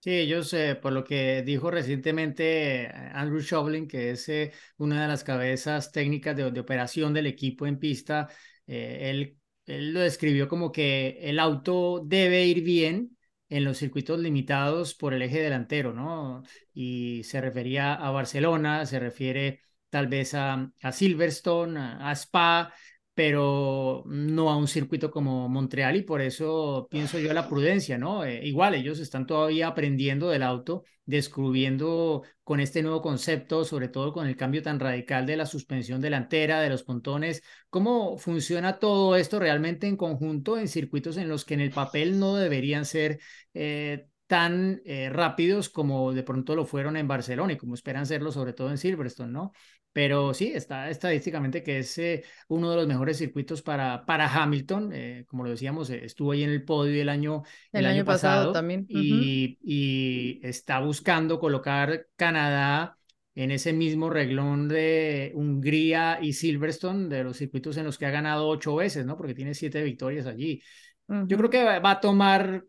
Sí, 0.00 0.10
ellos, 0.10 0.52
eh, 0.52 0.74
por 0.74 0.92
lo 0.92 1.04
que 1.04 1.42
dijo 1.42 1.70
recientemente 1.70 2.82
eh, 2.82 2.88
Andrew 3.12 3.40
Shovlin, 3.40 3.86
que 3.86 4.10
es 4.10 4.28
una 4.76 5.02
de 5.02 5.08
las 5.08 5.22
cabezas 5.22 5.92
técnicas 5.92 6.36
de, 6.36 6.50
de, 6.50 6.60
operación 6.60 7.14
del 7.14 7.26
equipo 7.26 7.66
en 7.66 7.78
pista, 7.78 8.28
él, 8.66 9.36
él 9.66 9.92
lo 9.92 10.00
describió 10.00 10.48
como 10.48 10.72
que 10.72 11.18
el 11.20 11.38
auto 11.38 12.02
debe 12.04 12.44
ir 12.46 12.62
bien, 12.62 13.16
en 13.52 13.64
los 13.64 13.76
circuitos 13.76 14.18
limitados 14.18 14.94
por 14.94 15.12
el 15.12 15.20
eje 15.20 15.40
delantero, 15.40 15.92
¿no? 15.92 16.42
Y 16.72 17.22
se 17.24 17.38
refería 17.42 17.92
a 17.92 18.10
Barcelona, 18.10 18.86
se 18.86 18.98
refiere 18.98 19.60
tal 19.90 20.06
vez 20.06 20.32
a, 20.34 20.72
Silverstone, 20.90 21.78
a, 21.78 22.12
Spa, 22.12 22.72
pero 23.14 24.04
no 24.06 24.50
a 24.50 24.56
un 24.56 24.68
circuito 24.68 25.10
como 25.10 25.48
Montreal 25.48 25.96
y 25.96 26.02
por 26.02 26.22
eso 26.22 26.88
pienso 26.90 27.18
yo 27.18 27.32
la 27.34 27.48
prudencia, 27.48 27.98
¿no? 27.98 28.24
Eh, 28.24 28.40
igual 28.46 28.74
ellos 28.74 29.00
están 29.00 29.26
todavía 29.26 29.68
aprendiendo 29.68 30.30
del 30.30 30.42
auto, 30.42 30.84
descubriendo 31.04 32.22
con 32.42 32.60
este 32.60 32.82
nuevo 32.82 33.02
concepto, 33.02 33.64
sobre 33.64 33.88
todo 33.88 34.12
con 34.12 34.26
el 34.26 34.36
cambio 34.36 34.62
tan 34.62 34.80
radical 34.80 35.26
de 35.26 35.36
la 35.36 35.46
suspensión 35.46 36.00
delantera, 36.00 36.60
de 36.60 36.70
los 36.70 36.84
pontones, 36.84 37.42
cómo 37.68 38.16
funciona 38.16 38.78
todo 38.78 39.16
esto 39.16 39.38
realmente 39.38 39.86
en 39.86 39.96
conjunto 39.96 40.56
en 40.56 40.68
circuitos 40.68 41.18
en 41.18 41.28
los 41.28 41.44
que 41.44 41.54
en 41.54 41.60
el 41.60 41.70
papel 41.70 42.18
no 42.18 42.36
deberían 42.36 42.86
ser 42.86 43.20
eh, 43.52 44.06
tan 44.26 44.80
eh, 44.86 45.10
rápidos 45.10 45.68
como 45.68 46.14
de 46.14 46.22
pronto 46.22 46.56
lo 46.56 46.64
fueron 46.64 46.96
en 46.96 47.06
Barcelona 47.06 47.52
y 47.52 47.58
como 47.58 47.74
esperan 47.74 48.06
serlo 48.06 48.32
sobre 48.32 48.54
todo 48.54 48.70
en 48.70 48.78
Silverstone, 48.78 49.30
¿no? 49.30 49.52
Pero 49.92 50.32
sí, 50.32 50.52
está 50.54 50.88
estadísticamente 50.88 51.62
que 51.62 51.80
es 51.80 51.98
eh, 51.98 52.24
uno 52.48 52.70
de 52.70 52.76
los 52.76 52.86
mejores 52.86 53.18
circuitos 53.18 53.60
para, 53.60 54.06
para 54.06 54.26
Hamilton. 54.26 54.90
Eh, 54.92 55.24
como 55.26 55.44
lo 55.44 55.50
decíamos, 55.50 55.90
eh, 55.90 56.04
estuvo 56.04 56.32
ahí 56.32 56.42
en 56.42 56.50
el 56.50 56.64
podio 56.64 57.00
el 57.00 57.10
año, 57.10 57.42
el, 57.72 57.84
año, 57.84 58.04
pasado, 58.04 58.52
también. 58.52 58.86
Y, 58.88 59.58
y, 59.62 60.40
está 60.42 60.80
buscando 60.80 61.38
colocar 61.38 62.06
Canadá 62.16 62.96
en 63.34 63.50
ese 63.50 63.74
mismo 63.74 64.08
reglón 64.08 64.68
de 64.68 65.32
Hungría 65.34 66.18
y 66.22 66.32
Silverstone, 66.32 67.08
de 67.08 67.24
los 67.24 67.36
circuitos 67.36 67.76
en 67.76 67.84
los 67.84 67.98
que 67.98 68.06
ha 68.06 68.10
ganado 68.10 68.48
ocho 68.48 68.76
veces, 68.76 69.04
¿no? 69.04 69.16
Porque 69.16 69.34
tiene 69.34 69.54
siete 69.54 69.82
victorias 69.82 70.26
allí. 70.26 70.62
Yo 71.06 71.36
creo 71.36 71.50
que 71.50 71.80
va 71.80 71.90
a 71.90 72.00
tomar, 72.00 72.64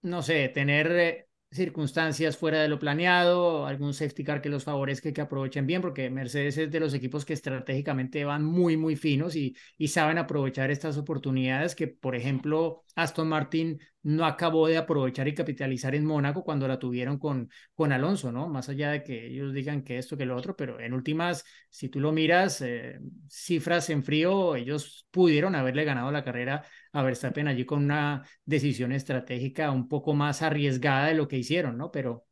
no 0.00 0.22
sé, 0.22 0.48
tener 0.48 1.28
circunstancias 1.54 2.36
fuera 2.36 2.60
de 2.60 2.68
lo 2.68 2.78
planeado, 2.78 3.66
algún 3.66 3.94
safety 3.94 4.24
car 4.24 4.42
que 4.42 4.48
los 4.48 4.64
favorezca 4.64 5.12
que 5.12 5.20
aprovechen 5.20 5.66
bien, 5.66 5.82
porque 5.82 6.10
Mercedes 6.10 6.58
es 6.58 6.70
de 6.70 6.80
los 6.80 6.94
equipos 6.94 7.24
que 7.24 7.32
estratégicamente 7.32 8.24
van 8.24 8.44
muy, 8.44 8.76
muy 8.76 8.96
finos 8.96 9.36
y, 9.36 9.56
y 9.78 9.88
saben 9.88 10.18
aprovechar 10.18 10.70
estas 10.70 10.96
oportunidades 10.98 11.74
que, 11.74 11.88
por 11.88 12.14
ejemplo, 12.16 12.83
Aston 12.94 13.28
Martin 13.28 13.80
no 14.02 14.26
acabó 14.26 14.68
de 14.68 14.76
aprovechar 14.76 15.26
y 15.28 15.34
capitalizar 15.34 15.94
en 15.94 16.04
Mónaco 16.04 16.44
cuando 16.44 16.68
la 16.68 16.78
tuvieron 16.78 17.18
con, 17.18 17.50
con 17.74 17.92
Alonso, 17.92 18.30
¿no? 18.30 18.48
Más 18.48 18.68
allá 18.68 18.90
de 18.90 19.02
que 19.02 19.26
ellos 19.26 19.52
digan 19.52 19.82
que 19.82 19.98
esto, 19.98 20.16
que 20.16 20.26
lo 20.26 20.36
otro, 20.36 20.56
pero 20.56 20.78
en 20.80 20.92
últimas, 20.92 21.44
si 21.70 21.88
tú 21.88 22.00
lo 22.00 22.12
miras, 22.12 22.60
eh, 22.60 23.00
cifras 23.28 23.90
en 23.90 24.04
frío, 24.04 24.56
ellos 24.56 25.06
pudieron 25.10 25.54
haberle 25.54 25.84
ganado 25.84 26.10
la 26.12 26.24
carrera 26.24 26.64
a 26.92 27.02
Verstappen 27.02 27.48
allí 27.48 27.64
con 27.64 27.84
una 27.84 28.24
decisión 28.44 28.92
estratégica 28.92 29.70
un 29.70 29.88
poco 29.88 30.14
más 30.14 30.42
arriesgada 30.42 31.06
de 31.06 31.14
lo 31.14 31.26
que 31.26 31.38
hicieron, 31.38 31.78
¿no? 31.78 31.90
Pero 31.90 32.26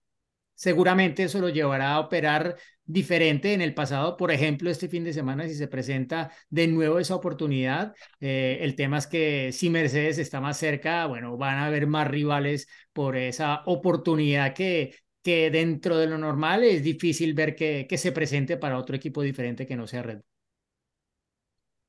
seguramente 0.55 1.25
eso 1.25 1.41
lo 1.41 1.49
llevará 1.49 1.93
a 1.95 2.01
operar 2.01 2.57
diferente 2.93 3.55
en 3.55 3.63
el 3.63 3.75
pasado. 3.75 4.17
Por 4.17 4.31
ejemplo, 4.33 4.71
este 4.71 4.89
fin 4.89 5.05
de 5.05 5.13
semana, 5.13 5.47
si 5.49 5.55
se 5.55 5.69
presenta 5.69 6.31
de 6.51 6.67
nuevo 6.69 6.99
esa 6.99 7.15
oportunidad, 7.15 7.95
eh, 8.21 8.59
el 8.61 8.75
tema 8.77 8.99
es 8.99 9.07
que 9.07 9.53
si 9.53 9.71
Mercedes 9.71 10.19
está 10.19 10.41
más 10.41 10.59
cerca, 10.59 11.07
bueno, 11.07 11.37
van 11.37 11.59
a 11.59 11.67
haber 11.67 11.87
más 11.87 12.09
rivales 12.09 12.69
por 12.93 13.17
esa 13.17 13.63
oportunidad 13.67 14.55
que, 14.55 14.95
que 15.23 15.51
dentro 15.51 15.97
de 15.99 16.07
lo 16.07 16.19
normal 16.19 16.65
es 16.65 16.83
difícil 16.83 17.35
ver 17.35 17.55
que, 17.57 17.87
que 17.89 17.99
se 17.99 18.13
presente 18.13 18.57
para 18.57 18.79
otro 18.79 18.97
equipo 18.97 19.23
diferente 19.23 19.67
que 19.67 19.77
no 19.77 19.87
sea 19.87 20.03
Red 20.03 20.17
Bull. 20.19 20.25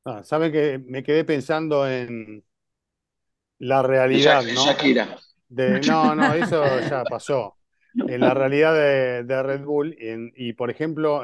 Ah, 0.06 0.24
Saben 0.24 0.52
que 0.52 0.80
me 0.86 1.04
quedé 1.04 1.24
pensando 1.26 1.88
en 1.88 2.44
la 3.60 3.82
realidad, 3.84 4.44
¿no? 4.44 4.66
Shakira. 4.66 5.20
De, 5.48 5.82
no, 5.82 6.16
no, 6.16 6.34
eso 6.34 6.80
ya 6.82 7.06
pasó. 7.06 7.58
En 7.96 8.22
la 8.22 8.34
realidad 8.34 8.74
de, 8.74 9.44
Red 9.44 9.64
Bull, 9.64 9.96
y 10.00 10.54
por 10.54 10.70
ejemplo, 10.70 11.24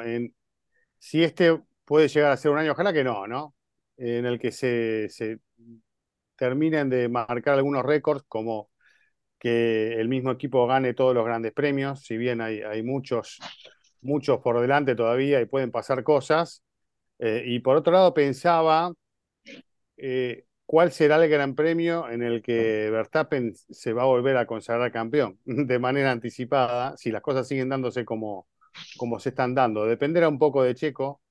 si 0.98 1.24
este 1.24 1.60
puede 1.86 2.08
llegar 2.08 2.32
a 2.32 2.38
ser 2.38 2.52
un 2.52 2.60
año, 2.60 2.74
ojalá 2.74 2.94
que 2.94 3.04
no, 3.04 3.28
¿no? 3.28 3.56
En 3.98 4.26
el 4.26 4.40
que 4.40 4.52
se, 4.52 5.40
terminen 6.36 6.90
de 6.90 7.10
marcar 7.10 7.56
algunos 7.56 7.84
récords, 7.84 8.24
como 8.28 8.70
que 9.38 9.94
el 9.94 10.08
mismo 10.08 10.32
equipo 10.32 10.68
gane 10.68 10.94
todos 10.94 11.16
los 11.16 11.26
grandes 11.26 11.54
premios, 11.54 12.02
si 12.04 12.18
bien 12.18 12.42
hay, 12.42 12.62
hay 12.62 12.84
muchos, 12.84 13.40
muchos 14.02 14.40
por 14.40 14.60
delante 14.60 14.96
todavía 14.96 15.42
y 15.42 15.46
pueden 15.46 15.72
pasar 15.72 16.04
cosas. 16.04 16.64
Eh, 17.20 17.44
y 17.46 17.60
por 17.60 17.76
otro 17.78 17.94
lado, 17.94 18.14
pensaba 18.14 18.94
eh, 19.98 20.46
cuál 20.70 20.92
será 20.92 21.16
el 21.16 21.28
gran 21.32 21.56
premio 21.56 22.08
en 22.12 22.22
el 22.22 22.44
que 22.44 22.92
Verstappen 22.92 23.56
se 23.56 23.92
va 23.92 24.04
a 24.04 24.06
volver 24.06 24.38
a 24.38 24.46
consagrar 24.46 24.92
campeón 24.92 25.40
de 25.46 25.80
manera 25.80 26.12
anticipada, 26.12 26.96
si 26.96 27.12
las 27.12 27.24
cosas 27.24 27.48
siguen 27.48 27.70
dándose 27.70 28.06
como, 28.06 28.48
como 28.96 29.20
se 29.20 29.30
están 29.30 29.56
dando. 29.56 29.88
Dependerá 29.88 30.30
un 30.30 30.38
poco 30.38 30.62
de 30.62 30.76
Checo 30.76 31.24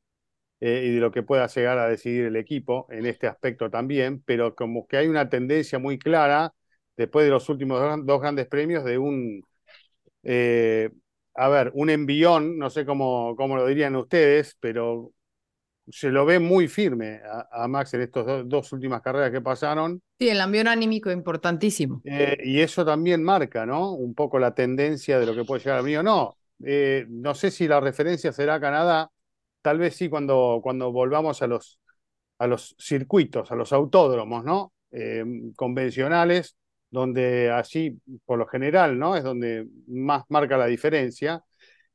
eh, 0.59 0.87
y 0.87 0.95
de 0.97 1.01
lo 1.01 1.13
que 1.13 1.23
pueda 1.23 1.47
llegar 1.47 1.79
a 1.79 1.87
decidir 1.89 2.25
el 2.25 2.35
equipo 2.35 2.89
en 2.91 3.07
este 3.07 3.29
aspecto 3.29 3.71
también, 3.71 4.23
pero 4.27 4.57
como 4.57 4.89
que 4.89 4.97
hay 4.97 5.07
una 5.07 5.29
tendencia 5.29 5.79
muy 5.79 6.01
clara 6.01 6.53
después 6.97 7.25
de 7.25 7.31
los 7.31 7.49
últimos 7.49 7.81
dos, 8.05 8.21
grandes 8.21 8.49
premios 8.49 8.85
de 8.85 8.99
un, 8.99 9.45
eh, 10.25 10.91
a 11.35 11.49
ver, 11.49 11.71
un 11.75 11.91
envión, 11.91 12.59
no 12.59 12.71
sé 12.71 12.85
cómo, 12.85 13.37
cómo 13.37 13.57
lo 13.57 13.67
dirían 13.69 13.95
ustedes, 13.95 14.57
pero 14.59 15.13
se 15.91 16.11
lo 16.11 16.25
ve 16.27 16.39
muy 16.39 16.69
firme 16.69 17.21
a, 17.25 17.65
a 17.65 17.69
Max 17.69 17.95
en 17.95 18.03
estas 18.03 18.27
do- 18.27 18.45
dos 18.45 18.73
últimas 18.73 19.03
carreras 19.03 19.31
que 19.31 19.41
pasaron. 19.41 20.03
Sí, 20.19 20.29
el 20.29 20.41
ambiente 20.41 20.71
anímico 20.71 21.11
importantísimo. 21.11 22.05
Eh, 22.05 22.39
y 22.45 22.61
eso 22.61 22.85
también 22.85 23.23
marca, 23.23 23.67
¿no? 23.67 23.93
Un 23.93 24.15
poco 24.15 24.39
la 24.39 24.55
tendencia 24.55 25.19
de 25.19 25.27
lo 25.27 25.35
que 25.35 25.45
puede 25.45 25.61
llegar 25.63 25.79
a 25.81 25.83
mí 25.83 25.95
o 25.97 26.03
no. 26.03 26.39
Eh, 26.65 27.07
no 27.09 27.35
sé 27.35 27.51
si 27.51 27.69
la 27.69 27.81
referencia 27.81 28.33
será 28.33 28.61
Canadá, 28.61 29.11
tal 29.63 29.79
vez 29.79 29.97
sí 29.97 30.09
cuando, 30.09 30.61
cuando 30.63 30.91
volvamos 30.93 31.43
a 31.43 31.47
los, 31.47 31.81
a 32.39 32.47
los 32.47 32.77
circuitos, 32.79 33.51
a 33.53 33.57
los 33.57 33.73
autódromos, 33.73 34.45
¿no? 34.45 34.73
Eh, 34.91 35.25
convencionales, 35.57 36.57
donde 36.91 37.51
allí, 37.51 38.01
por 38.25 38.39
lo 38.39 38.47
general, 38.47 38.99
¿no? 38.99 39.17
Es 39.17 39.25
donde 39.25 39.69
más 39.89 40.25
marca 40.29 40.57
la 40.57 40.67
diferencia. 40.67 41.43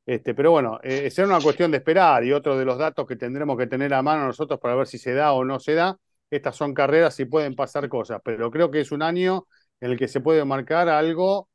Este, 0.06 0.34
pero 0.34 0.50
bueno, 0.50 0.78
eh, 0.82 1.10
será 1.10 1.28
una 1.28 1.40
cuestión 1.40 1.70
de 1.70 1.78
esperar 1.78 2.24
y 2.24 2.32
otro 2.32 2.58
de 2.58 2.64
los 2.64 2.78
datos 2.78 3.06
que 3.06 3.16
tendremos 3.16 3.56
que 3.56 3.66
tener 3.66 3.94
a 3.94 4.02
mano 4.02 4.26
nosotros 4.26 4.60
para 4.60 4.74
ver 4.74 4.86
si 4.86 4.98
se 4.98 5.14
da 5.14 5.32
o 5.32 5.44
no 5.44 5.58
se 5.58 5.74
da. 5.74 5.96
Estas 6.30 6.56
son 6.56 6.74
carreras 6.74 7.18
y 7.20 7.24
pueden 7.24 7.54
pasar 7.54 7.88
cosas, 7.88 8.20
pero 8.24 8.50
creo 8.50 8.70
que 8.70 8.80
es 8.80 8.92
un 8.92 9.02
año 9.02 9.46
en 9.80 9.92
el 9.92 9.98
que 9.98 10.08
se 10.08 10.20
puede 10.20 10.44
marcar 10.44 10.88
algo 10.88 11.48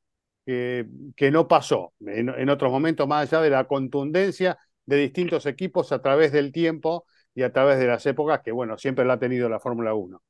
que, 0.46 0.88
que 1.16 1.32
no 1.32 1.48
pasó 1.48 1.94
en, 2.00 2.50
otros 2.50 2.72
momentos, 2.72 3.08
más 3.08 3.32
allá 3.32 3.44
de 3.44 3.50
la 3.50 3.66
contundencia 3.66 4.58
de 4.86 4.98
distintos 4.98 5.46
equipos 5.46 5.92
a 5.92 6.02
través 6.02 6.32
del 6.32 6.52
tiempo 6.52 7.06
y 7.36 7.44
a 7.44 7.52
través 7.52 7.78
de 7.78 7.88
las 7.88 8.06
épocas, 8.06 8.42
que 8.44 8.52
bueno, 8.52 8.78
siempre 8.78 9.06
la 9.06 9.14
ha 9.14 9.20
tenido 9.20 9.48
la 9.50 9.60
Fórmula 9.60 9.94
1. 9.94 10.22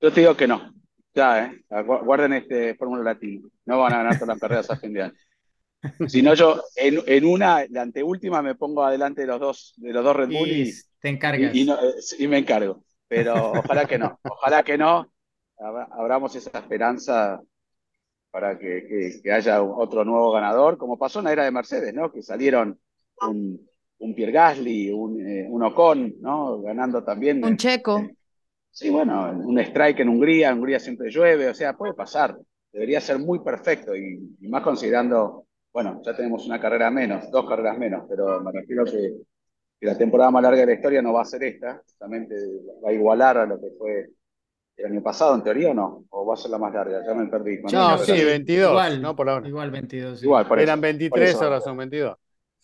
Yo 0.00 0.12
te 0.12 0.20
digo 0.20 0.36
que 0.36 0.46
no. 0.46 0.72
Ya, 1.14 1.46
¿eh? 1.46 1.64
Guarden 1.84 2.34
este 2.34 2.74
Fórmula 2.74 3.02
Latino. 3.02 3.48
No 3.64 3.78
van 3.78 3.94
a 3.94 3.96
ganar 3.98 4.14
todas 4.14 4.28
las 4.28 4.38
carreras 4.38 4.70
a 4.70 4.76
fin 4.76 4.92
de 4.92 5.02
año. 5.02 5.14
Si 6.04 6.22
no, 6.22 6.34
yo 6.34 6.62
en, 6.76 7.00
en 7.06 7.24
una, 7.24 7.64
la 7.68 7.82
anteúltima, 7.82 8.42
me 8.42 8.54
pongo 8.54 8.84
adelante 8.84 9.22
de 9.22 9.26
los 9.28 9.40
dos, 9.40 9.74
de 9.76 9.92
los 9.92 10.04
dos 10.04 10.16
Red 10.16 10.30
Bull 10.30 10.52
y, 10.52 10.62
Y 10.62 10.82
te 11.00 11.08
encargas. 11.08 11.56
y, 11.56 11.62
y 11.62 11.64
no- 11.64 11.76
eh, 11.80 11.94
y 12.18 12.28
me 12.28 12.38
encargo. 12.38 12.84
Pero 13.08 13.58
ojalá 13.58 13.86
que 13.86 13.98
no. 13.98 14.20
Ojalá 14.26 14.62
que 14.64 14.78
no. 14.78 15.10
Abra- 15.58 15.88
Abramos 15.92 16.34
esa 16.36 16.58
esperanza 16.58 17.40
para 18.30 18.58
que, 18.58 18.86
que- 18.88 19.20
que 19.22 19.32
haya 19.32 19.62
otro 19.62 20.04
nuevo 20.04 20.32
ganador, 20.32 20.76
como 20.78 20.98
pasó 20.98 21.20
en 21.20 21.26
la 21.26 21.32
era 21.32 21.44
de 21.44 21.50
Mercedes, 21.52 21.94
¿no? 21.94 22.12
Que 22.12 22.22
salieron 22.22 22.78
un, 23.22 23.68
un 23.98 24.14
Pierre 24.14 24.32
Gasly, 24.32 24.90
un, 24.92 25.20
eh, 25.26 25.46
un 25.48 25.62
Ocon, 25.64 26.14
¿no? 26.20 26.60
Ganando 26.62 27.02
también. 27.04 27.42
Un 27.42 27.56
checo. 27.56 27.94
eh, 27.94 28.14
Sí, 28.70 28.90
bueno, 28.90 29.30
un 29.32 29.58
strike 29.58 30.00
en 30.00 30.08
Hungría, 30.10 30.50
en 30.50 30.58
Hungría 30.58 30.78
siempre 30.80 31.10
llueve, 31.10 31.48
o 31.48 31.54
sea, 31.54 31.76
puede 31.76 31.94
pasar. 31.94 32.36
Debería 32.72 33.00
ser 33.00 33.18
muy 33.18 33.38
perfecto 33.40 33.96
y, 33.96 34.36
y 34.40 34.48
más 34.48 34.62
considerando, 34.62 35.46
bueno, 35.76 36.00
ya 36.02 36.16
tenemos 36.16 36.46
una 36.46 36.58
carrera 36.58 36.90
menos, 36.90 37.30
dos 37.30 37.46
carreras 37.46 37.76
menos, 37.76 38.06
pero 38.08 38.40
me 38.40 38.50
refiero 38.50 38.82
que, 38.86 39.12
que 39.78 39.86
la 39.86 39.94
temporada 39.94 40.30
más 40.30 40.42
larga 40.42 40.60
de 40.60 40.66
la 40.68 40.72
historia 40.72 41.02
no 41.02 41.12
va 41.12 41.20
a 41.20 41.26
ser 41.26 41.44
esta, 41.44 41.82
justamente 41.84 42.34
va 42.82 42.88
a 42.88 42.92
igualar 42.94 43.36
a 43.36 43.44
lo 43.44 43.60
que 43.60 43.66
fue 43.78 44.06
el 44.78 44.86
año 44.86 45.02
pasado, 45.02 45.34
en 45.34 45.42
teoría, 45.42 45.72
o 45.72 45.74
no, 45.74 46.04
o 46.08 46.24
va 46.24 46.32
a 46.32 46.38
ser 46.38 46.50
la 46.50 46.56
más 46.56 46.72
larga, 46.72 47.04
ya 47.06 47.12
me 47.12 47.26
perdí. 47.26 47.58
No, 47.70 47.98
sí, 47.98 48.06
carrera. 48.12 48.24
22, 48.30 48.70
igual, 48.70 49.02
¿no? 49.02 49.14
Por 49.14 49.28
ahora. 49.28 49.46
Igual 49.46 49.70
22. 49.70 50.18
sí. 50.18 50.24
Igual, 50.24 50.48
por 50.48 50.58
eso. 50.58 50.62
Eran 50.64 50.78
por 50.78 50.82
23, 50.86 51.28
eso. 51.28 51.44
ahora 51.44 51.60
son 51.60 51.76
22. 51.76 52.16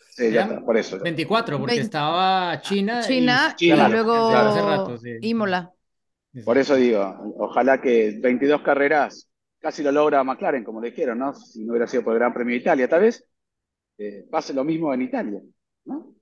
Sí, 0.08 0.32
ya 0.32 0.42
está, 0.44 0.60
por 0.64 0.76
eso. 0.78 0.98
24, 0.98 1.58
porque 1.58 1.80
estaba 1.80 2.62
China. 2.62 3.00
y- 3.02 3.08
China, 3.08 3.54
y 3.60 3.72
luego 3.90 4.28
hace 4.30 4.62
rato, 4.62 4.96
sí. 4.96 5.18
Imola. 5.20 5.70
Por 6.46 6.56
eso 6.56 6.76
digo, 6.76 7.34
ojalá 7.36 7.78
que 7.78 8.18
22 8.22 8.62
carreras 8.62 9.28
casi 9.62 9.82
lo 9.84 9.92
logra 9.92 10.24
McLaren, 10.24 10.64
como 10.64 10.82
le 10.82 10.90
dijeron, 10.90 11.20
¿no? 11.20 11.34
Si 11.34 11.64
no 11.64 11.72
hubiera 11.72 11.86
sido 11.88 12.04
por 12.04 12.14
el 12.14 12.18
Gran 12.20 12.34
Premio 12.34 12.54
de 12.54 12.60
Italia, 12.62 12.88
tal 12.88 13.02
vez 13.02 13.24
eh, 13.98 14.26
pase 14.30 14.54
lo 14.54 14.64
mismo 14.64 14.92
en 14.94 15.02
Italia, 15.02 15.42
¿no? 15.86 16.14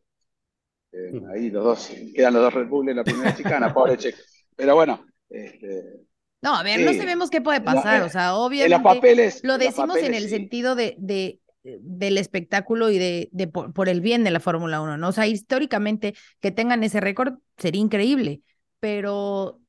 Eh, 0.93 1.13
Mm. 1.13 1.31
ahí 1.31 1.51
los 1.51 1.65
dos, 1.65 1.91
quedan 2.15 2.35
los 2.35 2.43
dos 2.43 2.55
Red 2.55 2.69
Bull 2.69 2.89
en 2.89 2.97
la 2.97 3.05
primera 3.05 3.35
chicana, 3.37 3.73
pobre 3.75 3.97
Checo. 3.97 4.19
Pero 4.57 4.75
bueno, 4.75 5.07
este, 5.29 6.01
No, 6.43 6.57
a 6.57 6.63
ver, 6.63 6.81
no 6.81 6.93
Sí. 6.93 6.99
sabemos 6.99 7.31
qué 7.31 7.41
puede 7.43 7.61
la- 7.61 7.65
pasar. 7.65 7.97
en- 7.99 8.03
O 8.03 8.09
sea, 8.09 8.29
en 8.29 8.31
los 8.33 8.47
obviamente 8.47 8.83
papeles. 8.83 9.41
lo 9.45 9.59
decimos 9.59 10.03
en 10.03 10.03
papeles, 10.05 10.23
el 10.25 10.29
sí. 10.31 10.31
sentido 10.31 10.75
de, 10.75 10.97
de, 10.99 11.41
del 11.63 12.17
espectáculo 12.19 12.91
y 12.91 12.99
de, 12.99 13.29
de 13.33 13.47
por, 13.47 13.73
por 13.75 13.89
el 13.91 14.01
bien 14.01 14.25
de 14.25 14.31
la 14.31 14.41
Fórmula 14.41 14.81
1, 14.81 14.97
¿no? 14.97 15.09
O 15.09 15.13
sea, 15.13 15.27
históricamente 15.27 16.15
que 16.41 16.51
tengan 16.51 16.83
ese 16.83 17.01
récord 17.01 17.35
sería 17.59 17.81
increíble, 17.83 18.43
pero 18.81 19.61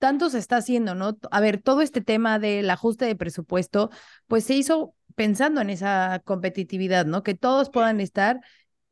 tanto 0.00 0.30
se 0.30 0.38
está 0.38 0.56
haciendo, 0.56 0.96
¿no? 0.96 1.18
A 1.30 1.40
ver, 1.40 1.62
todo 1.62 1.82
este 1.82 2.00
tema 2.00 2.38
del 2.40 2.68
ajuste 2.70 3.04
de 3.04 3.14
presupuesto, 3.14 3.90
pues 4.26 4.44
se 4.44 4.54
hizo 4.54 4.94
pensando 5.14 5.60
en 5.60 5.70
esa 5.70 6.22
competitividad, 6.24 7.04
¿no? 7.04 7.22
Que 7.22 7.34
todos 7.34 7.68
puedan 7.68 8.00
estar, 8.00 8.40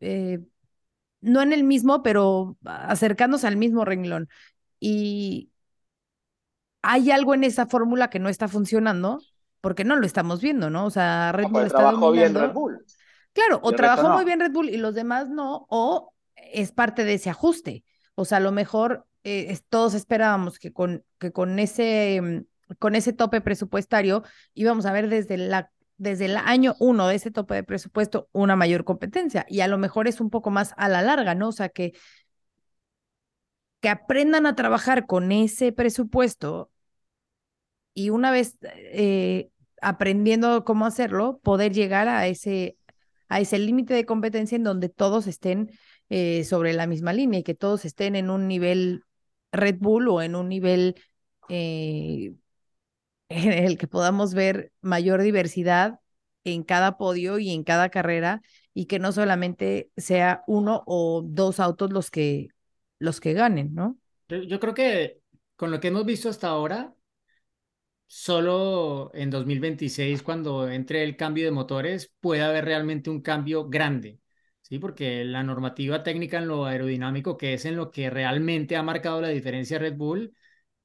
eh, 0.01 0.41
no 1.23 1.41
en 1.41 1.55
el 1.55 1.65
mismo, 1.65 2.03
pero 2.03 2.59
acercándose 2.63 3.47
al 3.47 3.57
mismo 3.57 3.87
renglón. 3.87 4.29
Y 4.79 5.51
hay 6.83 7.11
algo 7.11 7.35
en 7.35 7.43
esa 7.43 7.67
fórmula 7.67 8.11
que 8.11 8.21
no 8.21 8.29
está 8.29 8.47
funcionando, 8.47 9.19
porque 9.63 9.85
no 9.85 9.97
lo 9.97 10.05
estamos 10.05 10.43
viendo, 10.43 10.69
¿no? 10.69 10.85
O 10.85 10.91
sea, 10.91 11.33
Red 11.33 11.49
Bull 11.49 11.63
está 11.63 11.79
trabajo 11.79 12.13
bien. 12.13 12.35
Red 12.35 12.53
Bull. 12.53 12.85
Claro, 13.33 13.61
o 13.63 13.73
trabajó 13.73 14.11
muy 14.11 14.27
bien 14.27 14.41
Red 14.41 14.53
Bull 14.53 14.69
y 14.69 14.77
los 14.77 14.95
demás 14.95 15.31
no, 15.31 15.67
o 15.71 16.13
es 16.53 16.71
parte 16.71 17.05
de 17.05 17.15
ese 17.15 17.31
ajuste. 17.31 17.83
O 18.15 18.27
sea, 18.27 18.39
a 18.39 18.41
lo 18.43 18.53
mejor 18.53 19.08
eh, 19.29 19.59
todos 19.69 19.95
esperábamos 19.95 20.59
que 20.59 20.73
con, 20.73 21.05
que 21.19 21.33
con 21.33 21.59
ese, 21.59 22.21
mm, 22.23 22.75
con 22.79 22.95
ese 22.95 23.13
tope 23.13 23.41
presupuestario 23.41 24.23
íbamos 24.55 24.87
a 24.87 24.93
ver 24.93 25.09
desde 25.09 25.37
la, 25.37 25.71
desde 25.97 26.27
el 26.27 26.37
año 26.37 26.75
uno 26.81 27.09
de 27.09 27.17
ese 27.17 27.31
tope 27.31 27.55
de 27.55 27.65
presupuesto 27.65 28.29
una 28.33 28.57
mayor 28.57 28.85
competencia. 28.85 29.45
Y 29.49 29.61
a 29.61 29.69
lo 29.69 29.79
mejor 29.79 30.09
es 30.09 30.21
un 30.21 30.31
poco 30.31 30.51
más 30.51 30.73
a 30.77 30.89
la 30.89 31.03
larga, 31.03 31.35
¿no? 31.35 31.49
O 31.49 31.53
sea, 31.53 31.69
que, 31.69 31.93
que 33.81 33.89
aprendan 33.89 34.47
a 34.47 34.55
trabajar 34.55 35.07
con 35.07 35.31
ese 35.33 35.73
presupuesto 35.73 36.71
y 37.95 38.11
una 38.11 38.31
vez 38.31 38.57
eh, 38.63 39.51
aprendiendo 39.83 40.65
cómo 40.65 40.87
hacerlo, 40.87 41.41
poder 41.43 41.73
llegar 41.73 42.09
a 42.09 42.27
ese, 42.29 42.77
a 43.29 43.41
ese 43.41 43.59
límite 43.59 43.95
de 43.95 44.07
competencia 44.07 44.57
en 44.57 44.65
donde 44.65 44.89
todos 44.89 45.27
estén 45.27 45.71
eh, 46.09 46.45
sobre 46.45 46.73
la 46.73 46.87
misma 46.87 47.13
línea 47.13 47.41
y 47.41 47.43
que 47.43 47.55
todos 47.55 47.85
estén 47.85 48.17
en 48.17 48.31
un 48.31 48.49
nivel 48.49 49.05
Red 49.53 49.77
Bull 49.81 50.09
o 50.09 50.23
en 50.23 50.37
un 50.37 50.49
nivel 50.49 50.97
eh, 51.49 52.35
en 53.29 53.53
el 53.53 53.79
que 53.79 53.87
podamos 53.89 54.35
ver 54.35 54.73
mayor 54.81 55.23
diversidad 55.23 56.01
en 56.45 56.63
cada 56.63 56.97
podio 56.99 57.39
y 57.39 57.51
en 57.51 57.65
cada 57.65 57.91
carrera 57.91 58.43
y 58.75 58.87
que 58.87 58.99
no 58.99 59.13
solamente 59.13 59.91
sea 59.97 60.43
uno 60.47 60.83
o 60.87 61.23
dos 61.25 61.61
autos 61.61 61.93
los 61.93 62.11
que 62.11 62.49
los 62.99 63.21
que 63.21 63.33
ganen, 63.33 63.75
¿no? 63.75 63.97
Yo, 64.29 64.43
yo 64.43 64.61
creo 64.61 64.75
que 64.75 65.21
con 65.57 65.71
lo 65.71 65.81
que 65.81 65.89
hemos 65.89 66.05
visto 66.05 66.29
hasta 66.29 66.49
ahora, 66.49 66.95
solo 68.07 69.11
en 69.15 69.31
2026, 69.31 70.23
cuando 70.23 70.69
entre 70.69 71.03
el 71.05 71.17
cambio 71.17 71.45
de 71.45 71.51
motores, 71.51 72.13
puede 72.21 72.43
haber 72.43 72.65
realmente 72.65 73.11
un 73.11 73.21
cambio 73.21 73.69
grande. 73.69 74.19
Sí, 74.69 74.79
porque 74.79 75.25
la 75.25 75.43
normativa 75.43 76.03
técnica 76.03 76.39
en 76.39 76.49
lo 76.49 76.67
aerodinámico, 76.67 77.39
que 77.39 77.55
es 77.55 77.65
en 77.65 77.77
lo 77.77 77.91
que 77.91 78.11
realmente 78.11 78.77
ha 78.77 78.83
marcado 78.83 79.21
la 79.23 79.29
diferencia 79.29 79.79
Red 79.79 79.95
Bull, 79.97 80.35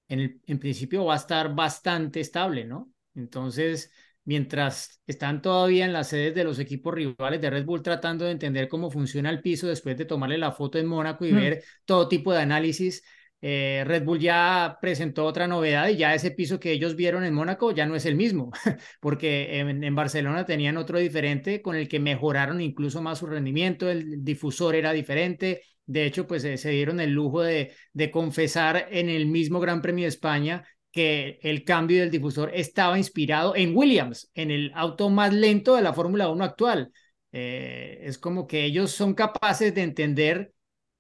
en, 0.10 0.20
el, 0.22 0.42
en 0.48 0.60
principio 0.60 1.06
va 1.06 1.16
a 1.16 1.18
estar 1.18 1.56
bastante 1.56 2.22
estable, 2.22 2.66
¿no? 2.66 2.92
Entonces, 3.16 3.92
mientras 4.26 5.02
están 5.08 5.42
todavía 5.42 5.86
en 5.86 5.94
las 5.94 6.10
sedes 6.10 6.36
de 6.36 6.44
los 6.46 6.60
equipos 6.60 6.94
rivales 6.94 7.42
de 7.42 7.50
Red 7.50 7.66
Bull 7.66 7.84
tratando 7.84 8.26
de 8.26 8.32
entender 8.32 8.70
cómo 8.70 8.92
funciona 8.92 9.30
el 9.32 9.42
piso 9.42 9.68
después 9.68 9.98
de 9.98 10.06
tomarle 10.06 10.38
la 10.38 10.52
foto 10.54 10.80
en 10.80 10.88
Mónaco 10.88 11.26
y 11.26 11.34
Mm. 11.34 11.36
ver 11.36 11.64
todo 11.86 12.08
tipo 12.10 12.34
de 12.34 12.42
análisis, 12.42 13.04
eh, 13.46 13.84
Red 13.86 14.06
Bull 14.06 14.20
ya 14.20 14.78
presentó 14.80 15.26
otra 15.26 15.50
novedad 15.50 15.90
y 15.90 15.98
ya 15.98 16.16
ese 16.16 16.32
piso 16.32 16.62
que 16.62 16.72
ellos 16.72 16.96
vieron 16.96 17.26
en 17.26 17.34
Mónaco 17.34 17.74
ya 17.74 17.86
no 17.86 17.94
es 17.94 18.06
el 18.06 18.16
mismo, 18.16 18.52
porque 19.02 19.60
en, 19.60 19.96
Barcelona 19.96 20.46
tenían 20.46 20.78
otro 20.78 20.98
diferente 20.98 21.62
con 21.62 21.76
el 21.76 21.90
que 21.90 22.00
mejoraron 22.00 22.62
incluso 22.62 23.02
más 23.02 23.20
su 23.20 23.26
rendimiento, 23.26 23.90
el 23.90 24.24
difusor 24.24 24.76
era 24.76 24.94
diferente. 24.94 25.62
De 25.86 26.06
hecho, 26.06 26.26
pues 26.26 26.46
eh, 26.46 26.56
se 26.58 26.70
dieron 26.70 27.02
el 27.02 27.12
lujo 27.12 27.42
de, 27.42 27.74
de 27.92 28.12
confesar 28.12 28.88
en 28.90 29.10
el 29.10 29.26
mismo 29.26 29.60
Gran 29.60 29.82
Premio 29.82 30.06
de 30.06 30.10
España 30.10 30.64
que 30.90 31.40
el 31.42 31.66
cambio 31.66 32.00
del 32.00 32.12
difusor 32.12 32.50
estaba 32.54 32.98
inspirado 32.98 33.58
en 33.58 33.76
Williams, 33.76 34.32
en 34.36 34.52
el 34.52 34.72
auto 34.74 35.10
más 35.10 35.34
lento 35.34 35.76
de 35.76 35.82
la 35.82 35.92
Fórmula 35.92 36.30
1 36.30 36.46
actual. 36.46 36.94
Eh, 37.34 38.00
es 38.04 38.18
como 38.18 38.48
que 38.48 38.64
ellos 38.64 38.92
son 38.92 39.16
capaces 39.16 39.76
de 39.76 39.82
entender 39.82 40.54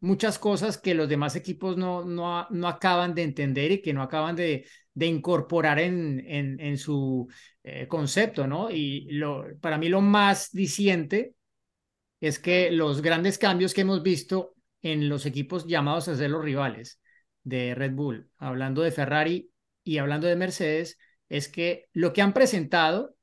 muchas 0.03 0.37
cosas 0.37 0.77
que 0.77 0.93
los 0.93 1.07
demás 1.07 1.37
equipos 1.37 1.77
no, 1.77 2.03
no, 2.03 2.45
no 2.49 2.67
acaban 2.67 3.15
de 3.15 3.23
entender 3.23 3.71
y 3.71 3.81
que 3.81 3.93
no 3.93 4.03
acaban 4.03 4.35
de, 4.35 4.67
de 4.93 5.05
incorporar 5.07 5.79
en, 5.79 6.21
en, 6.27 6.77
su 6.77 7.29
eh, 7.63 7.87
concepto, 7.87 8.45
¿no? 8.45 8.69
Y 8.69 9.07
lo, 9.11 9.45
para 9.61 9.77
mí 9.77 9.87
lo 9.87 10.01
más 10.01 10.51
diciente 10.51 11.35
es 12.19 12.37
que 12.37 12.69
los 12.69 13.01
grandes 13.01 13.37
cambios 13.37 13.73
que 13.73 13.81
hemos 13.81 14.03
visto 14.03 14.55
en 14.81 15.07
los 15.07 15.25
equipos 15.25 15.65
llamados 15.67 16.09
a 16.09 16.17
ser 16.17 16.31
los 16.31 16.43
rivales 16.43 16.99
de 17.43 17.73
Red 17.73 17.93
Bull, 17.93 18.29
hablando 18.37 18.81
de 18.81 18.91
Ferrari 18.91 19.51
y 19.85 19.99
hablando 19.99 20.27
de 20.27 20.35
Mercedes, 20.35 20.97
es 21.29 21.47
que 21.47 21.87
lo 21.93 22.11
que 22.11 22.21
han 22.21 22.33
presentado 22.33 23.15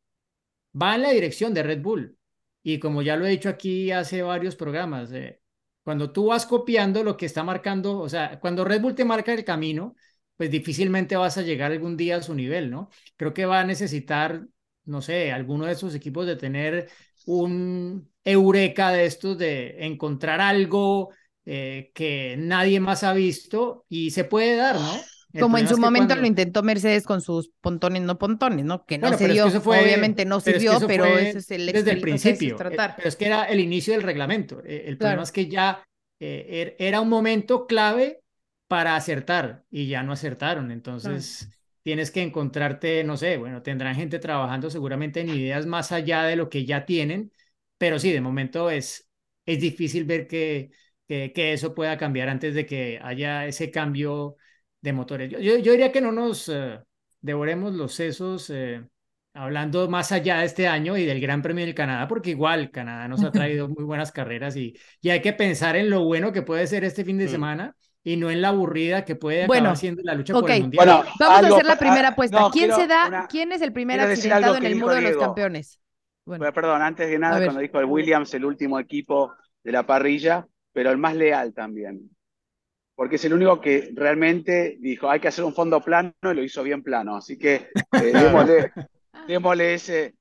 va 0.81 0.95
en 0.95 1.03
la 1.03 1.11
dirección 1.11 1.53
de 1.53 1.63
Red 1.63 1.83
Bull. 1.83 2.17
Y 2.63 2.79
como 2.79 3.03
ya 3.03 3.17
lo 3.17 3.27
he 3.27 3.31
dicho 3.31 3.51
aquí 3.51 3.91
hace 3.91 4.23
varios 4.23 4.57
programas, 4.57 5.13
eh, 5.13 5.40
cuando 5.83 6.13
tú 6.13 6.27
vas 6.27 6.47
copiando 6.47 7.03
lo 7.05 7.17
que 7.17 7.27
está 7.27 7.43
marcando, 7.43 7.99
o 7.99 8.09
sea, 8.09 8.39
cuando 8.41 8.65
Red 8.65 8.81
Bull 8.83 8.95
te 8.95 9.05
marca 9.05 9.33
el 9.33 9.45
camino, 9.45 9.95
pues 10.37 10.51
difícilmente 10.51 11.17
vas 11.17 11.37
a 11.39 11.43
llegar 11.43 11.73
algún 11.73 11.97
día 11.97 12.17
a 12.17 12.23
su 12.23 12.35
nivel, 12.35 12.71
¿no? 12.71 12.91
Creo 13.17 13.35
que 13.35 13.47
va 13.47 13.61
a 13.61 13.65
necesitar, 13.65 14.47
no 14.85 15.03
sé, 15.03 15.33
alguno 15.33 15.67
de 15.67 15.73
esos 15.73 15.95
equipos 15.95 16.27
de 16.27 16.37
tener 16.37 16.89
un 17.27 18.11
eureka 18.25 18.91
de 18.91 19.07
estos, 19.07 19.39
de 19.39 19.85
encontrar 19.87 20.41
algo 20.41 21.11
eh, 21.45 21.91
que 21.95 22.37
nadie 22.39 22.81
más 22.81 23.05
ha 23.05 23.13
visto 23.13 23.85
y 23.89 24.11
se 24.11 24.25
puede 24.25 24.57
dar, 24.57 24.81
¿no? 24.81 25.11
El 25.33 25.41
Como 25.43 25.59
en 25.59 25.69
su 25.69 25.75
es 25.75 25.81
momento 25.81 26.09
cuando- 26.09 26.23
lo 26.23 26.27
intentó 26.27 26.63
Mercedes 26.63 27.05
con 27.05 27.21
sus 27.21 27.51
pontones 27.61 28.03
no 28.03 28.19
pontones, 28.19 28.65
¿no? 28.65 28.85
Que 28.85 28.99
no 28.99 29.03
Bueno, 29.03 29.19
se 29.19 29.27
es 29.27 29.33
dio, 29.33 29.45
que 29.45 29.49
eso 29.51 29.61
fue- 29.61 29.81
obviamente 29.83 30.25
no 30.25 30.41
pero 30.41 30.57
es 30.57 30.63
que 30.65 30.69
sirvió, 30.69 30.77
eso 30.79 30.87
pero 30.89 31.05
fue 31.05 31.29
ese 31.29 31.39
es 31.39 31.51
el 31.53 31.67
desde 31.67 31.91
el 31.93 31.97
eso 31.99 31.99
es 31.99 32.03
principio. 32.03 32.55
eh, 32.55 32.59
tratar. 32.59 32.97
Pero 32.97 33.09
es 33.09 33.17
que 33.17 33.27
era 33.27 33.45
el 33.45 33.61
inicio 33.61 33.93
del 33.95 34.03
reglamento. 34.03 34.61
Eh, 34.65 34.85
El 34.87 34.97
problema 34.99 35.17
Claro. 35.17 35.23
es 35.23 35.33
que 35.33 35.49
ya 35.49 35.85
eh, 36.23 36.77
er- 36.79 36.85
era 36.87 37.01
un 37.01 37.09
momento 37.09 37.67
clave 37.67 38.21
para 38.69 38.95
acertar 38.97 39.65
y 39.71 39.87
ya 39.89 40.03
no 40.03 40.13
acertaron. 40.13 40.71
Entonces 40.71 41.49
tienes 41.83 42.11
que 42.11 42.23
encontrarte, 42.23 43.05
no 43.05 43.17
sé, 43.17 43.37
bueno, 43.39 43.63
tendrán 43.63 43.95
gente 43.95 44.19
trabajando 44.19 44.69
seguramente 44.69 45.21
en 45.21 45.31
ideas 45.31 45.65
más 45.67 45.93
allá 45.93 46.25
de 46.25 46.37
lo 46.37 46.51
que 46.51 46.65
ya 46.67 46.85
tienen, 46.85 47.33
pero 47.79 47.99
sí, 47.99 48.13
de 48.13 48.21
momento 48.21 48.69
es, 48.71 49.09
es 49.47 49.61
difícil 49.61 50.05
ver 50.05 50.27
que, 50.27 50.71
que, 51.09 51.33
que 51.33 51.53
eso 51.55 51.75
pueda 51.75 51.97
cambiar 51.97 52.29
antes 52.29 52.55
de 52.55 52.67
que 52.67 53.01
haya 53.03 53.47
ese 53.47 53.71
cambio 53.71 54.37
de 54.81 54.93
motores. 54.93 55.31
Yo, 55.31 55.39
yo, 55.39 55.59
yo 55.59 55.73
diría 55.73 55.93
que 55.93 56.01
no 56.01 56.13
nos 56.13 56.49
eh, 56.49 56.81
devoremos 57.21 57.75
los 57.75 57.93
sesos 57.95 58.51
eh, 58.51 58.83
hablando 59.35 59.89
más 59.89 60.13
allá 60.13 60.39
de 60.39 60.47
este 60.47 60.67
año 60.69 60.97
y 60.97 61.05
del 61.05 61.21
Gran 61.21 61.43
Premio 61.43 61.65
del 61.65 61.75
Canadá, 61.75 62.09
porque 62.09 62.31
igual 62.31 62.71
Canadá 62.71 63.07
nos 63.09 63.23
ha 63.25 63.31
traído 63.31 63.69
muy 63.69 63.85
buenas 63.85 64.13
carreras 64.13 64.57
y, 64.57 64.75
y 65.01 65.11
hay 65.11 65.21
que 65.21 65.33
pensar 65.33 65.77
en 65.77 65.91
lo 65.91 66.05
bueno 66.05 66.33
que 66.33 66.43
puede 66.43 66.67
ser 66.67 66.85
este 66.85 67.05
fin 67.05 67.19
de 67.19 67.27
Mm. 67.27 67.29
semana 67.29 67.77
y 68.03 68.17
no 68.17 68.31
en 68.31 68.41
la 68.41 68.49
aburrida 68.49 69.05
que 69.05 69.15
puede 69.15 69.47
Bueno, 69.47 69.65
acabar 69.65 69.77
siendo 69.77 70.03
la 70.03 70.15
lucha 70.15 70.33
por 70.33 70.51
el 70.51 70.63
Mundial. 70.63 70.87
Bueno, 70.87 71.05
Vamos 71.19 71.39
algo 71.39 71.55
a 71.55 71.59
hacer 71.59 71.67
la 71.67 71.75
pa- 71.75 71.79
primera 71.81 72.09
ah, 72.09 72.11
apuesta. 72.13 72.41
no, 72.41 72.51
¿Quién 72.51 72.65
quiero 72.65 72.81
se 72.81 72.87
da? 72.87 73.09
una- 73.09 73.27
¿Quién 73.27 73.53
es 73.53 73.61
el 73.63 73.73
primer 73.73 74.01
accidentado 74.01 74.57
en 74.57 74.65
el 74.65 74.77
muro 74.77 74.95
de 74.95 75.03
los 75.03 75.17
campeones? 75.19 75.81
Bueno, 76.25 76.41
Bueno, 76.41 76.53
perdón, 76.55 76.83
antes 76.83 77.09
de 77.11 77.19
nada, 77.19 77.45
cuando 77.45 77.61
dijo 77.61 77.79
el 77.79 77.87
Williams, 77.87 78.33
el 78.35 78.45
último 78.45 78.79
equipo 78.79 79.33
de 79.63 79.73
la 79.73 79.85
parrilla, 79.85 80.47
pero 80.73 80.91
el 80.91 80.99
más 80.99 81.15
leal 81.15 81.53
también. 81.53 82.11
Porque 83.01 83.17
es 83.17 83.25
el 83.25 83.33
único 83.33 83.63
que 83.63 83.93
realmente 83.95 84.77
dijo, 84.79 85.09
hay 85.09 85.21
que 85.21 85.29
hacer 85.29 85.43
un 85.43 85.55
fondo 85.55 85.81
plano 85.81 86.13
y 86.23 86.35
lo 86.35 86.43
hizo 86.43 86.63
bien 86.63 86.83
plano. 86.83 87.17
Así 87.17 87.39
que 87.39 87.55
eh, 87.93 88.13
démosle, 88.13 88.73
démosle 89.27 89.73
ese, 89.73 90.17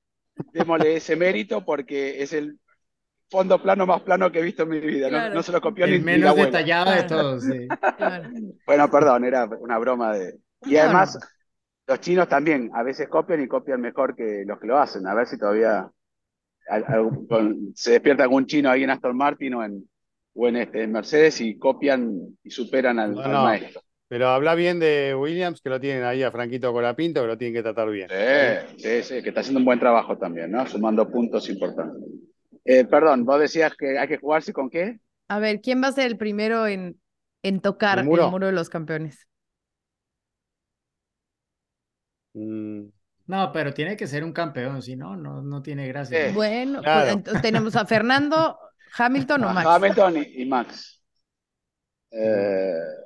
démosle 0.54 0.96
ese 0.96 1.18
mérito 1.18 1.66
porque 1.66 2.24
es 2.24 2.32
el 2.32 2.58
fondo 3.30 3.62
plano 3.62 3.86
más 3.86 4.02
plano 4.04 4.32
que 4.32 4.40
he 4.40 4.44
visto 4.44 4.64
en 4.64 4.70
mi 4.70 4.80
vida. 4.80 5.08
No- 5.08 5.18
Claro. 5.18 5.36
No, 5.36 5.44
se 5.44 5.52
lo 5.52 5.60
copió 5.60 5.86
ni, 5.88 5.96
el 5.96 6.00
ni 6.00 6.06
la 6.06 6.12
menos 6.14 6.30
abuela. 6.30 6.46
detallado 6.46 6.92
de 6.92 7.04
todos. 7.04 7.44
sí. 7.44 7.68
claro. 7.98 8.30
Bueno, 8.66 8.90
perdón, 8.90 9.26
era 9.26 9.44
una 9.46 9.78
broma 9.78 10.14
de... 10.14 10.36
Y 10.66 10.78
además, 10.78 11.20
los 11.86 12.00
chinos 12.00 12.30
también 12.30 12.72
a 12.74 12.84
veces 12.84 13.10
copian 13.10 13.42
y 13.44 13.50
copian 13.50 13.82
mejor 13.82 14.16
que 14.16 14.44
los 14.48 14.58
que 14.58 14.68
lo 14.68 14.78
hacen. 14.78 15.06
A 15.06 15.14
ver 15.14 15.28
si 15.28 15.38
todavía 15.38 15.92
al- 16.70 16.86
algún- 16.88 17.28
con- 17.28 17.74
se 17.76 17.92
despierta 17.92 18.24
algún 18.24 18.46
chino 18.46 18.70
ahí 18.70 18.84
en 18.86 18.92
Aston 18.92 19.18
Martin 19.18 19.54
o 19.56 19.66
en, 19.66 19.89
o 20.34 20.48
en, 20.48 20.58
este, 20.58 20.84
en 20.84 20.92
Mercedes 20.92 21.42
y 21.42 21.58
copian 21.58 22.38
y 22.44 22.50
superan 22.50 23.00
al, 23.00 23.12
No, 23.16 23.24
al 23.24 23.32
no. 23.32 23.44
maestro. 23.44 23.82
Pero 24.08 24.28
habla 24.30 24.56
bien 24.56 24.80
de 24.80 25.14
Williams, 25.16 25.62
que 25.62 25.70
lo 25.70 25.80
tienen 25.80 26.04
ahí 26.04 26.24
a 26.24 26.32
Franquito 26.32 26.74
Colapinto, 26.74 27.22
que 27.22 27.28
lo 27.28 27.38
tienen 27.38 27.54
que 27.54 27.62
tratar 27.64 27.90
bien. 27.92 28.08
Sí, 28.10 28.16
sí, 28.80 29.04
sí, 29.04 29.22
que 29.22 29.30
está 29.30 29.42
haciendo 29.42 29.60
un 29.60 29.66
buen 29.66 29.80
trabajo 29.80 30.18
también, 30.18 30.52
¿no? 30.52 30.66
Sumando 30.68 31.10
puntos 31.10 31.48
importantes. 31.50 32.04
Eh, 32.66 32.86
perdón, 32.86 33.24
vos 33.26 33.40
decías 33.40 33.76
que 33.78 33.98
hay 34.00 34.08
que 34.08 34.18
jugarse 34.18 34.52
con 34.52 34.70
qué? 34.70 35.00
A 35.28 35.40
ver, 35.40 35.62
¿quién 35.62 35.82
va 35.84 35.88
a 35.88 35.92
ser 35.92 36.08
el 36.08 36.18
primero 36.18 36.68
en, 36.68 37.00
en 37.44 37.62
tocar 37.62 38.00
¿El 38.00 38.00
el 38.00 38.06
muro? 38.06 38.48
de 38.48 38.52
los 38.52 38.70
campeones? 38.70 39.28
Mm, 42.34 42.90
No, 43.28 43.52
pero 43.52 43.74
tiene 43.74 43.96
que 43.96 44.08
ser 44.08 44.24
un 44.24 44.34
campeón, 44.34 44.82
si 44.82 44.96
no, 44.96 45.16
no, 45.16 45.42
no 45.42 45.62
tiene 45.62 45.88
gracia. 45.88 46.18
Sí. 46.18 46.32
Bueno, 46.32 46.82
Claro. 46.82 47.12
pues, 47.12 47.14
entonces 47.14 47.42
tenemos 47.42 47.76
a 47.76 47.86
Fernando, 47.86 48.58
Hamilton 48.98 49.44
o 49.46 49.50
Ah, 49.50 49.54
Max. 49.54 49.66
Hamilton 49.66 50.18
y, 50.18 50.42
y 50.44 50.46
Max. 50.46 51.02
Eh. 52.12 53.00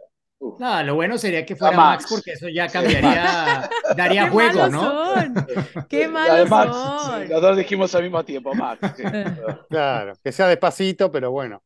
No, 0.58 0.84
lo 0.84 0.96
bueno 0.96 1.18
sería 1.18 1.46
que 1.46 1.56
fuera 1.56 1.80
Max, 1.80 2.06
Max. 2.06 2.06
porque 2.08 2.34
eso 2.34 2.48
ya 2.50 2.68
Sí, 2.68 2.72
cambiaría, 2.72 3.70
daría 3.96 4.26
¡Qué 4.26 4.30
juego, 4.30 4.54
malos 4.56 4.72
¿no? 4.72 4.82
son! 4.82 5.46
¡Qué 5.88 6.08
malos 6.08 6.52
además, 6.52 6.52
son! 6.52 7.28
sí, 7.28 7.28
los 7.28 7.42
dos 7.42 7.58
dijimos 7.58 7.94
al 7.96 8.04
mismo 8.04 8.24
tiempo, 8.26 8.54
Max. 8.56 8.94
sí. 8.96 9.04
claro, 9.70 10.14
que 10.24 10.32
sea 10.32 10.48
despacito, 10.48 11.12
pero 11.12 11.32
bueno. 11.32 11.64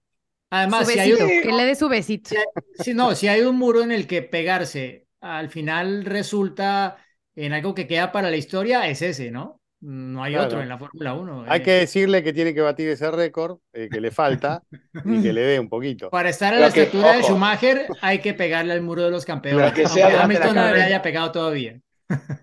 Además, 0.49 0.85
Su 0.85 0.91
si 0.91 0.99
hay, 0.99 1.13
un, 1.13 1.19
besito, 1.19 1.41
que 1.41 1.51
le 1.53 1.65
dé 1.65 1.75
su 1.75 1.89
besito. 1.89 2.29
si 2.29 2.35
hay- 2.37 2.45
si 2.79 2.93
no, 2.93 3.15
si 3.15 3.27
hay 3.27 3.41
un 3.41 3.57
muro 3.57 3.81
en 3.83 3.91
el 3.91 4.07
que 4.07 4.21
pegarse 4.23 5.07
al 5.21 5.49
final 5.49 6.05
resulta 6.05 6.97
en 7.35 7.53
algo 7.53 7.73
que 7.75 7.87
queda 7.87 8.11
para 8.11 8.29
la 8.31 8.37
historia, 8.37 8.87
es 8.87 9.01
ese, 9.01 9.31
¿no? 9.31 9.61
No 9.79 10.23
hay 10.23 10.33
Claro. 10.33 10.47
otro 10.47 10.61
en 10.61 10.69
la 10.69 10.77
Fórmula 10.77 11.13
1. 11.13 11.45
Hay 11.47 11.59
eh. 11.59 11.63
que 11.63 11.71
decirle 11.71 12.23
que 12.23 12.33
tiene 12.33 12.53
que 12.53 12.61
batir 12.61 12.89
ese 12.89 13.11
récord, 13.11 13.59
eh, 13.73 13.89
que 13.91 14.01
le 14.01 14.09
falta, 14.11 14.63
y 15.05 15.21
que 15.21 15.31
le 15.33 15.41
dé 15.41 15.59
un 15.59 15.69
poquito. 15.69 16.09
Para 16.09 16.29
estar 16.29 16.53
a 16.53 16.59
la 16.59 16.71
que, 16.71 16.83
estatura 16.83 17.13
de. 17.17 17.23
Schumacher 17.23 17.85
hay 18.01 18.19
que 18.19 18.33
pegarle 18.33 18.73
al 18.73 18.81
muro 18.81 19.03
de 19.03 19.11
los 19.11 19.23
campeones. 19.25 19.73
Que 19.73 19.87
sea 19.87 20.23
Hamilton 20.23 20.47
no 20.55 20.61
le 20.61 20.67
carrera. 20.69 20.85
haya 20.85 21.01
pegado 21.03 21.31
todavía. 21.31 21.79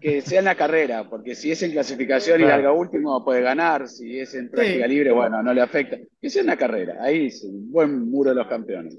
Que 0.01 0.21
sea 0.21 0.41
en 0.41 0.45
la 0.45 0.55
carrera, 0.55 1.09
porque 1.09 1.35
si 1.35 1.51
es 1.51 1.63
en 1.63 1.73
clasificación 1.73 2.41
y 2.41 2.45
larga 2.45 2.71
último 2.71 3.25
puede 3.25 3.41
ganar, 3.41 3.89
si 3.89 4.21
es 4.21 4.35
en 4.35 4.51
práctica 4.51 4.85
Sí. 4.85 4.91
libre, 4.91 5.11
bueno, 5.11 5.43
no 5.43 5.53
le 5.55 5.63
afecta. 5.63 5.97
Que 6.21 6.29
sea 6.31 6.43
en 6.43 6.49
la 6.49 6.57
carrera, 6.57 6.99
ahí 7.01 7.27
es 7.27 7.43
un 7.45 7.73
buen 7.73 8.09
muro 8.11 8.31
de 8.31 8.37
los 8.37 8.47
campeones. 8.47 8.97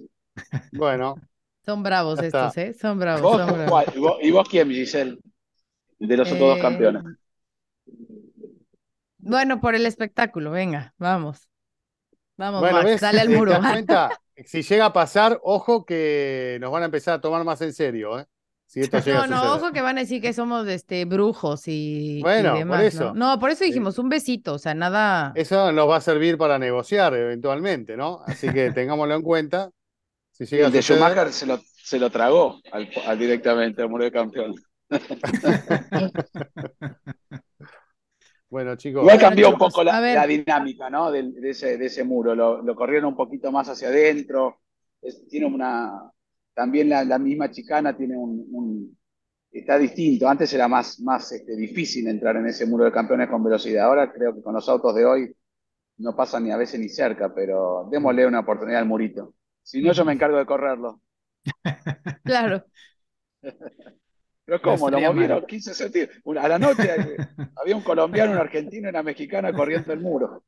Bueno, 0.74 1.16
Son 1.64 1.82
bravos 1.84 2.22
estos, 2.22 2.58
¿eh? 2.58 2.74
Son 2.74 3.00
bravos, 3.00 3.22
¿Vos, 3.22 3.38
son 3.38 3.48
bravos. 3.54 3.70
cuál? 3.70 3.86
¿Y 3.96 4.00
vos, 4.00 4.18
y 4.22 4.32
vos 4.32 4.50
quién, 4.50 4.70
Giselle? 4.70 5.18
De 6.00 6.18
los 6.18 6.28
otros 6.32 6.50
dos 6.50 6.58
Eh, 6.58 6.62
campeones. 6.62 7.04
Bueno, 9.26 9.60
por 9.60 9.76
el 9.76 9.86
espectáculo, 9.86 10.52
venga, 10.52 10.94
vamos. 10.98 11.50
Vamos, 12.38 12.62
bueno, 12.62 12.80
dale 13.00 13.22
al 13.22 13.28
¿Te 13.28 13.34
muro. 13.38 13.58
cuenta? 13.60 14.10
Si 14.46 14.62
llega 14.62 14.86
a 14.86 14.94
pasar, 14.94 15.40
ojo 15.44 15.86
que 15.86 16.58
nos 16.62 16.72
van 16.72 16.84
a 16.84 16.86
empezar 16.86 17.16
a 17.16 17.22
tomar 17.22 17.44
más 17.44 17.62
en 17.62 17.74
serio, 17.74 18.20
¿eh? 18.20 18.26
Si 18.68 18.82
esto 18.82 19.00
llega 19.00 19.20
No, 19.20 19.24
a 19.24 19.28
no, 19.28 19.54
ojo 19.54 19.72
que 19.72 19.82
van 19.82 19.98
a 19.98 20.02
decir 20.02 20.22
que 20.22 20.34
somos 20.34 20.68
este 20.68 21.06
brujos 21.06 21.68
y, 21.68 22.18
y 22.20 22.22
Bueno, 22.22 22.50
por 22.50 22.60
demás, 22.60 22.84
eso. 22.84 23.14
¿no? 23.14 23.32
No, 23.34 23.40
por 23.40 23.52
eso 23.52 23.64
dijimos 23.64 23.98
un 24.00 24.10
besito, 24.10 24.56
o 24.56 24.60
sea, 24.60 24.74
nada. 24.74 25.32
Eso 25.36 25.72
nos 25.72 25.90
va 25.90 25.98
a 25.98 26.02
servir 26.02 26.38
para 26.38 26.60
negociar 26.60 27.14
eventualmente, 27.14 27.96
¿no? 27.96 28.22
Así 28.26 28.50
que 28.52 28.72
tengámoslo 28.72 29.16
en 29.16 29.22
cuenta. 29.22 29.70
Si 30.32 30.46
llega 30.46 30.68
El 30.68 30.68
a 30.68 30.76
de 30.76 30.82
suceder, 30.82 31.00
Schumacher 31.00 31.32
se 31.32 31.46
lo, 31.46 31.60
se 31.84 32.00
lo 32.00 32.10
tragó 32.10 32.60
al, 32.72 32.90
al 33.08 33.20
directamente 33.20 33.82
al 33.82 33.90
muro 33.90 34.04
de 34.04 34.12
campeones. 34.12 34.62
Bueno, 38.50 38.76
chicos. 38.76 39.02
Igual 39.04 39.20
cambió 39.20 39.50
un 39.50 39.58
poco 39.58 39.84
la, 39.84 40.26
dinámica, 40.28 40.90
¿no? 40.90 41.12
del- 41.12 41.34
De, 41.34 41.50
ese, 41.50 41.78
de 41.78 41.86
ese 41.86 42.04
muro. 42.04 42.36
Lo, 42.36 42.62
lo 42.62 42.76
corrieron 42.76 43.10
un 43.10 43.16
poquito 43.16 43.52
más 43.52 43.68
hacia 43.70 43.88
adentro. 43.90 44.60
Es- 45.02 45.28
tiene 45.28 45.46
una. 45.46 46.12
También 46.54 46.90
la, 46.90 47.04
la 47.04 47.20
misma 47.20 47.52
chicana 47.52 47.96
tiene 47.96 48.18
un, 48.18 48.46
un- 48.52 48.98
Está 49.52 49.78
distinto. 49.78 50.28
Antes 50.28 50.54
era 50.54 50.68
más, 50.68 51.00
más 51.00 51.32
este, 51.32 51.56
difícil 51.56 52.08
entrar 52.08 52.36
en 52.38 52.48
ese 52.48 52.66
muro 52.66 52.84
de 52.86 52.92
campeones 52.92 53.30
con 53.30 53.44
velocidad. 53.44 53.86
Ahora 53.86 54.12
creo 54.12 54.36
que 54.36 54.42
con 54.42 54.54
los 54.54 54.68
autos 54.68 54.94
de 54.96 55.06
hoy 55.06 55.36
no 55.98 56.16
pasan 56.16 56.44
ni 56.44 56.52
a 56.52 56.58
veces 56.58 56.80
ni 56.80 56.90
cerca, 56.90 57.34
pero 57.34 57.88
démosle 57.92 58.28
una 58.28 58.42
oportunidad 58.42 58.82
al 58.82 58.88
murito. 58.88 59.34
Si 59.64 59.82
no, 59.82 59.94
yo 59.94 60.06
me 60.06 60.14
encargo 60.14 60.38
de 60.38 60.46
correrlo. 60.46 61.02
Claro. 62.24 62.66
Pero 64.46 64.62
¿cómo? 64.62 64.90
Lo 64.90 65.02
movieron 65.02 65.40
mal. 65.40 65.46
15 65.48 65.74
centímetros. 65.74 66.22
A 66.40 66.48
la 66.48 66.60
noche 66.60 66.84
eh, 66.96 67.18
había 67.56 67.76
un 67.76 67.84
colombiano, 67.84 68.32
un 68.34 68.38
argentino 68.38 68.88
y 68.88 68.90
una 68.90 69.04
mexicana 69.04 69.54
corriendo 69.54 69.92
el 69.94 70.00
muro. 70.02 70.44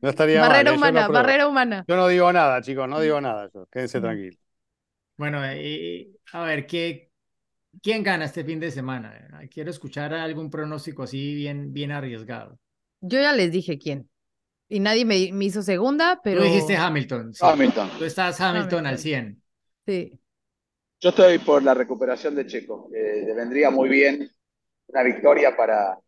No 0.00 0.08
estaría 0.08 0.40
Barrera 0.40 0.70
¿eh? 0.70 0.74
Humana, 0.74 1.08
barrera 1.08 1.46
humana. 1.46 1.84
Yo 1.86 1.96
no 1.96 2.08
digo 2.08 2.32
nada, 2.32 2.62
chicos, 2.62 2.88
no 2.88 3.00
digo 3.00 3.20
nada. 3.20 3.50
yo. 3.52 3.66
Quédense 3.66 3.98
Mm. 3.98 4.02
tranquilos. 4.02 4.38
Bueno, 5.16 5.40
y, 5.54 6.16
a 6.32 6.42
ver, 6.44 6.66
¿qué, 6.66 7.10
¿quién 7.82 8.02
gana 8.02 8.24
este 8.24 8.44
fin 8.44 8.60
de 8.60 8.70
semana? 8.70 9.28
Quiero 9.50 9.70
escuchar 9.70 10.14
algún 10.14 10.50
pronóstico 10.50 11.02
así 11.02 11.34
bien, 11.34 11.72
bien 11.72 11.92
arriesgado. 11.92 12.58
Yo 13.02 13.20
ya 13.20 13.32
les 13.32 13.52
dije 13.52 13.78
quién. 13.78 14.08
Y 14.68 14.80
nadie 14.80 15.04
me, 15.04 15.30
me 15.32 15.44
hizo 15.46 15.62
segunda, 15.62 16.20
pero 16.22 16.40
Tú 16.40 16.46
dijiste 16.46 16.76
Hamilton. 16.76 17.34
sí. 17.34 17.44
Hamilton. 17.44 17.90
Tú 17.98 18.04
estás 18.04 18.40
Hamilton 18.40 18.86
al 18.86 18.94
Hamilton. 18.94 18.98
100. 18.98 19.42
sí. 19.86 20.20
Yo 21.00 21.10
estoy 21.10 21.38
por 21.38 21.62
la 21.62 21.72
recuperación 21.74 22.34
de 22.34 22.46
Checo. 22.46 22.90
Eh, 22.94 23.22
le 23.26 23.34
vendría 23.34 23.70
muy 23.70 23.88
bien 23.88 24.30
una 24.88 25.02
victoria 25.02 25.56
para, 25.56 25.98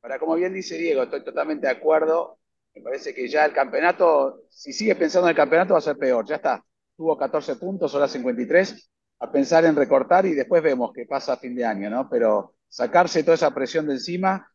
para, 0.00 0.18
como 0.18 0.36
bien 0.36 0.54
dice 0.54 0.78
Diego, 0.78 1.04
estoy 1.04 1.24
totalmente 1.24 1.66
de 1.66 1.72
acuerdo. 1.72 2.38
Me 2.74 2.82
parece 2.82 3.14
que 3.14 3.28
ya 3.28 3.44
el 3.44 3.52
campeonato, 3.52 4.42
si 4.50 4.72
sigues 4.72 4.96
pensando 4.96 5.28
en 5.28 5.30
el 5.32 5.36
campeonato, 5.36 5.74
va 5.74 5.78
a 5.78 5.82
ser 5.82 5.96
peor. 5.98 6.26
Ya 6.26 6.36
está. 6.36 6.64
Tuvo 6.96 7.16
14 7.18 7.56
puntos, 7.56 7.94
ahora 7.94 8.08
53. 8.08 8.90
A 9.20 9.32
pensar 9.32 9.64
en 9.64 9.76
recortar 9.76 10.26
y 10.26 10.34
después 10.34 10.62
vemos 10.62 10.92
qué 10.94 11.06
pasa 11.06 11.34
a 11.34 11.36
fin 11.38 11.54
de 11.56 11.64
año, 11.64 11.90
¿no? 11.90 12.08
Pero 12.10 12.54
sacarse 12.68 13.22
toda 13.24 13.36
esa 13.36 13.54
presión 13.54 13.86
de 13.86 13.94
encima, 13.94 14.48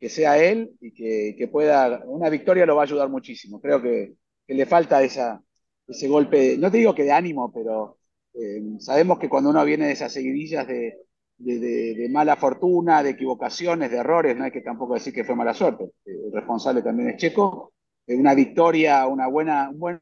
que 0.00 0.08
sea 0.08 0.38
él 0.38 0.72
y 0.80 0.92
que, 0.94 1.36
que 1.38 1.48
pueda. 1.48 2.02
Una 2.06 2.30
victoria 2.30 2.66
lo 2.66 2.76
va 2.76 2.82
a 2.82 2.86
ayudar 2.86 3.08
muchísimo. 3.10 3.60
Creo 3.60 3.82
que, 3.82 4.14
que 4.46 4.54
le 4.54 4.66
falta 4.66 5.02
esa, 5.02 5.40
ese 5.86 6.08
golpe, 6.08 6.56
no 6.58 6.70
te 6.70 6.78
digo 6.78 6.94
que 6.94 7.04
de 7.04 7.12
ánimo, 7.12 7.52
pero 7.52 7.97
eh, 8.34 8.60
sabemos 8.78 9.18
que 9.18 9.28
cuando 9.28 9.50
uno 9.50 9.64
viene 9.64 9.86
de 9.86 9.92
esas 9.92 10.12
seguidillas 10.12 10.66
de, 10.66 10.98
de, 11.38 11.58
de- 11.58 11.94
de 11.94 12.08
mala 12.10 12.36
fortuna, 12.36 13.02
de 13.02 13.10
equivocaciones, 13.10 13.90
de 13.90 13.98
errores, 13.98 14.36
no 14.36 14.44
hay 14.44 14.50
que 14.50 14.60
tampoco 14.62 14.94
decir 14.94 15.12
que 15.14 15.24
fue 15.24 15.34
mala 15.36 15.54
suerte. 15.54 15.84
Eh, 16.04 16.10
El 16.26 16.32
responsable 16.32 16.82
también 16.82 17.10
es 17.10 17.16
Checo. 17.16 17.72
Eh, 18.06 18.16
Una 18.16 18.34
victoria, 18.34 19.06
una 19.06 19.26
buena, 19.28 19.70
un 19.70 19.78
buen 19.78 20.00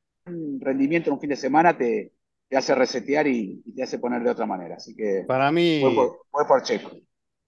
rendimiento 0.61 1.11
en 1.11 1.15
un 1.15 1.21
fin 1.21 1.31
de 1.31 1.37
semana 1.37 1.77
te, 1.77 2.13
te 2.49 2.57
hace 2.57 2.75
resetear 2.75 3.27
y, 3.27 3.63
y 3.65 3.75
te 3.75 3.83
hace 3.83 3.99
poner 3.99 4.23
de 4.23 4.31
otra 4.31 4.47
manera. 4.47 4.77
Así 4.77 4.95
que 4.95 5.27
Para 5.27 5.51
mí, 5.53 5.81
voy 5.81 6.45
por, 6.47 6.63
Checo. 6.63 6.91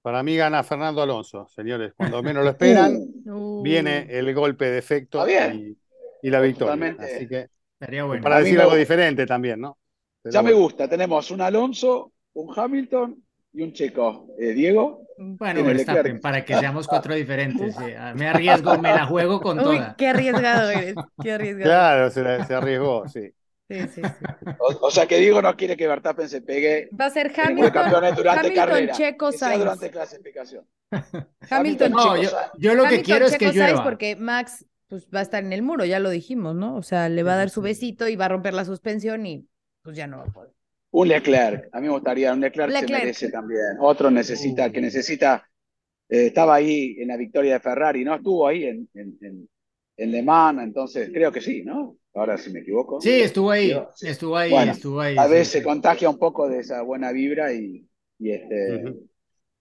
para 0.03 0.22
mí 0.22 0.37
gana 0.37 0.62
Fernando 0.64 1.03
Alonso, 1.03 1.47
señores. 1.49 1.93
Cuando 1.97 2.22
menos 2.22 2.45
lo 2.45 2.51
esperan, 2.51 2.97
Uh, 3.26 3.31
Uh, 3.31 3.62
viene 3.62 4.07
el 4.11 4.33
golpe 4.35 4.66
de 4.70 4.79
efecto 4.79 5.29
y, 5.29 5.79
y 6.22 6.31
la 6.31 6.41
victoria. 6.41 6.74
Totalmente. 6.74 7.05
Así 7.16 7.29
que, 7.29 7.49
Estaría 7.81 8.05
bueno. 8.05 8.22
para 8.22 8.39
decir 8.41 8.61
algo 8.61 8.74
diferente 8.74 9.26
también, 9.26 9.61
¿no? 9.61 9.79
Pero 10.31 10.33
ya 10.33 10.43
me 10.43 10.53
gusta. 10.53 10.89
Tenemos 10.89 11.31
un 11.31 11.41
Alonso, 11.41 12.12
un 12.35 12.53
Hamilton 12.59 13.22
y 13.53 13.62
un 13.62 13.72
Checo. 13.72 14.29
Eh, 14.39 14.53
Diego. 14.53 15.03
Bueno, 15.16 15.64
Verstappen, 15.64 16.20
para 16.20 16.45
que 16.45 16.55
seamos 16.55 16.87
cuatro 16.87 17.14
diferentes. 17.14 17.74
sí. 17.74 17.85
Ah, 17.97 18.12
Me 18.16 18.29
arriesgo, 18.29 18.79
me 18.79 18.93
la 18.93 19.07
juego 19.07 19.41
con 19.41 19.59
Uy, 19.59 19.64
toda. 19.64 19.95
qué 19.97 20.09
arriesgado 20.09 20.70
eres. 20.70 20.95
Qué 21.22 21.33
arriesgado. 21.33 21.64
Claro, 21.70 22.11
se, 22.11 22.22
la- 22.22 22.45
se 22.47 22.55
arriesgó, 22.55 23.09
sí. 23.09 23.31
Sí, 23.70 23.81
sí, 23.89 24.01
sí. 24.03 24.24
O, 24.59 24.87
o 24.87 24.91
sea 24.91 25.07
que 25.07 25.18
Diego 25.18 25.43
no 25.43 25.55
quiere 25.55 25.76
que 25.76 25.87
Verstappen 25.87 26.26
se 26.29 26.41
pegue 26.41 26.89
Va 26.99 27.07
a 27.07 27.11
ser 27.11 27.31
Hamilton, 27.39 27.91
durante 27.91 28.49
Hamilton, 28.49 28.55
carrera. 28.55 28.93
Checo, 28.95 29.31
que 29.31 29.39
Sainz. 29.39 29.59
durante 29.59 29.91
clasificación. 29.91 30.64
Hamilton, 31.51 31.93
No, 31.93 32.16
Checo, 32.16 32.37
yo, 32.59 32.74
lo 32.74 32.89
que 32.89 32.89
Hamilton, 32.89 33.05
quiero 33.05 33.26
es 33.26 33.33
Checo, 33.33 33.39
que 33.39 33.53
Sainz, 33.53 33.57
llueva. 33.72 33.85
porque 33.85 34.16
Max 34.16 34.64
pues 34.89 35.07
va 35.14 35.18
a 35.18 35.22
estar 35.22 35.45
en 35.45 35.53
el 35.53 35.61
muro, 35.62 35.85
ya 35.85 35.99
lo 35.99 36.09
dijimos, 36.09 36.55
¿no? 36.55 36.76
O 36.76 36.83
sea, 36.83 37.11
le 37.11 37.22
va 37.22 37.35
a 37.35 37.37
dar 37.37 37.51
su 37.51 37.61
besito 37.61 38.09
y 38.09 38.16
va 38.16 38.24
a 38.24 38.29
romper 38.29 38.55
la 38.55 38.64
suspensión 38.64 39.26
y 39.26 39.47
pues 39.89 39.97
ya 39.97 40.07
no 40.07 40.18
va 40.18 40.24
a 40.24 40.32
poder. 40.32 40.53
Un 40.91 41.09
Leclerc. 41.09 41.68
A 41.72 41.80
mí 41.80 41.86
me 41.86 41.93
gustaría 41.95 42.32
un 42.32 42.41
Leclerc, 42.41 42.74
se 42.74 42.89
merece 42.89 43.30
también. 43.30 43.76
Otro 43.80 44.11
necesita, 44.11 44.66
Uh. 44.66 44.72
que 44.72 44.80
necesita. 44.82 45.45
eh, 46.09 46.26
estaba 46.26 46.57
ahí 46.57 46.97
en 47.01 47.09
la 47.09 47.16
victoria 47.16 47.55
de 47.55 47.61
Ferrari, 47.61 48.05
¿no? 48.05 48.14
Estuvo 48.14 48.47
ahí 48.47 48.64
en, 48.64 48.89
en, 48.95 49.18
en, 49.22 49.49
en 49.97 50.11
Le 50.12 50.22
Mans, 50.22 50.62
entonces 50.62 51.11
creo 51.12 51.32
que 51.32 51.41
sí, 51.41 51.62
¿no? 51.64 51.99
Ahora 52.14 52.39
si 52.39 52.51
me 52.53 52.61
equivoco. 52.61 53.01
Sí, 53.01 53.11
estuvo 53.20 53.51
ahí, 53.51 53.72
estuvo 54.03 54.36
ahí, 54.36 54.51
Bueno, 54.51 54.72
estuvo 54.72 55.01
ahí. 55.01 55.16
A 55.16 55.28
sí, 55.28 55.30
veces 55.30 55.49
sí. 55.49 55.59
se 55.59 55.62
contagia 55.64 56.11
un 56.11 56.18
poco 56.18 56.49
de 56.49 56.61
esa 56.61 56.82
buena 56.82 57.12
vibra 57.12 57.53
y, 57.53 57.86
y, 58.18 58.30
este, 58.32 58.95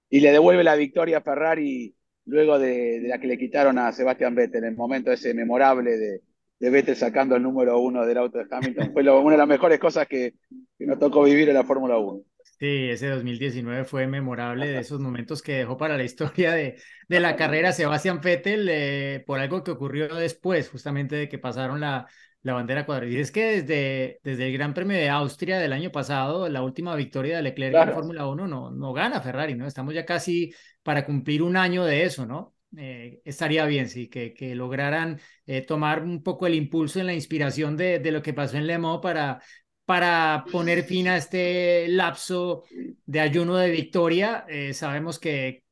y 0.09 0.19
le 0.21 0.31
devuelve 0.31 0.63
la 0.63 0.75
victoria 0.75 1.19
a 1.19 1.21
Ferrari 1.21 1.95
luego 2.25 2.59
de, 2.59 2.99
de 3.01 3.07
la 3.09 3.19
que 3.19 3.27
le 3.27 3.37
quitaron 3.37 3.77
a 3.79 3.91
Sebastián 3.91 4.35
Vettel, 4.35 4.63
en 4.63 4.71
el 4.71 4.75
momento 4.77 5.11
ese 5.11 5.33
memorable 5.33 5.97
de, 5.97 6.21
de 6.59 6.69
Vettel 6.69 6.95
sacando 6.95 7.35
el 7.35 7.43
número 7.43 7.79
uno 7.79 8.05
del 8.05 8.17
auto 8.17 8.37
de 8.39 8.45
Hamilton. 8.49 8.91
Fue 8.93 9.03
lo- 9.03 9.21
una 9.21 9.31
de 9.33 9.37
las 9.39 9.47
mejores 9.47 9.79
cosas 9.79 10.07
que, 10.07 10.33
que 10.77 10.85
nos 10.85 10.99
tocó 10.99 11.23
vivir 11.23 11.49
en 11.49 11.55
la 11.55 11.63
Fórmula 11.63 11.97
1. 11.97 12.21
Sí, 12.59 12.89
ese 12.89 13.09
2019 13.09 13.85
fue 13.85 14.07
memorable 14.07 14.65
de 14.67 14.79
esos 14.79 14.99
momentos 14.99 15.43
que 15.43 15.53
dejó 15.53 15.77
para 15.77 15.95
la 15.95 16.03
historia 16.03 16.53
de, 16.53 16.81
de 17.07 17.19
la 17.19 17.35
carrera 17.35 17.71
Sebastián 17.71 18.19
Vettel 18.19 18.67
eh, 18.69 19.23
por 19.27 19.39
algo 19.39 19.63
que 19.63 19.69
ocurrió 19.71 20.15
después, 20.15 20.67
justamente 20.69 21.15
de 21.15 21.29
que 21.29 21.37
pasaron 21.37 21.79
la, 21.79 22.07
la 22.41 22.53
bandera 22.53 22.83
cuadrada. 22.87 23.11
Y 23.11 23.17
es 23.19 23.31
que 23.31 23.61
desde, 23.61 24.19
desde 24.23 24.47
el 24.47 24.53
Gran 24.53 24.73
Premio 24.73 24.97
de 24.97 25.07
Austria 25.09 25.59
del 25.59 25.71
año 25.71 25.91
pasado, 25.91 26.49
la 26.49 26.63
última 26.63 26.95
victoria 26.95 27.35
de 27.37 27.43
Leclerc 27.43 27.79
en 27.79 27.91
Claro. 27.91 27.91
Fórmula 27.91 28.25
1 28.27 28.47
no, 28.47 28.71
no 28.71 28.91
gana 28.93 29.21
Ferrari, 29.21 29.53
¿no? 29.53 29.67
Estamos 29.67 29.93
ya 29.93 30.03
casi 30.05 30.51
para 30.81 31.05
cumplir 31.05 31.43
un 31.43 31.57
año 31.57 31.85
de 31.85 32.05
eso, 32.05 32.25
¿no? 32.25 32.55
Eh, 32.75 33.21
estaría 33.23 33.65
bien, 33.65 33.87
sí, 33.87 34.09
que, 34.09 34.33
que 34.33 34.53
lograran 34.53 35.19
eh, 35.45 35.61
tomar 35.61 36.03
un 36.03 36.21
poco 36.21 36.47
el 36.47 36.55
impulso 36.55 36.99
en 36.99 37.05
la 37.05 37.13
inspiración 37.13 37.77
de, 37.77 37.99
de 37.99 38.11
lo 38.11 38.21
que 38.21 38.33
pasó 38.33 38.57
en 38.57 38.67
Le 38.67 38.77
Mans 38.77 38.99
para, 39.01 39.41
para 39.85 40.43
poner 40.51 40.83
fin 40.83 41.07
a 41.07 41.17
este 41.17 41.87
lapso 41.87 42.63
de 43.05 43.19
ayuno 43.21 43.55
de 43.55 43.71
victoria. 43.71 44.45
Eh, 44.49 44.73
sabemos 44.73 45.17
que 45.17 45.63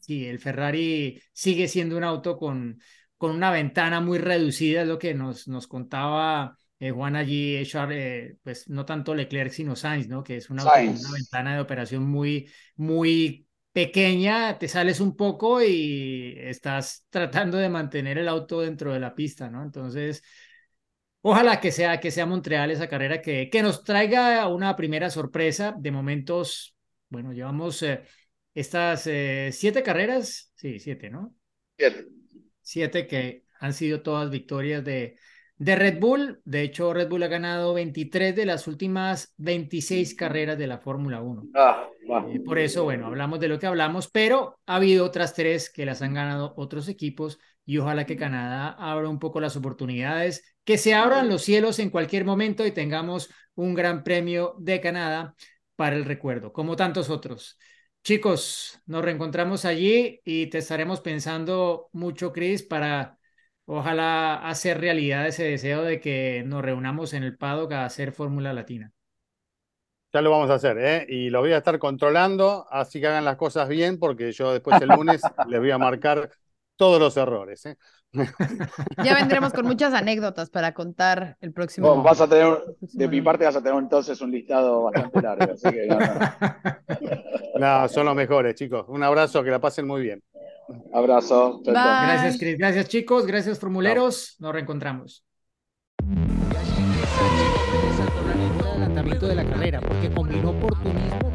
sí, 0.00 0.26
el 0.26 0.38
Ferrari 0.38 1.20
sigue 1.32 1.68
siendo 1.68 1.96
un 1.96 2.04
auto 2.04 2.38
con, 2.38 2.80
con 3.18 3.32
una 3.32 3.50
ventana 3.50 4.00
muy 4.00 4.18
reducida, 4.18 4.82
es 4.82 4.88
lo 4.88 4.98
que 4.98 5.14
nos, 5.14 5.46
nos 5.46 5.66
contaba 5.66 6.56
eh, 6.78 6.90
Juan 6.90 7.14
allí, 7.16 7.56
eh, 7.56 7.68
eh, 7.90 8.36
pues 8.42 8.68
no 8.70 8.86
tanto 8.86 9.14
Leclerc, 9.14 9.52
sino 9.52 9.76
Sainz, 9.76 10.08
¿no? 10.08 10.24
Que 10.24 10.38
es 10.38 10.48
un 10.48 10.60
auto 10.60 10.82
con 10.82 10.96
Sainz. 10.96 11.00
una 11.00 11.12
ventana 11.12 11.54
de 11.54 11.60
operación 11.60 12.04
muy, 12.04 12.48
muy 12.76 13.46
pequeña, 13.72 14.58
te 14.58 14.68
sales 14.68 15.00
un 15.00 15.16
poco 15.16 15.62
y 15.62 16.34
estás 16.38 17.06
tratando 17.10 17.56
de 17.58 17.68
mantener 17.68 18.18
el 18.18 18.28
auto 18.28 18.60
dentro 18.60 18.92
de 18.92 19.00
la 19.00 19.14
pista, 19.14 19.48
¿no? 19.48 19.62
Entonces, 19.62 20.22
ojalá 21.22 21.60
que 21.60 21.72
sea, 21.72 22.00
que 22.00 22.10
sea 22.10 22.26
Montreal 22.26 22.70
esa 22.70 22.88
carrera 22.88 23.22
que, 23.22 23.48
que 23.50 23.62
nos 23.62 23.84
traiga 23.84 24.46
una 24.48 24.76
primera 24.76 25.10
sorpresa. 25.10 25.74
De 25.78 25.90
momentos, 25.90 26.76
bueno, 27.08 27.32
llevamos 27.32 27.82
eh, 27.82 28.02
estas 28.54 29.06
eh, 29.06 29.50
siete 29.52 29.82
carreras, 29.82 30.52
sí, 30.56 30.78
siete, 30.78 31.10
¿no? 31.10 31.34
Bien. 31.78 32.08
Siete 32.60 33.06
que 33.06 33.44
han 33.60 33.72
sido 33.72 34.02
todas 34.02 34.30
victorias 34.30 34.84
de, 34.84 35.16
de 35.60 35.76
Red 35.76 36.00
Bull. 36.00 36.40
De 36.44 36.62
hecho, 36.62 36.94
Red 36.94 37.08
Bull 37.08 37.22
ha 37.22 37.28
ganado 37.28 37.74
23 37.74 38.34
de 38.34 38.46
las 38.46 38.66
últimas 38.66 39.34
26 39.36 40.14
carreras 40.14 40.56
de 40.56 40.66
la 40.66 40.78
Fórmula 40.78 41.20
1. 41.20 41.48
Ah. 41.54 41.86
Eh, 42.32 42.40
por 42.40 42.58
eso, 42.58 42.84
bueno, 42.84 43.06
hablamos 43.06 43.38
de 43.40 43.48
lo 43.48 43.58
que 43.58 43.66
hablamos, 43.66 44.10
pero 44.10 44.58
ha 44.66 44.76
habido 44.76 45.04
otras 45.04 45.34
tres 45.34 45.70
que 45.70 45.84
las 45.84 46.00
han 46.00 46.14
ganado 46.14 46.54
otros 46.56 46.88
equipos 46.88 47.38
y 47.66 47.76
ojalá 47.76 48.06
que 48.06 48.16
Canadá 48.16 48.70
abra 48.70 49.10
un 49.10 49.18
poco 49.18 49.38
las 49.38 49.54
oportunidades, 49.54 50.56
que 50.64 50.78
se 50.78 50.94
abran 50.94 51.28
los 51.28 51.42
cielos 51.42 51.78
en 51.78 51.90
cualquier 51.90 52.24
momento 52.24 52.66
y 52.66 52.72
tengamos 52.72 53.28
un 53.54 53.74
gran 53.74 54.02
premio 54.02 54.54
de 54.58 54.80
Canadá 54.80 55.34
para 55.76 55.94
el 55.94 56.06
recuerdo, 56.06 56.54
como 56.54 56.74
tantos 56.74 57.10
otros. 57.10 57.58
Chicos, 58.02 58.80
nos 58.86 59.04
reencontramos 59.04 59.66
allí 59.66 60.22
y 60.24 60.46
te 60.46 60.58
estaremos 60.58 61.02
pensando 61.02 61.90
mucho, 61.92 62.32
Chris, 62.32 62.62
para 62.62 63.19
ojalá 63.66 64.48
hacer 64.48 64.80
realidad 64.80 65.26
ese 65.26 65.44
deseo 65.44 65.82
de 65.82 66.00
que 66.00 66.42
nos 66.46 66.62
reunamos 66.62 67.12
en 67.14 67.22
el 67.22 67.36
paddock 67.36 67.72
a 67.72 67.84
hacer 67.84 68.12
Fórmula 68.12 68.52
Latina. 68.52 68.92
Ya 70.12 70.22
lo 70.22 70.30
vamos 70.30 70.50
a 70.50 70.54
hacer, 70.54 70.76
¿eh? 70.78 71.06
Y 71.08 71.30
lo 71.30 71.40
voy 71.40 71.52
a 71.52 71.58
estar 71.58 71.78
controlando, 71.78 72.66
así 72.68 73.00
que 73.00 73.06
hagan 73.06 73.24
las 73.24 73.36
cosas 73.36 73.68
bien, 73.68 73.98
porque 73.98 74.32
yo 74.32 74.52
después 74.52 74.80
el 74.82 74.88
lunes 74.88 75.22
les 75.48 75.60
voy 75.60 75.70
a 75.70 75.78
marcar 75.78 76.30
todos 76.74 76.98
los 76.98 77.16
errores. 77.16 77.64
¿eh? 77.66 77.76
Ya 78.12 79.14
vendremos 79.14 79.52
con 79.52 79.66
muchas 79.66 79.94
anécdotas 79.94 80.50
para 80.50 80.74
contar 80.74 81.36
el 81.40 81.52
próximo. 81.52 81.94
Vos 81.94 82.04
vas 82.04 82.20
a 82.20 82.28
tener, 82.28 82.58
de 82.80 83.08
mi 83.08 83.20
parte 83.20 83.44
vas 83.44 83.56
a 83.56 83.62
tener 83.62 83.78
entonces 83.78 84.20
un 84.20 84.30
listado 84.32 84.82
bastante 84.84 85.22
largo, 85.22 85.52
así 85.52 85.70
que 85.70 85.86
no, 85.86 85.98
no. 85.98 86.06
No, 87.60 87.88
son 87.88 88.06
los 88.06 88.16
mejores, 88.16 88.54
chicos. 88.54 88.86
Un 88.88 89.02
abrazo, 89.02 89.44
que 89.44 89.50
la 89.50 89.60
pasen 89.60 89.86
muy 89.86 90.02
bien. 90.02 90.22
Abrazo. 90.94 91.60
Bye. 91.62 91.74
Gracias, 91.74 92.38
Cris. 92.38 92.56
Gracias, 92.56 92.88
chicos. 92.88 93.26
Gracias, 93.26 93.58
formuleros. 93.58 94.36
Nos 94.38 94.52
reencontramos. 94.52 95.24
de 99.26 99.34
la 99.34 99.44
carrera, 99.44 99.80
porque 99.80 100.10
combinó 100.10 100.50
oportunismo 100.50 101.29